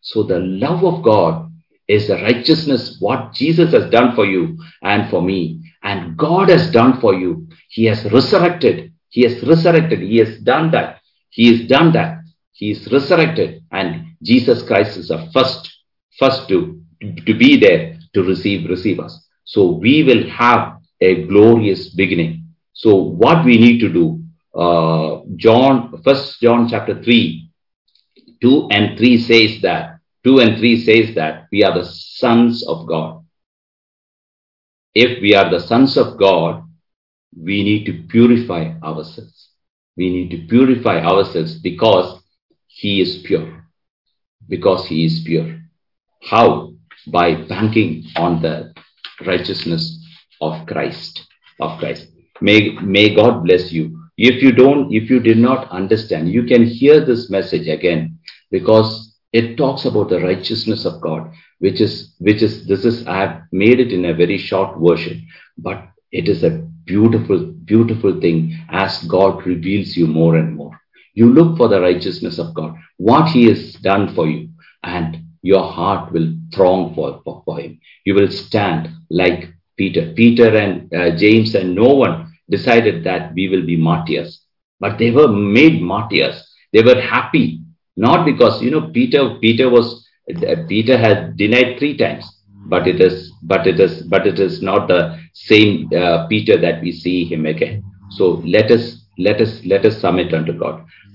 So 0.00 0.22
the 0.22 0.38
love 0.38 0.84
of 0.84 1.02
God 1.02 1.50
is 1.88 2.08
the 2.08 2.16
righteousness 2.16 2.98
what 3.00 3.32
Jesus 3.32 3.72
has 3.72 3.90
done 3.90 4.14
for 4.14 4.26
you 4.26 4.58
and 4.82 5.10
for 5.10 5.22
me, 5.22 5.60
and 5.82 6.16
God 6.16 6.50
has 6.50 6.70
done 6.70 7.00
for 7.00 7.14
you. 7.14 7.48
He 7.68 7.86
has 7.86 8.04
resurrected. 8.12 8.92
He 9.08 9.22
has 9.22 9.42
resurrected. 9.42 10.00
He 10.00 10.18
has 10.18 10.38
done 10.40 10.70
that. 10.72 11.00
He 11.30 11.56
has 11.56 11.66
done 11.68 11.92
that. 11.92 12.20
He 12.52 12.70
is 12.70 12.90
resurrected, 12.90 13.64
and 13.70 14.16
Jesus 14.22 14.62
Christ 14.62 14.96
is 14.96 15.08
the 15.08 15.28
first, 15.32 15.70
first 16.18 16.48
to 16.48 16.80
to 17.26 17.34
be 17.34 17.56
there 17.56 17.98
to 18.14 18.22
receive 18.22 18.68
receive 18.68 19.00
us. 19.00 19.26
So 19.44 19.72
we 19.72 20.02
will 20.02 20.28
have 20.30 20.78
a 21.00 21.26
glorious 21.26 21.90
beginning. 21.94 22.44
So 22.72 22.94
what 22.96 23.44
we 23.44 23.58
need 23.58 23.80
to 23.80 23.92
do 23.92 24.22
uh, 24.56 25.20
John, 25.36 26.00
First 26.02 26.40
John 26.40 26.66
chapter 26.68 27.02
3, 27.02 27.50
2 28.40 28.68
and 28.70 28.96
3 28.96 29.18
says 29.18 29.60
that, 29.62 29.98
2 30.24 30.38
and 30.38 30.58
3 30.58 30.82
says 30.82 31.14
that 31.14 31.46
we 31.52 31.62
are 31.62 31.74
the 31.74 31.84
sons 31.84 32.66
of 32.66 32.86
God. 32.86 33.22
If 34.94 35.20
we 35.20 35.34
are 35.34 35.50
the 35.50 35.60
sons 35.60 35.98
of 35.98 36.18
God, 36.18 36.64
we 37.38 37.62
need 37.62 37.84
to 37.84 38.04
purify 38.08 38.72
ourselves. 38.82 39.50
We 39.94 40.08
need 40.08 40.30
to 40.30 40.46
purify 40.46 41.00
ourselves 41.00 41.58
because 41.58 42.22
He 42.66 43.02
is 43.02 43.18
pure. 43.18 43.66
Because 44.48 44.86
He 44.86 45.04
is 45.04 45.22
pure. 45.22 45.60
How? 46.22 46.65
By 47.06 47.34
banking 47.34 48.04
on 48.16 48.42
the 48.42 48.74
righteousness 49.26 50.04
of 50.40 50.66
Christ. 50.66 51.26
Of 51.60 51.78
Christ. 51.78 52.08
May, 52.40 52.72
may 52.82 53.14
God 53.14 53.44
bless 53.44 53.72
you 53.72 53.96
if 54.18 54.42
you 54.42 54.52
don't, 54.52 54.92
if 54.92 55.10
you 55.10 55.20
did 55.20 55.36
not 55.36 55.70
understand, 55.70 56.30
you 56.30 56.44
can 56.44 56.64
hear 56.64 57.04
this 57.04 57.28
message 57.28 57.68
again 57.68 58.18
because 58.50 59.14
it 59.32 59.56
talks 59.56 59.84
about 59.84 60.08
the 60.08 60.20
righteousness 60.20 60.86
of 60.86 61.02
God, 61.02 61.30
which 61.58 61.82
is, 61.82 62.14
which 62.18 62.42
is, 62.42 62.66
this 62.66 62.86
is, 62.86 63.06
I 63.06 63.18
have 63.18 63.42
made 63.52 63.78
it 63.78 63.92
in 63.92 64.06
a 64.06 64.14
very 64.14 64.38
short 64.38 64.78
version, 64.80 65.26
but 65.58 65.86
it 66.12 66.28
is 66.28 66.44
a 66.44 66.66
beautiful, 66.84 67.44
beautiful 67.44 68.18
thing 68.18 68.56
as 68.70 69.04
God 69.04 69.44
reveals 69.44 69.96
you 69.96 70.06
more 70.06 70.36
and 70.36 70.56
more. 70.56 70.80
You 71.12 71.30
look 71.30 71.58
for 71.58 71.68
the 71.68 71.80
righteousness 71.80 72.38
of 72.38 72.54
God, 72.54 72.74
what 72.96 73.28
He 73.28 73.48
has 73.48 73.74
done 73.74 74.14
for 74.14 74.26
you, 74.26 74.48
and 74.82 75.18
your 75.42 75.62
heart 75.62 76.10
will 76.12 76.34
throng 76.54 76.94
for, 76.94 77.20
for, 77.24 77.42
for 77.44 77.60
Him. 77.60 77.80
You 78.04 78.14
will 78.14 78.30
stand 78.30 78.88
like 79.10 79.52
Peter. 79.76 80.12
Peter 80.14 80.56
and 80.56 80.92
uh, 80.92 81.16
James 81.16 81.54
and 81.54 81.74
no 81.74 81.94
one 81.94 82.32
decided 82.50 83.04
that 83.04 83.34
we 83.34 83.48
will 83.48 83.64
be 83.64 83.76
martyrs. 83.76 84.42
But 84.80 84.98
they 84.98 85.10
were 85.10 85.28
made 85.28 85.82
martyrs. 85.82 86.42
They 86.72 86.82
were 86.82 87.00
happy, 87.00 87.62
not 87.96 88.24
because, 88.24 88.62
you 88.62 88.70
know, 88.70 88.90
Peter, 88.90 89.36
Peter 89.40 89.70
was, 89.70 90.06
Peter 90.68 90.98
had 90.98 91.36
denied 91.36 91.78
three 91.78 91.96
times, 91.96 92.24
but 92.66 92.86
it 92.86 93.00
is, 93.00 93.32
but 93.42 93.66
it 93.66 93.80
is, 93.80 94.02
but 94.02 94.26
it 94.26 94.38
is 94.38 94.60
not 94.60 94.88
the 94.88 95.18
same 95.32 95.88
uh, 95.96 96.26
Peter 96.26 96.58
that 96.60 96.82
we 96.82 96.92
see 96.92 97.24
him 97.24 97.46
again. 97.46 97.82
So 98.10 98.42
let 98.44 98.70
us, 98.70 99.06
let 99.18 99.40
us, 99.40 99.64
let 99.64 99.86
us 99.86 100.00
submit 100.00 100.34
unto 100.34 100.52
God. 100.52 100.84